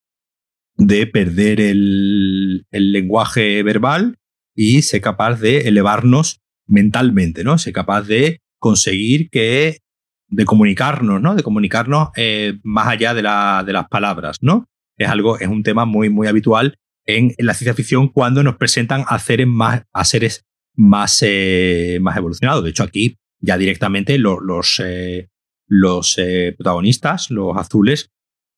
[0.78, 4.18] de perder el, el lenguaje verbal
[4.56, 7.58] y ser capaz de elevarnos mentalmente, ¿no?
[7.58, 9.80] Ser capaz de conseguir que
[10.28, 11.36] de comunicarnos, ¿no?
[11.36, 14.68] De comunicarnos eh, más allá de, la, de las palabras, ¿no?
[14.98, 19.04] Es algo, es un tema muy, muy habitual en, la ciencia ficción cuando nos presentan
[19.08, 20.46] a seres más, a seres
[20.76, 22.64] más, eh, más evolucionados.
[22.64, 25.30] De hecho, aquí ya directamente los, los, eh,
[25.68, 28.10] los eh, protagonistas, los azules,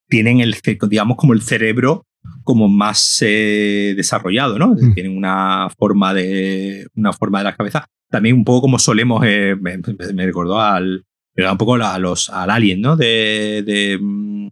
[0.09, 0.55] tienen el,
[0.89, 2.05] digamos, como el cerebro
[2.43, 4.69] como más desarrollado, ¿no?
[4.69, 4.93] Mm.
[4.93, 7.87] Tienen una forma de una forma de la cabeza.
[8.09, 11.05] También un poco como solemos, me, me, recordó al,
[11.35, 12.95] un poco a los, al alien, ¿no?
[12.95, 14.47] De, de mm,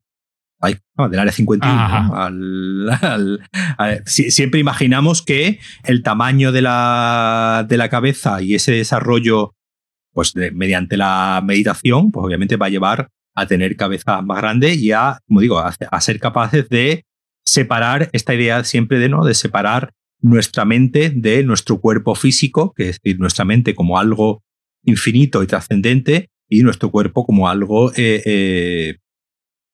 [1.10, 2.32] del área 51.
[4.06, 9.55] siempre imaginamos que el tamaño de la, de la cabeza y ese desarrollo,
[10.16, 14.94] pues mediante la meditación, pues obviamente va a llevar a tener cabeza más grande y
[14.94, 17.04] a, como digo, a, ser capaces de
[17.44, 19.26] separar esta idea siempre de, ¿no?
[19.26, 24.42] de separar nuestra mente de nuestro cuerpo físico, que es decir, nuestra mente como algo
[24.86, 28.96] infinito y trascendente y nuestro cuerpo como algo eh, eh,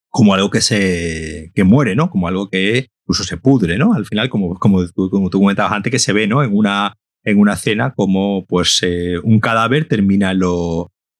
[0.09, 2.09] como algo que se que muere, ¿no?
[2.09, 3.93] Como algo que incluso se pudre, ¿no?
[3.93, 6.43] Al final, como, como, como tú comentabas antes, que se ve, ¿no?
[6.43, 10.41] En una, en una escena como pues eh, un cadáver termina en,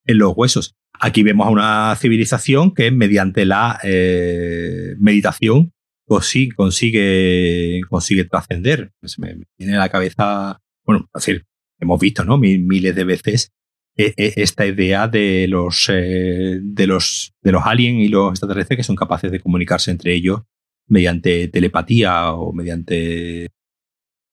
[0.05, 0.75] en, los huesos.
[0.99, 5.73] Aquí vemos a una civilización que mediante la eh, meditación
[6.05, 8.91] consigue, consigue, consigue trascender.
[8.99, 11.45] Pues me, viene a la cabeza, bueno, es decir,
[11.79, 12.37] hemos visto, ¿no?
[12.37, 13.51] Miles de veces
[13.97, 18.77] e, e, esta idea de los, eh, de los, de los aliens y los extraterrestres
[18.77, 20.41] que son capaces de comunicarse entre ellos
[20.87, 23.49] mediante telepatía o mediante...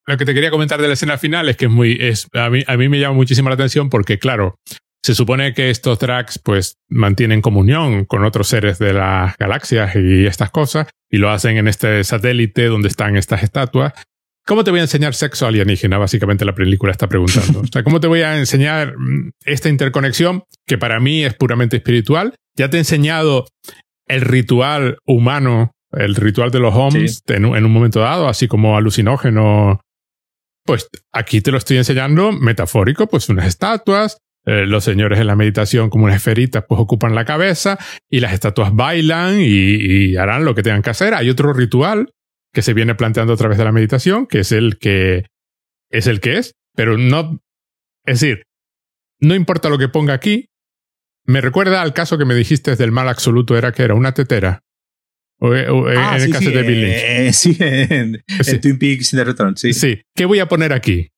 [0.08, 2.50] Lo que te quería comentar de la escena final es que es muy, es, a,
[2.50, 4.56] mí, a mí me llama muchísimo la atención porque, claro,
[5.02, 10.26] se supone que estos tracks pues mantienen comunión con otros seres de las galaxias y
[10.26, 13.92] estas cosas y lo hacen en este satélite donde están estas estatuas
[14.48, 15.98] ¿Cómo te voy a enseñar sexo alienígena?
[15.98, 17.60] Básicamente la película está preguntando.
[17.60, 21.76] O sea, ¿cómo te voy a enseñar mm, esta interconexión que para mí es puramente
[21.76, 22.34] espiritual?
[22.56, 23.44] Ya te he enseñado
[24.06, 29.82] el ritual humano, el ritual de los homes en, un momento dado, así como alucinógeno.
[30.68, 35.34] Pues aquí te lo estoy enseñando metafórico, pues unas estatuas, eh, los señores en la
[35.34, 40.54] meditación como unas esferitas pues ocupan la cabeza y las estatuas bailan y, harán lo
[40.54, 41.14] que tengan que hacer.
[41.14, 42.12] Hay otro ritual
[42.52, 45.24] que se viene planteando a través de la meditación, que es el que
[45.90, 47.40] es el que es, pero no,
[48.04, 48.42] es decir,
[49.20, 50.50] no importa lo que ponga aquí,
[51.24, 54.60] me recuerda al caso que me dijiste del mal absoluto, era que era una tetera.
[55.40, 56.96] O, ah, en el caso de Bill Lynch.
[56.96, 58.22] Eh, sí, en,
[58.60, 59.72] Twin Peaks The Return, sí.
[59.72, 60.00] Sí.
[60.14, 61.08] ¿Qué voy a poner aquí?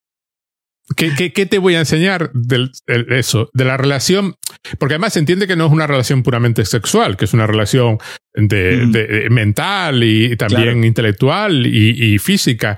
[0.96, 3.48] ¿Qué, qué, te voy a enseñar de eso?
[3.54, 4.34] De la relación.
[4.78, 7.98] Porque además se entiende que no es una relación puramente sexual, que es una relación
[8.34, 12.76] de, mental y también intelectual y, física,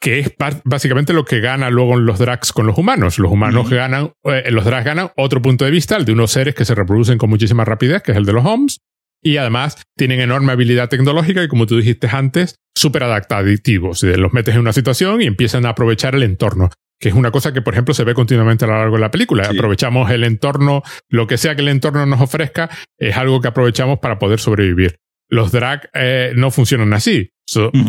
[0.00, 0.32] que es
[0.64, 3.20] básicamente lo que gana luego los drags con los humanos.
[3.20, 6.56] Los humanos ganan, eh, los drags ganan otro punto de vista, el de unos seres
[6.56, 8.80] que se reproducen con muchísima rapidez, que es el de los homes,
[9.22, 14.02] y además tienen enorme habilidad tecnológica y como tú dijiste antes, súper adaptativos.
[14.02, 16.70] Los metes en una situación y empiezan a aprovechar el entorno
[17.02, 19.10] que es una cosa que, por ejemplo, se ve continuamente a lo largo de la
[19.10, 19.48] película.
[19.48, 23.98] Aprovechamos el entorno, lo que sea que el entorno nos ofrezca, es algo que aprovechamos
[23.98, 25.00] para poder sobrevivir.
[25.28, 27.30] Los drag eh, no funcionan así.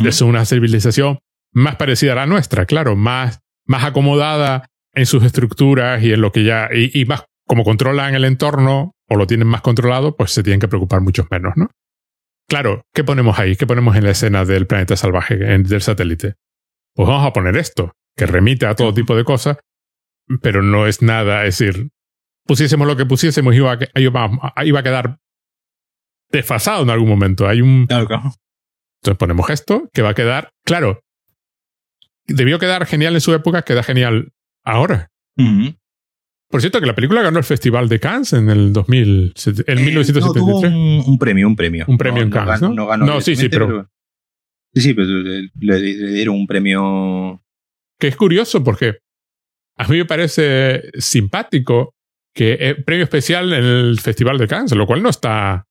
[0.04, 1.20] Es una civilización
[1.52, 4.66] más parecida a la nuestra, claro, más, más acomodada
[4.96, 8.94] en sus estructuras y en lo que ya, y, y más como controlan el entorno
[9.14, 11.70] o lo tienen más controlado, pues se tienen que preocupar mucho menos, ¿no?
[12.48, 13.56] Claro, ¿qué ponemos ahí?
[13.56, 16.36] ¿Qué ponemos en la escena del planeta salvaje, del satélite?
[16.96, 19.58] Pues vamos a poner esto que remite a todo tipo de cosas,
[20.42, 21.90] pero no es nada, es decir,
[22.46, 24.30] pusiésemos lo que pusiésemos, iba a, iba,
[24.64, 25.20] iba a quedar
[26.32, 27.48] desfasado en algún momento.
[27.48, 27.88] Hay un.
[29.02, 30.52] Entonces ponemos esto, que va a quedar.
[30.66, 31.02] Claro,
[32.26, 34.34] debió quedar genial en su época, queda genial
[34.64, 35.12] ahora.
[36.54, 39.34] Por cierto, que la película ganó el Festival de Cannes en el 2000,
[39.66, 40.72] en 1973.
[40.72, 41.84] Eh, un, premio, un premio.
[41.88, 42.70] Un premio en Cannes, ¿no?
[42.70, 43.90] No, ganó no sí, sí, pero.
[44.72, 47.42] Sí, sí, pero le, dieron un premio
[48.00, 49.00] que es curioso porque
[49.80, 51.96] a mí me parece simpático
[52.36, 55.66] que es premio especial en el Festival de Cannes, lo cual no está,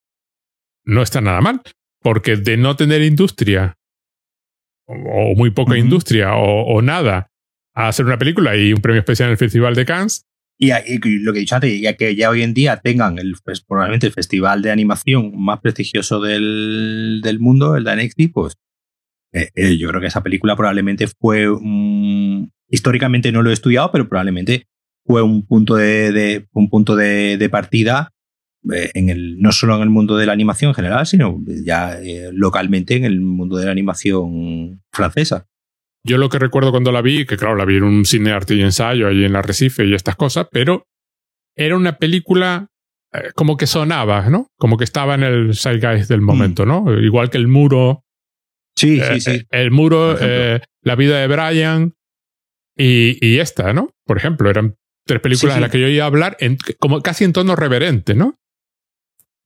[0.84, 1.62] no está nada mal,
[2.00, 3.76] porque de no tener industria,
[4.86, 7.28] o, muy poca industria, o, nada,
[7.72, 10.26] a hacer una película y un premio especial en el Festival de Cannes.
[10.58, 10.70] Y,
[11.20, 14.06] lo que he dicho antes, ya que ya hoy en día tengan el, pues, probablemente
[14.06, 18.56] el festival de animación más prestigioso del, del mundo, el de Anexi, pues
[19.32, 21.46] eh, eh, yo creo que esa película probablemente fue
[22.68, 24.66] históricamente no lo he estudiado, pero probablemente
[25.04, 28.12] fue un punto de, un punto de, partida
[28.72, 31.98] eh, en el, no solo en el mundo de la animación en general, sino ya
[32.32, 35.46] localmente en el mundo de la animación francesa.
[36.04, 38.54] Yo lo que recuerdo cuando la vi, que claro, la vi en un cine arte
[38.54, 40.86] y ensayo ahí en la Recife y estas cosas, pero
[41.56, 42.68] era una película
[43.34, 44.48] como que sonaba, ¿no?
[44.58, 46.68] Como que estaba en el zeitgeist del momento, mm.
[46.68, 46.98] ¿no?
[46.98, 48.04] Igual que el muro
[48.76, 49.30] Sí, sí, eh, sí.
[49.30, 51.94] Eh, el muro, eh, la vida de Brian
[52.76, 53.90] y, esta, ¿no?
[54.04, 54.76] Por ejemplo, eran
[55.06, 58.14] tres películas de las que yo iba a hablar en, como casi en tono reverente,
[58.14, 58.38] ¿no?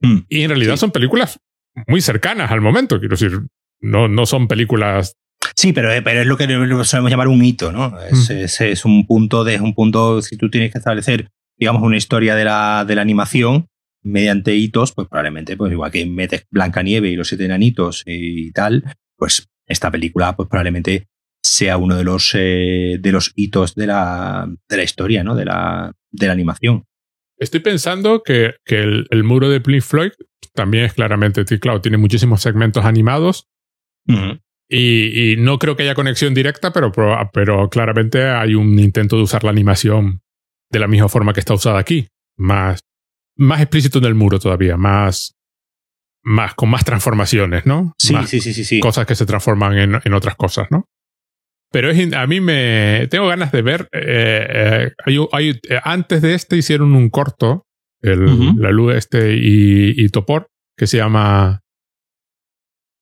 [0.00, 1.40] Mm, y en realidad son películas
[1.86, 3.40] muy cercanas al momento, quiero decir,
[3.80, 5.16] no, no son películas
[5.58, 6.46] Sí, pero, pero es lo que
[6.84, 7.98] solemos llamar un hito, ¿no?
[8.00, 8.64] Es, mm.
[8.64, 12.34] es, un punto de, es un punto, si tú tienes que establecer, digamos, una historia
[12.34, 13.66] de la, de la animación
[14.02, 16.46] mediante hitos, pues probablemente, pues igual que metes
[16.84, 18.84] Nieve y los siete enanitos y tal,
[19.16, 21.08] pues esta película pues probablemente
[21.42, 25.34] sea uno de los, eh, de los hitos de la, de la historia, ¿no?
[25.34, 26.84] De la, de la animación.
[27.38, 30.12] Estoy pensando que, que el, muro de Pink Floyd
[30.54, 33.48] también es claramente, claro, tiene muchísimos segmentos animados.
[34.68, 36.92] Y, y, no creo que haya conexión directa, pero,
[37.32, 40.20] pero claramente hay un intento de usar la animación
[40.70, 42.08] de la misma forma que está usada aquí.
[42.36, 42.80] Más,
[43.36, 45.36] más explícito en el muro todavía, más,
[46.22, 47.94] más, con más transformaciones, ¿no?
[47.98, 50.86] Sí, sí, sí, sí, Cosas que se transforman en, en otras cosas, ¿no?
[51.72, 53.88] Pero es, a mí me tengo ganas de ver.
[53.92, 57.66] Eh, eh, hay, eh, antes de este hicieron un corto,
[58.00, 61.62] el, la luz este y, Topor, que se llama.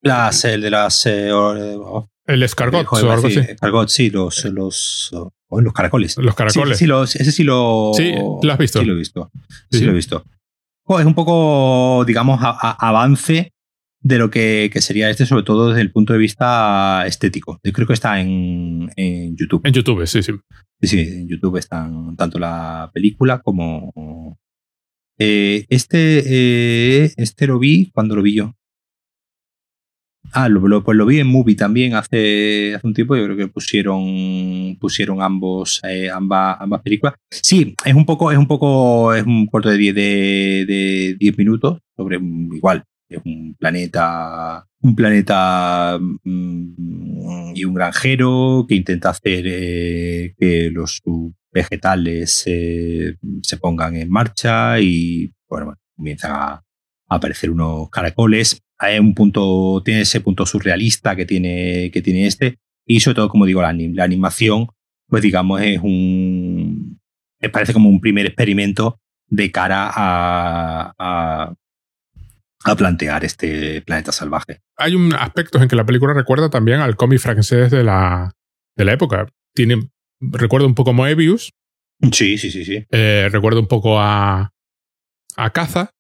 [0.05, 1.07] Las, el de las.
[1.33, 3.41] Oh, el escargot o algo así.
[3.41, 6.17] Escargot, sí, los, los, oh, los caracoles.
[6.19, 6.79] Los caracoles.
[6.79, 6.87] Sí,
[7.19, 7.93] ese sí lo.
[7.95, 8.81] Sí, lo has visto.
[8.81, 9.31] Sí, lo he visto.
[9.71, 10.25] Sí, lo he visto
[11.01, 13.53] es un poco, digamos, avance
[14.01, 17.59] de lo que, sería este, sobre todo desde el punto de vista estético.
[17.65, 18.91] Yo creo que está en,
[19.35, 19.63] YouTube.
[19.65, 20.33] En YouTube, sí, sí.
[20.81, 24.39] Sí, sí, en YouTube están tanto la película como...
[25.17, 28.55] Eh, este, eh, este lo vi cuando lo vi yo.
[30.33, 33.17] Ah, lo, pues lo vi en Movie también hace, hace un tiempo.
[33.17, 37.15] Yo creo que pusieron, pusieron ambos, eh, ambas, ambas películas.
[37.31, 41.79] Sí, es un poco, es un poco, es un corto de 10 de, de minutos
[41.97, 42.85] sobre igual.
[43.09, 51.03] Es un planeta, un planeta mm, y un granjero que intenta hacer eh, que los
[51.53, 56.65] vegetales eh, se pongan en marcha y bueno, comienzan a
[57.09, 62.59] aparecer unos caracoles hay un punto, tiene ese punto surrealista que tiene, que tiene este.
[62.87, 64.69] Y sobre todo, como digo, la, animación,
[65.09, 67.01] pues digamos, es un.
[67.41, 74.61] Me parece como un primer experimento de cara a, a, plantear este planeta salvaje.
[74.77, 78.33] Hay un aspecto en que la película recuerda también al cómic francés de la,
[78.77, 79.29] de la época.
[79.55, 79.89] Tiene,
[80.21, 81.53] recuerda un poco a Moebius.
[82.13, 82.85] Sí, sí, sí, sí.
[82.91, 84.51] Eh, recuerda un poco a,
[85.37, 85.91] a Caza,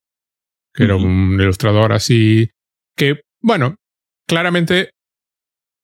[0.74, 2.51] que era un ilustrador así
[2.96, 3.76] que, bueno,
[4.26, 4.90] claramente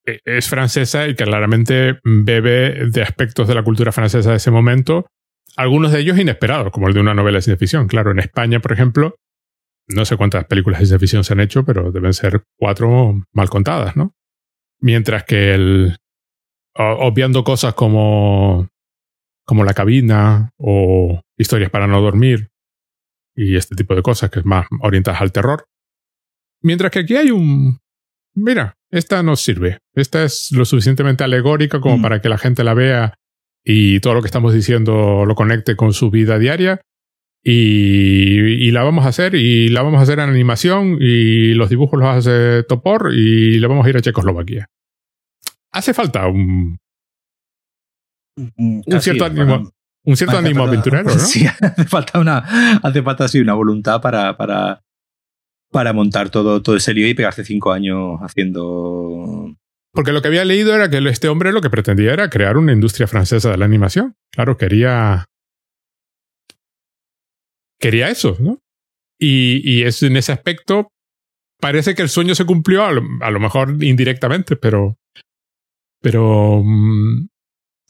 [0.07, 5.07] eh, es francesa y claramente bebe de aspectos de la cultura francesa de ese momento,
[5.57, 7.89] algunos de ellos inesperados, como el de una novela de ciencia ficción.
[7.89, 9.15] Claro, en España, por ejemplo,
[9.89, 13.49] no sé cuántas películas de ciencia ficción se han hecho, pero deben ser cuatro mal
[13.49, 14.15] contadas, ¿no?
[14.81, 15.97] Mientras que el,
[16.75, 18.69] obviando cosas como,
[19.45, 22.50] como la cabina o historias para no dormir
[23.41, 25.65] y este tipo de cosas que es más orientadas al terror.
[26.63, 27.79] Mientras que aquí hay un,
[28.35, 29.79] mira, esta nos sirve.
[29.95, 32.03] Esta es lo suficientemente alegórica como mm.
[32.03, 33.15] para que la gente la vea
[33.65, 36.83] y todo lo que estamos diciendo lo conecte con su vida diaria.
[37.43, 41.99] Y, la vamos a hacer y la vamos a hacer en animación y los dibujos
[41.99, 44.67] los hace Topor y le vamos a ir a Checoslovaquia.
[45.73, 46.79] Hace falta un,
[48.37, 49.73] un, cierto ánimo,
[50.05, 51.11] un cierto ánimo aventurero, ¿no?
[51.19, 52.39] Sí, hace falta una,
[52.83, 54.83] hace falta sí, una voluntad para, para,
[55.71, 59.55] para montar todo, todo ese lío y pegarse cinco años haciendo.
[59.93, 62.73] Porque lo que había leído era que este hombre lo que pretendía era crear una
[62.73, 64.15] industria francesa de la animación.
[64.33, 65.27] Claro, quería.
[67.79, 68.59] Quería eso, ¿no?
[69.19, 70.89] Y, y es en ese aspecto.
[71.61, 74.97] Parece que el sueño se cumplió, a lo, mejor indirectamente, pero.
[76.01, 76.63] Pero.
[76.65, 77.29] Mm,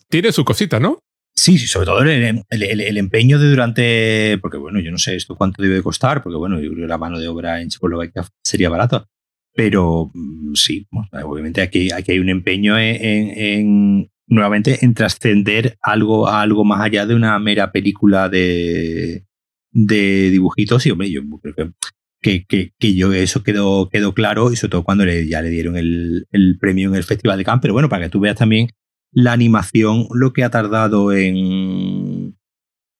[0.08, 0.98] tiene su cosita, ¿no?
[1.40, 5.82] Sí, sobre todo el, empeño de durante, porque bueno, yo no sé esto cuánto debe
[5.82, 9.06] costar, porque bueno, yo creo que la mano de obra en Checoslovaquia sería barata,
[9.54, 10.86] pero mm, sí,
[11.24, 17.06] obviamente aquí, aquí, hay un empeño en, nuevamente en trascender algo a algo más allá
[17.06, 19.24] de una mera película de,
[19.70, 21.72] de dibujitos y hombre, yo creo
[22.20, 25.48] que, que, que, yo eso quedó, quedó claro y sobre todo cuando le, ya le
[25.48, 28.36] dieron el, el premio en el Festival de Cannes, pero bueno, para que tú veas
[28.36, 28.68] también
[29.12, 32.36] la animación lo que ha tardado en,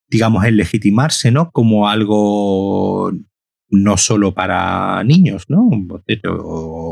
[0.09, 1.51] digamos, en legitimarse, ¿no?
[1.51, 3.11] Como algo
[3.69, 5.69] no solo para niños, ¿no?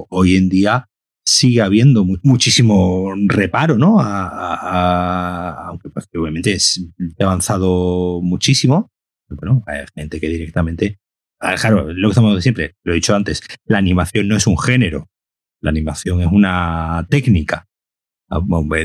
[0.09, 0.89] Hoy en día
[1.29, 3.99] sigue habiendo muchísimo reparo, ¿no?
[3.99, 6.83] aunque pues, obviamente es
[7.19, 8.91] avanzado muchísimo.
[9.29, 10.99] bueno, hay gente que directamente.
[11.39, 15.07] Claro, lo que estamos siempre, lo he dicho antes, la animación no es un género,
[15.61, 17.68] la animación es una técnica.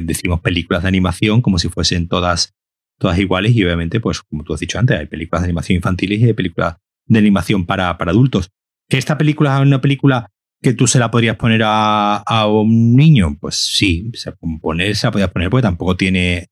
[0.03, 2.55] Decimos películas de animación como si fuesen todas,
[2.99, 6.21] todas iguales y obviamente, pues como tú has dicho antes, hay películas de animación infantiles
[6.21, 6.77] y hay películas
[7.07, 8.51] de animación para, para adultos.
[8.89, 10.31] ¿Que esta película es una película
[10.62, 13.37] que tú se la podrías poner a, a un niño?
[13.41, 16.49] Pues sí, se, poner, se la podrías poner porque tampoco tiene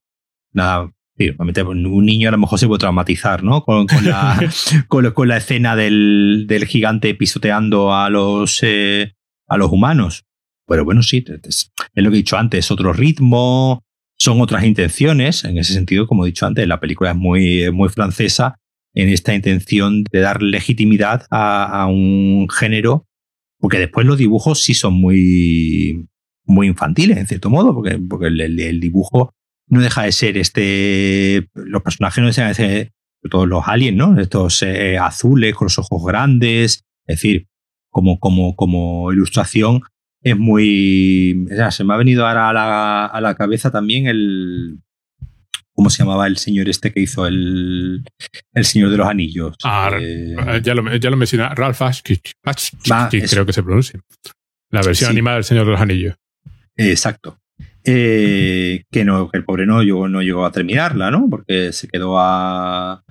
[0.51, 3.63] nada un niño a lo mejor se puede traumatizar, ¿no?
[3.63, 4.39] Con, la,
[4.87, 9.13] con, la, escena del, del, gigante pisoteando a los, eh,
[9.47, 10.25] a los humanos.
[10.67, 13.83] Pero bueno, sí, es, lo que he dicho antes, otro ritmo,
[14.17, 15.43] son otras intenciones.
[15.43, 18.55] En ese sentido, como he dicho antes, la película es muy, muy francesa
[18.93, 23.07] en esta intención de dar legitimidad a, un género,
[23.59, 26.07] porque después los dibujos sí son muy,
[26.45, 29.33] muy infantiles, en cierto modo, porque, porque el, dibujo
[29.67, 31.49] no deja de ser este.
[31.55, 32.91] Los personajes no dejan de ser
[33.29, 34.19] todos los aliens, ¿no?
[34.19, 36.83] Estos eh, azules con los ojos grandes.
[37.07, 37.47] Es decir,
[37.89, 39.81] como, como, como ilustración
[40.23, 41.47] es muy...
[41.69, 44.79] se me ha venido ahora a la, a la cabeza también el...
[45.75, 48.03] ¿Cómo se llamaba el señor este que hizo el,
[48.53, 49.55] el Señor de los Anillos?
[49.63, 52.33] Ah, eh, ya, lo, ya lo menciona, Ralph Ashkich,
[53.29, 53.99] creo que se pronuncia.
[54.69, 56.15] La versión animada del Señor de los Anillos.
[56.77, 57.39] Exacto.
[57.83, 61.27] Eh, que no, que el pobre no llegó, no llegó a terminarla, ¿no?
[61.27, 63.03] Porque se quedó a,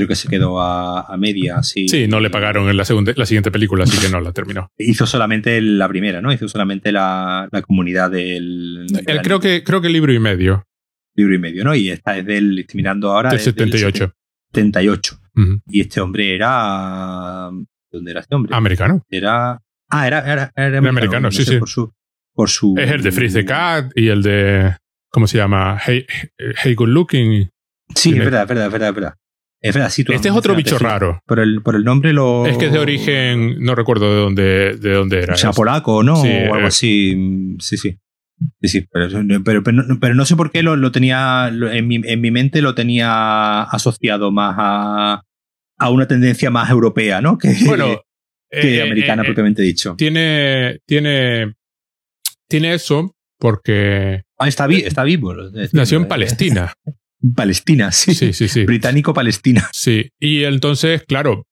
[0.00, 1.62] creo que se quedó a, a media.
[1.62, 4.32] Sí, sí, no le pagaron en la, segunda, la siguiente película, así que no la
[4.32, 4.70] terminó.
[4.78, 6.32] Hizo solamente la primera, ¿no?
[6.32, 8.86] Hizo solamente la, la comunidad del.
[9.22, 10.64] creo, que, creo que libro y medio.
[11.14, 11.74] Libro y medio, ¿no?
[11.74, 12.60] Y esta es del.
[12.60, 13.28] Estoy mirando ahora.
[13.28, 14.14] Del 78.
[14.52, 15.20] 78.
[15.68, 17.50] Y este hombre era.
[17.92, 18.54] ¿Dónde era este hombre?
[18.54, 19.04] Americano.
[19.10, 19.60] Era.
[19.90, 21.30] Ah, era, era, era americano.
[21.30, 21.58] sí, sí.
[21.58, 21.92] Por su,
[22.32, 24.76] por su, es el de Freeze the Cat y el de.
[25.10, 25.78] ¿Cómo se llama?
[25.84, 26.06] Hey,
[26.38, 27.50] hey Good Looking.
[27.94, 29.14] Sí, es verdad, es verdad, es verdad, es verdad.
[29.62, 31.22] Es este es otro bicho raro.
[31.26, 32.46] Por el, por el nombre lo.
[32.46, 35.34] Es que es de origen, no recuerdo de dónde, de dónde era.
[35.34, 36.14] O sea, polaco, ¿no?
[36.14, 36.66] o algo eh.
[36.66, 37.56] así.
[37.60, 37.98] Sí, sí.
[38.62, 42.20] Sí, sí, pero, pero, pero, no sé por qué lo, lo tenía, en mi, en
[42.22, 45.22] mi, mente lo tenía asociado más a,
[45.76, 47.36] a una tendencia más europea, ¿no?
[47.36, 48.00] Que, bueno,
[48.50, 49.94] que eh, americana eh, propiamente dicho.
[49.98, 51.52] Tiene, tiene,
[52.48, 54.22] tiene eso porque...
[54.38, 55.34] Ah, está, está vivo.
[55.72, 56.72] Nació en Palestina.
[57.34, 58.14] Palestina, sí.
[58.14, 58.64] Sí, sí, sí.
[58.64, 59.68] Británico-Palestina.
[59.72, 61.46] Sí, y entonces, claro,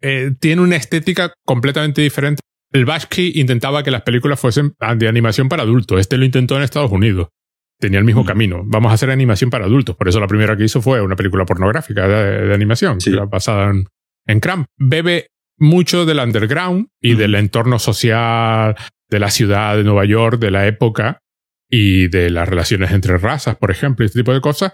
[0.00, 2.40] eh, tiene una estética completamente diferente.
[2.72, 5.98] El Bashki intentaba que las películas fuesen de animación para adultos.
[5.98, 7.28] Este lo intentó en Estados Unidos.
[7.80, 8.26] Tenía el mismo mm.
[8.26, 8.62] camino.
[8.64, 9.96] Vamos a hacer animación para adultos.
[9.96, 13.86] Por eso la primera que hizo fue una película pornográfica de, animación, basada en,
[14.26, 14.66] en Cramp.
[14.76, 15.28] Bebe
[15.58, 18.76] mucho del underground y del entorno social
[19.08, 21.20] de la ciudad de Nueva York, de la época
[21.68, 24.72] y de las relaciones entre razas, por ejemplo, este tipo de cosas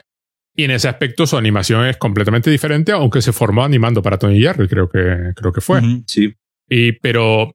[0.56, 4.40] Y en ese aspecto su animación es completamente diferente, aunque se formó animando para Tony
[4.40, 5.82] Jerry, creo que, creo que fue.
[6.06, 6.34] sí.
[6.68, 7.52] Y, pero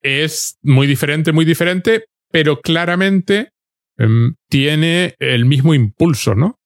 [0.00, 3.50] es muy diferente, muy diferente, pero claramente
[3.98, 6.58] em, tiene el mismo impulso, ¿no?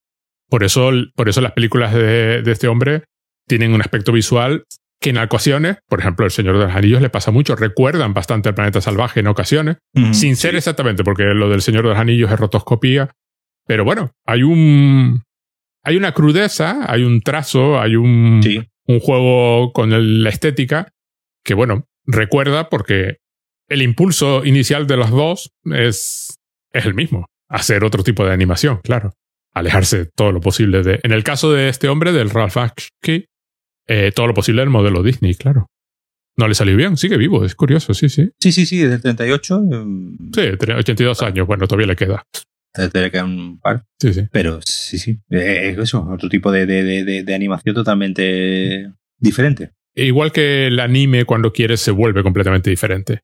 [0.49, 3.05] Por eso, por eso las películas de, de, este hombre
[3.49, 4.65] tienen un aspecto visual
[5.01, 8.51] que en ocasiones, por ejemplo, El Señor de los Anillos le pasa mucho, recuerdan bastante
[8.51, 9.79] al planeta salvaje en ocasiones,
[10.13, 13.11] sin ser exactamente, porque lo del Señor de los Anillos es rotoscopía,
[13.67, 15.23] pero bueno, hay un
[15.83, 18.41] hay una crudeza, hay un trazo, hay un,
[18.87, 20.93] un juego con la estética
[21.45, 23.19] que, bueno, recuerda porque
[23.69, 26.39] el impulso inicial de los dos es,
[26.73, 29.15] es el mismo, hacer otro tipo de animación, claro.
[29.53, 31.01] Alejarse todo lo posible de.
[31.03, 33.27] En el caso de este hombre, del Ralph Bakshi,
[33.89, 35.67] eh, todo lo posible del modelo Disney, claro.
[36.37, 38.31] No le salió bien, sigue vivo, es curioso, sí, sí.
[38.39, 39.63] Sí, sí, sí, desde el 38.
[40.33, 42.25] Sí, 82 años, bueno, todavía le queda.
[42.77, 43.85] Le queda un par.
[43.99, 44.29] Sí, sí.
[44.31, 45.19] Pero sí, sí.
[45.29, 49.73] Es eso, otro tipo de, de, de animación totalmente diferente.
[49.95, 53.21] Igual que el anime, cuando quieres, se vuelve completamente diferente.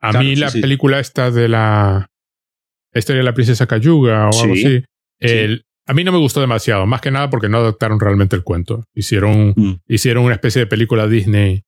[0.00, 2.08] A mí la película esta de la
[2.94, 4.84] historia de la princesa Cayuga o algo así,
[5.20, 8.42] el, a mí no me gustó demasiado, más que nada porque no adaptaron realmente el
[8.42, 8.84] cuento.
[8.94, 9.80] Hicieron, mm.
[9.86, 11.62] hicieron una especie de película Disney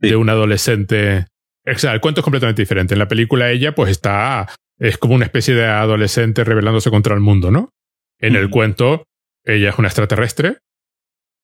[0.00, 1.26] de un adolescente.
[1.66, 2.94] O sea, el cuento es completamente diferente.
[2.94, 4.48] En la película ella pues está,
[4.78, 7.70] es como una especie de adolescente rebelándose contra el mundo, ¿no?
[8.18, 9.04] En el cuento
[9.44, 10.58] ella es una extraterrestre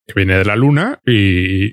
[0.07, 1.73] que viene de la luna y,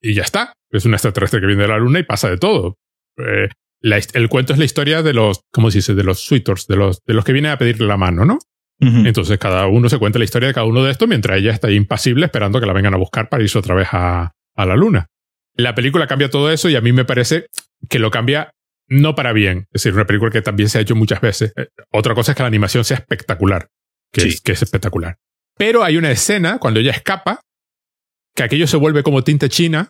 [0.00, 0.54] y ya está.
[0.70, 2.76] Es una extraterrestre que viene de la luna y pasa de todo.
[3.18, 3.48] Eh,
[3.82, 5.94] el cuento es la historia de los, ¿cómo se dice?
[5.94, 8.38] De los suitors, de los, de los que vienen a pedirle la mano, ¿no?
[8.82, 11.70] Entonces cada uno se cuenta la historia de cada uno de estos mientras ella está
[11.70, 15.08] impasible esperando que la vengan a buscar para irse otra vez a, a la luna.
[15.54, 17.48] La película cambia todo eso y a mí me parece
[17.90, 18.52] que lo cambia
[18.90, 19.68] no para bien.
[19.72, 21.52] Es decir, una película que también se ha hecho muchas veces.
[21.56, 23.68] Eh, otra cosa es que la animación sea espectacular,
[24.12, 25.16] que, es, que es espectacular.
[25.56, 27.40] Pero hay una escena cuando ella escapa,
[28.34, 29.88] que aquello se vuelve como tinta china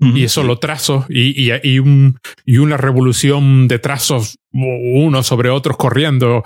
[0.00, 5.76] y eso lo trazos y, y, un, y, una revolución de trazos unos sobre otros
[5.76, 6.44] corriendo.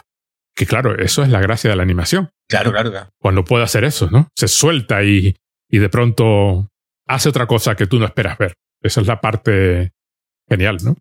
[0.54, 2.30] Que claro, eso es la gracia de la animación.
[2.48, 4.28] Claro, claro, Cuando puede hacer eso, ¿no?
[4.36, 5.34] Se suelta y,
[5.70, 6.68] y de pronto
[7.06, 8.54] hace otra cosa que tú no esperas ver.
[8.82, 9.92] Esa es la parte
[10.48, 10.96] genial, ¿no?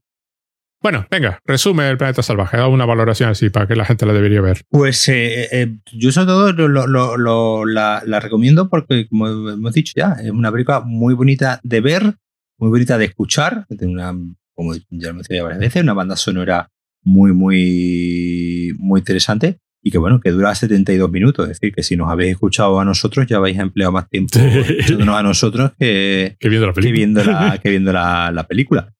[0.81, 4.13] Bueno, venga, resume el planeta salvaje, da una valoración así para que la gente la
[4.13, 4.61] debería ver.
[4.69, 9.93] Pues eh, eh, yo sobre todo lo, lo, la, la, recomiendo porque, como hemos dicho
[9.95, 12.15] ya, es una película muy bonita de ver,
[12.59, 14.15] muy bonita de escuchar, tiene una,
[14.53, 16.69] como ya lo mencioné varias veces, una banda sonora
[17.03, 21.45] muy, muy, muy interesante y que bueno, que dura 72 minutos.
[21.49, 24.37] Es decir, que si nos habéis escuchado a nosotros, ya vais a emplear más tiempo
[25.13, 26.91] a nosotros que, viendo la película.
[26.91, 28.93] Que viendo, la, que viendo la, película.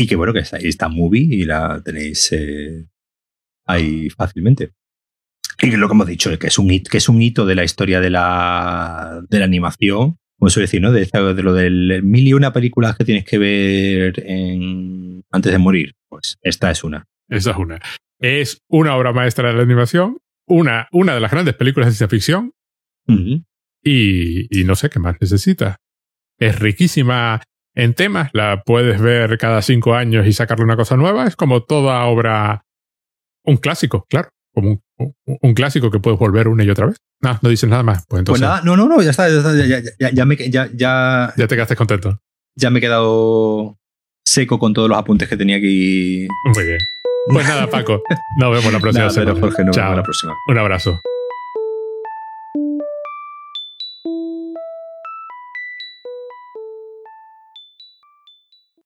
[0.00, 2.86] Y que bueno, que está, está movie y la tenéis eh,
[3.66, 4.70] ahí fácilmente.
[5.60, 7.64] Y lo que hemos dicho, que es un hito, que es un hito de la
[7.64, 10.90] historia de la, de la animación como suele decir, ¿no?
[10.90, 15.58] De, de, lo del mil y una películas que tienes que ver en, antes de
[15.58, 15.92] morir.
[16.08, 17.04] Pues esta es una.
[17.28, 17.78] Esa es una.
[18.18, 20.16] Es una obra maestra de la animación,
[20.46, 22.52] una, una de las grandes películas de ciencia ficción.
[23.84, 25.76] y, y no sé qué más necesita.
[26.38, 27.42] Es riquísima
[27.82, 31.26] en temas, la puedes ver cada cinco años y sacarle una cosa nueva.
[31.26, 32.64] Es como toda obra,
[33.44, 36.96] un clásico, claro, como un, un clásico que puedes volver una y otra vez.
[37.22, 38.04] No, no dices nada más.
[38.08, 41.32] Pues, pues nada, no, no, no, ya está, ya, ya, ya, ya, me, ya, ya,
[41.36, 42.20] ya te quedaste contento.
[42.56, 43.78] Ya me he quedado
[44.24, 46.26] seco con todos los apuntes que tenía aquí.
[46.54, 46.78] Muy bien.
[47.32, 48.02] Pues nada, Paco.
[48.38, 49.40] Nos vemos la próxima nada, semana.
[49.40, 49.84] Jorge, nos Chao.
[49.84, 50.34] vemos la próxima.
[50.48, 51.00] Un abrazo.